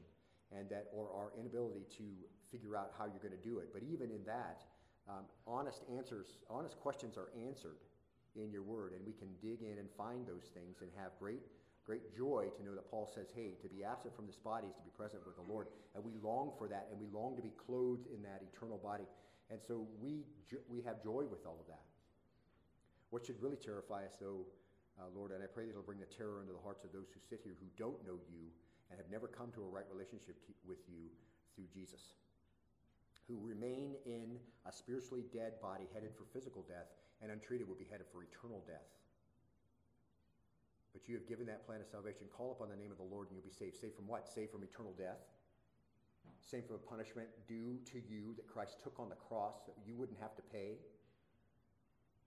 and 0.51 0.69
that 0.71 0.91
or 0.93 1.07
our 1.15 1.31
inability 1.39 1.87
to 1.99 2.05
figure 2.51 2.77
out 2.77 2.91
how 2.99 3.07
you're 3.07 3.23
going 3.23 3.37
to 3.37 3.49
do 3.49 3.59
it. 3.59 3.71
But 3.73 3.83
even 3.83 4.11
in 4.11 4.25
that, 4.27 4.67
um, 5.09 5.23
honest 5.47 5.83
answers, 5.95 6.39
honest 6.51 6.79
questions 6.81 7.17
are 7.17 7.31
answered 7.47 7.79
in 8.35 8.51
your 8.51 8.63
word, 8.63 8.93
and 8.93 9.07
we 9.07 9.13
can 9.13 9.29
dig 9.41 9.63
in 9.63 9.79
and 9.79 9.89
find 9.97 10.27
those 10.27 10.51
things 10.53 10.83
and 10.83 10.91
have 10.99 11.13
great 11.19 11.47
great 11.87 12.11
joy 12.17 12.51
to 12.59 12.65
know 12.67 12.75
that 12.75 12.91
Paul 12.91 13.07
says, 13.07 13.31
hey, 13.35 13.55
to 13.63 13.69
be 13.69 13.85
absent 13.87 14.15
from 14.17 14.27
this 14.27 14.37
body 14.43 14.67
is 14.67 14.75
to 14.75 14.83
be 14.83 14.91
present 14.91 15.23
with 15.25 15.39
the 15.39 15.47
Lord. 15.47 15.69
And 15.95 16.03
we 16.03 16.19
long 16.19 16.51
for 16.59 16.67
that, 16.67 16.89
and 16.91 16.99
we 16.99 17.07
long 17.15 17.37
to 17.37 17.43
be 17.43 17.55
clothed 17.55 18.11
in 18.11 18.21
that 18.27 18.43
eternal 18.43 18.77
body. 18.77 19.07
And 19.51 19.63
so 19.63 19.87
we, 20.03 20.27
we 20.67 20.83
have 20.83 20.99
joy 21.03 21.31
with 21.31 21.47
all 21.47 21.57
of 21.63 21.67
that. 21.71 21.87
What 23.11 23.25
should 23.25 23.41
really 23.41 23.57
terrify 23.57 24.03
us, 24.03 24.19
though, 24.19 24.43
uh, 24.99 25.07
Lord, 25.15 25.31
and 25.31 25.39
I 25.39 25.47
pray 25.47 25.65
that 25.65 25.71
it'll 25.71 25.87
bring 25.87 26.03
the 26.03 26.11
terror 26.11 26.43
into 26.43 26.53
the 26.53 26.65
hearts 26.67 26.83
of 26.83 26.91
those 26.91 27.07
who 27.15 27.23
sit 27.23 27.41
here 27.47 27.55
who 27.55 27.71
don't 27.79 28.03
know 28.03 28.19
you 28.27 28.51
and 28.91 28.99
have 28.99 29.07
never 29.07 29.31
come 29.31 29.55
to 29.55 29.63
a 29.63 29.71
right 29.71 29.87
relationship 29.87 30.43
t- 30.43 30.59
with 30.67 30.83
you 30.91 31.07
through 31.55 31.71
Jesus, 31.71 32.19
who 33.31 33.39
remain 33.39 33.95
in 34.07 34.43
a 34.67 34.73
spiritually 34.73 35.23
dead 35.31 35.63
body 35.63 35.87
headed 35.95 36.11
for 36.19 36.27
physical 36.35 36.67
death 36.67 36.91
and 37.23 37.31
untreated 37.31 37.69
will 37.69 37.79
be 37.79 37.87
headed 37.87 38.07
for 38.11 38.27
eternal 38.27 38.65
death. 38.67 38.91
But 40.97 41.05
you 41.13 41.13
have 41.21 41.29
given 41.29 41.45
that 41.53 41.69
plan 41.69 41.85
of 41.85 41.89
salvation. 41.93 42.25
Call 42.33 42.57
upon 42.57 42.73
the 42.73 42.81
name 42.81 42.89
of 42.89 42.97
the 42.97 43.05
Lord 43.05 43.29
and 43.29 43.37
you'll 43.37 43.45
be 43.45 43.53
saved. 43.53 43.77
Saved 43.77 43.93
from 43.93 44.09
what? 44.09 44.25
Saved 44.25 44.49
from 44.49 44.65
eternal 44.65 44.97
death. 44.97 45.21
Saved 46.41 46.73
from 46.73 46.81
a 46.81 46.87
punishment 46.89 47.29
due 47.45 47.77
to 47.93 48.01
you 48.01 48.33
that 48.41 48.49
Christ 48.49 48.81
took 48.81 48.97
on 48.97 49.13
the 49.13 49.21
cross 49.29 49.61
that 49.69 49.77
you 49.85 49.93
wouldn't 49.93 50.17
have 50.25 50.33
to 50.41 50.45
pay. 50.49 50.81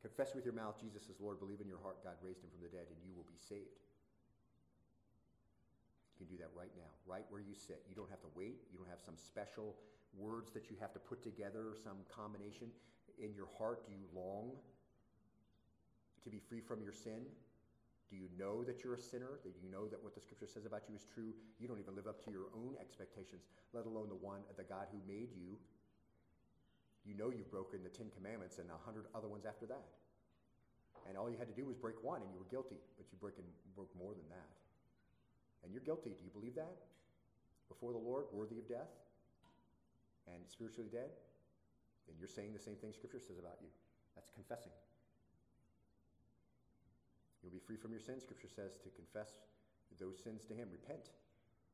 Confess 0.06 0.38
with 0.38 0.46
your 0.46 0.54
mouth 0.54 0.78
Jesus 0.78 1.10
is 1.10 1.18
Lord. 1.18 1.42
Believe 1.42 1.66
in 1.66 1.68
your 1.68 1.82
heart 1.82 2.06
God 2.06 2.22
raised 2.22 2.46
him 2.46 2.54
from 2.54 2.62
the 2.62 2.70
dead 2.70 2.86
and 2.94 3.00
you 3.02 3.10
will 3.18 3.26
be 3.26 3.42
saved. 3.42 3.82
You 6.14 6.22
can 6.22 6.30
do 6.30 6.38
that 6.38 6.54
right 6.54 6.70
now, 6.78 6.94
right 7.10 7.26
where 7.34 7.42
you 7.42 7.58
sit. 7.58 7.82
You 7.90 7.98
don't 7.98 8.14
have 8.14 8.22
to 8.22 8.30
wait. 8.38 8.70
You 8.70 8.78
don't 8.78 8.92
have 8.94 9.02
some 9.02 9.18
special 9.18 9.82
words 10.14 10.54
that 10.54 10.70
you 10.70 10.78
have 10.78 10.94
to 10.94 11.02
put 11.02 11.26
together, 11.26 11.74
some 11.74 12.06
combination. 12.06 12.70
In 13.18 13.34
your 13.34 13.50
heart, 13.58 13.90
do 13.90 13.98
you 13.98 14.06
long 14.14 14.54
to 16.22 16.30
be 16.30 16.38
free 16.38 16.62
from 16.62 16.86
your 16.86 16.94
sin? 16.94 17.26
Do 18.10 18.18
you 18.18 18.26
know 18.42 18.66
that 18.66 18.82
you're 18.84 18.98
a 18.98 19.02
sinner? 19.02 19.38
Do 19.46 19.54
you 19.54 19.70
know 19.70 19.86
that 19.86 20.02
what 20.02 20.18
the 20.18 20.22
scripture 20.22 20.50
says 20.50 20.66
about 20.66 20.90
you 20.90 20.98
is 20.98 21.06
true? 21.06 21.30
You 21.62 21.70
don't 21.70 21.78
even 21.78 21.94
live 21.94 22.10
up 22.10 22.26
to 22.26 22.34
your 22.34 22.50
own 22.58 22.74
expectations, 22.82 23.46
let 23.70 23.86
alone 23.86 24.10
the 24.10 24.18
one, 24.18 24.42
of 24.50 24.58
the 24.58 24.66
God 24.66 24.90
who 24.90 24.98
made 25.06 25.30
you. 25.38 25.62
You 27.06 27.14
know 27.14 27.30
you've 27.30 27.54
broken 27.54 27.86
the 27.86 27.94
Ten 27.94 28.10
Commandments 28.18 28.58
and 28.58 28.66
a 28.74 28.82
hundred 28.82 29.06
other 29.14 29.30
ones 29.30 29.46
after 29.46 29.70
that. 29.70 29.86
And 31.08 31.18
all 31.18 31.30
you 31.30 31.38
had 31.38 31.48
to 31.48 31.58
do 31.58 31.70
was 31.70 31.78
break 31.78 32.02
one 32.02 32.26
and 32.26 32.34
you 32.34 32.42
were 32.42 32.50
guilty, 32.50 32.82
but 32.98 33.06
you 33.14 33.18
broke, 33.22 33.38
broke 33.78 33.94
more 33.94 34.18
than 34.18 34.26
that. 34.34 34.50
And 35.64 35.72
you're 35.72 35.86
guilty. 35.86 36.18
Do 36.18 36.26
you 36.26 36.34
believe 36.34 36.58
that? 36.58 36.82
Before 37.70 37.94
the 37.94 38.02
Lord, 38.02 38.26
worthy 38.34 38.58
of 38.58 38.68
death 38.68 38.90
and 40.26 40.42
spiritually 40.50 40.90
dead? 40.90 41.14
Then 42.10 42.18
you're 42.18 42.32
saying 42.32 42.58
the 42.58 42.60
same 42.60 42.76
thing 42.82 42.90
Scripture 42.90 43.22
says 43.22 43.38
about 43.38 43.62
you. 43.62 43.70
That's 44.18 44.34
confessing. 44.34 44.74
You'll 47.42 47.56
be 47.56 47.64
free 47.64 47.80
from 47.80 47.92
your 47.96 48.04
sins, 48.04 48.24
Scripture 48.24 48.52
says, 48.52 48.76
to 48.84 48.90
confess 48.92 49.40
those 49.98 50.20
sins 50.20 50.44
to 50.48 50.54
Him. 50.54 50.68
Repent. 50.72 51.12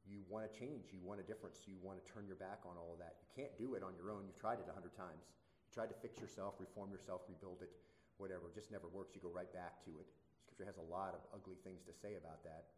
You 0.06 0.22
want 0.30 0.46
to 0.46 0.52
change. 0.54 0.94
You 0.94 1.02
want 1.02 1.18
a 1.18 1.26
difference. 1.26 1.66
You 1.66 1.82
want 1.82 1.98
to 1.98 2.06
turn 2.06 2.30
your 2.30 2.38
back 2.38 2.62
on 2.62 2.78
all 2.78 2.94
of 2.94 3.02
that. 3.02 3.18
You 3.26 3.30
can't 3.34 3.54
do 3.58 3.74
it 3.74 3.82
on 3.82 3.98
your 3.98 4.14
own. 4.14 4.30
You've 4.30 4.38
tried 4.38 4.62
it 4.62 4.70
a 4.70 4.76
hundred 4.78 4.94
times. 4.94 5.26
You 5.66 5.74
tried 5.74 5.90
to 5.90 5.98
fix 5.98 6.22
yourself, 6.22 6.62
reform 6.62 6.94
yourself, 6.94 7.26
rebuild 7.26 7.66
it, 7.66 7.74
whatever. 8.22 8.54
It 8.54 8.54
just 8.54 8.70
never 8.70 8.86
works. 8.86 9.18
You 9.18 9.22
go 9.26 9.34
right 9.34 9.50
back 9.50 9.82
to 9.90 9.92
it. 9.98 10.08
Scripture 10.46 10.70
has 10.70 10.78
a 10.78 10.86
lot 10.86 11.18
of 11.18 11.26
ugly 11.34 11.58
things 11.66 11.82
to 11.90 11.94
say 11.98 12.22
about 12.22 12.46
that. 12.46 12.70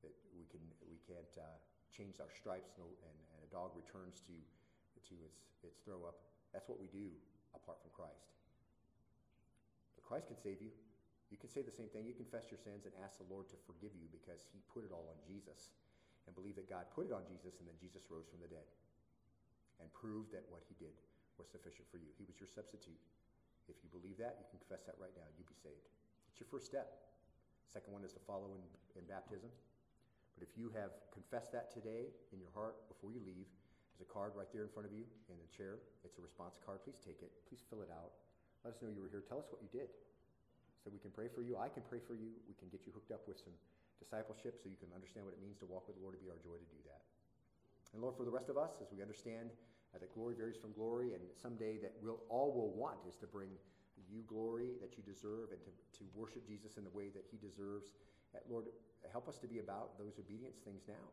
That 0.00 0.16
we 0.32 0.48
can 0.48 0.64
we 0.88 0.96
can't 1.04 1.34
uh, 1.36 1.60
change 1.92 2.16
our 2.20 2.32
stripes, 2.32 2.80
and, 2.80 2.88
and 3.04 3.40
a 3.44 3.50
dog 3.52 3.76
returns 3.76 4.24
to 4.28 4.36
to 5.12 5.14
its 5.24 5.40
its 5.60 5.76
throw 5.84 6.08
up. 6.08 6.16
That's 6.56 6.68
what 6.68 6.80
we 6.80 6.88
do 6.88 7.12
apart 7.52 7.80
from 7.84 7.92
Christ. 7.92 8.32
But 9.96 10.04
Christ 10.08 10.32
can 10.32 10.40
save 10.40 10.64
you. 10.64 10.72
You 11.30 11.38
can 11.38 11.50
say 11.50 11.62
the 11.62 11.74
same 11.74 11.90
thing. 11.90 12.06
You 12.06 12.14
confess 12.14 12.46
your 12.54 12.62
sins 12.62 12.86
and 12.86 12.94
ask 13.02 13.18
the 13.18 13.26
Lord 13.26 13.50
to 13.50 13.58
forgive 13.66 13.90
you 13.98 14.06
because 14.14 14.46
He 14.54 14.62
put 14.70 14.86
it 14.86 14.94
all 14.94 15.10
on 15.10 15.18
Jesus 15.26 15.74
and 16.26 16.34
believe 16.38 16.54
that 16.54 16.70
God 16.70 16.86
put 16.94 17.10
it 17.10 17.14
on 17.14 17.26
Jesus 17.26 17.58
and 17.58 17.66
then 17.66 17.74
Jesus 17.82 18.06
rose 18.06 18.30
from 18.30 18.38
the 18.42 18.50
dead 18.50 18.66
and 19.82 19.90
proved 19.90 20.30
that 20.30 20.46
what 20.46 20.62
He 20.70 20.78
did 20.78 20.94
was 21.34 21.50
sufficient 21.50 21.90
for 21.90 21.98
you. 21.98 22.08
He 22.14 22.24
was 22.24 22.38
your 22.38 22.50
substitute. 22.50 22.98
If 23.66 23.82
you 23.82 23.90
believe 23.90 24.22
that, 24.22 24.38
you 24.38 24.46
can 24.46 24.62
confess 24.62 24.86
that 24.86 24.94
right 25.02 25.12
now. 25.18 25.26
You'll 25.34 25.50
be 25.50 25.58
saved. 25.58 25.90
It's 26.30 26.38
your 26.38 26.46
first 26.46 26.70
step. 26.70 27.10
Second 27.66 27.90
one 27.90 28.06
is 28.06 28.14
to 28.14 28.22
follow 28.22 28.54
in, 28.54 28.62
in 28.94 29.02
baptism. 29.10 29.50
But 30.38 30.46
if 30.46 30.54
you 30.54 30.70
have 30.78 30.94
confessed 31.10 31.50
that 31.50 31.74
today 31.74 32.14
in 32.30 32.38
your 32.38 32.54
heart 32.54 32.86
before 32.86 33.10
you 33.10 33.18
leave, 33.26 33.50
there's 33.90 34.06
a 34.06 34.10
card 34.12 34.38
right 34.38 34.48
there 34.54 34.62
in 34.62 34.70
front 34.70 34.86
of 34.86 34.94
you 34.94 35.02
in 35.26 35.36
the 35.42 35.50
chair. 35.50 35.82
It's 36.06 36.20
a 36.20 36.22
response 36.22 36.60
card. 36.62 36.86
Please 36.86 37.02
take 37.02 37.18
it. 37.24 37.34
Please 37.50 37.66
fill 37.66 37.82
it 37.82 37.90
out. 37.90 38.14
Let 38.62 38.76
us 38.76 38.78
know 38.78 38.92
you 38.92 39.02
were 39.02 39.10
here. 39.10 39.24
Tell 39.26 39.42
us 39.42 39.50
what 39.50 39.58
you 39.58 39.72
did 39.74 39.90
we 40.92 41.00
can 41.02 41.10
pray 41.10 41.26
for 41.30 41.42
you. 41.42 41.56
I 41.56 41.68
can 41.68 41.82
pray 41.86 41.98
for 42.02 42.14
you. 42.14 42.34
We 42.46 42.54
can 42.54 42.68
get 42.68 42.86
you 42.86 42.92
hooked 42.92 43.10
up 43.10 43.26
with 43.26 43.38
some 43.40 43.54
discipleship 43.98 44.60
so 44.60 44.68
you 44.68 44.78
can 44.78 44.92
understand 44.92 45.24
what 45.24 45.32
it 45.32 45.40
means 45.40 45.56
to 45.64 45.66
walk 45.66 45.88
with 45.88 45.96
the 45.96 46.02
Lord. 46.02 46.14
To 46.14 46.22
be 46.22 46.28
our 46.28 46.40
joy 46.42 46.58
to 46.60 46.68
do 46.68 46.80
that. 46.86 47.02
And 47.94 48.02
Lord, 48.04 48.14
for 48.18 48.28
the 48.28 48.34
rest 48.34 48.52
of 48.52 48.60
us, 48.60 48.76
as 48.82 48.92
we 48.92 49.00
understand 49.00 49.50
uh, 49.94 49.98
that 49.98 50.12
glory 50.12 50.36
varies 50.36 50.58
from 50.60 50.76
glory, 50.76 51.16
and 51.16 51.22
someday 51.32 51.80
that 51.80 51.96
we'll 52.02 52.20
all 52.28 52.52
we'll 52.52 52.74
want 52.74 53.00
is 53.08 53.16
to 53.24 53.26
bring 53.26 53.50
you 54.10 54.22
glory 54.28 54.76
that 54.84 54.94
you 54.94 55.02
deserve 55.02 55.50
and 55.50 55.60
to, 55.64 55.72
to 55.98 56.04
worship 56.12 56.44
Jesus 56.44 56.76
in 56.76 56.84
the 56.84 56.92
way 56.92 57.08
that 57.10 57.24
he 57.26 57.40
deserves. 57.40 57.96
Uh, 58.36 58.44
Lord, 58.46 58.68
help 59.10 59.26
us 59.26 59.38
to 59.40 59.48
be 59.48 59.58
about 59.58 59.96
those 59.96 60.20
obedience 60.20 60.60
things 60.60 60.84
now 60.86 61.06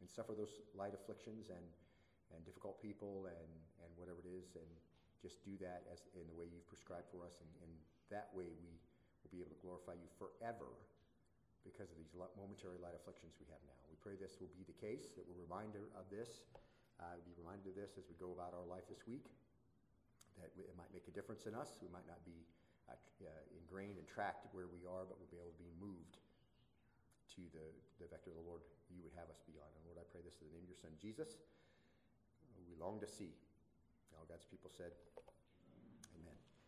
and 0.00 0.08
suffer 0.08 0.32
those 0.32 0.60
light 0.76 0.96
afflictions 0.96 1.48
and, 1.52 1.66
and 2.32 2.40
difficult 2.44 2.80
people 2.80 3.28
and, 3.28 3.50
and 3.84 3.90
whatever 3.96 4.20
it 4.24 4.28
is, 4.28 4.56
and 4.56 4.68
just 5.20 5.44
do 5.44 5.56
that 5.60 5.84
as 5.92 6.08
in 6.16 6.24
the 6.28 6.36
way 6.36 6.48
you've 6.48 6.66
prescribed 6.68 7.08
for 7.12 7.20
us 7.24 7.36
and, 7.44 7.52
and 7.60 7.72
that 8.10 8.30
way 8.34 8.50
we 8.50 8.74
will 9.22 9.32
be 9.32 9.40
able 9.40 9.54
to 9.54 9.62
glorify 9.62 9.94
you 9.94 10.10
forever 10.18 10.70
because 11.62 11.92
of 11.92 11.96
these 12.00 12.10
momentary 12.36 12.80
light 12.80 12.96
afflictions 12.96 13.36
we 13.36 13.46
have 13.52 13.60
now. 13.68 13.76
We 13.88 13.96
pray 14.00 14.16
this 14.16 14.40
will 14.40 14.52
be 14.56 14.64
the 14.64 14.76
case, 14.76 15.12
that 15.16 15.24
we're 15.28 15.40
reminded 15.40 15.84
of 15.92 16.08
this, 16.08 16.46
uh, 16.98 17.16
be 17.22 17.36
reminded 17.36 17.68
of 17.72 17.76
this 17.76 18.00
as 18.00 18.08
we 18.08 18.16
go 18.16 18.32
about 18.32 18.56
our 18.56 18.64
life 18.64 18.88
this 18.88 19.04
week, 19.04 19.28
that 20.40 20.48
it 20.56 20.72
might 20.76 20.88
make 20.90 21.04
a 21.04 21.14
difference 21.14 21.44
in 21.44 21.52
us. 21.52 21.76
We 21.84 21.92
might 21.92 22.08
not 22.08 22.24
be 22.24 22.48
uh, 22.88 22.96
uh, 22.96 23.28
ingrained 23.52 24.00
and 24.00 24.08
tracked 24.08 24.48
where 24.56 24.72
we 24.72 24.88
are, 24.88 25.04
but 25.04 25.20
we'll 25.20 25.32
be 25.32 25.40
able 25.40 25.52
to 25.52 25.60
be 25.60 25.72
moved 25.76 26.16
to 27.36 27.44
the, 27.52 27.66
the 28.00 28.08
vector 28.08 28.32
of 28.32 28.40
the 28.40 28.46
Lord 28.48 28.64
you 28.88 29.04
would 29.04 29.14
have 29.14 29.28
us 29.28 29.38
be 29.44 29.54
on. 29.60 29.68
And 29.76 29.82
Lord, 29.84 30.00
I 30.00 30.06
pray 30.08 30.24
this 30.24 30.40
in 30.40 30.48
the 30.48 30.56
name 30.56 30.64
of 30.66 30.72
your 30.72 30.80
Son, 30.80 30.96
Jesus, 30.96 31.38
we 32.66 32.74
long 32.80 32.98
to 33.04 33.08
see. 33.08 33.36
All 34.16 34.26
God's 34.26 34.48
people 34.48 34.70
said, 34.72 34.92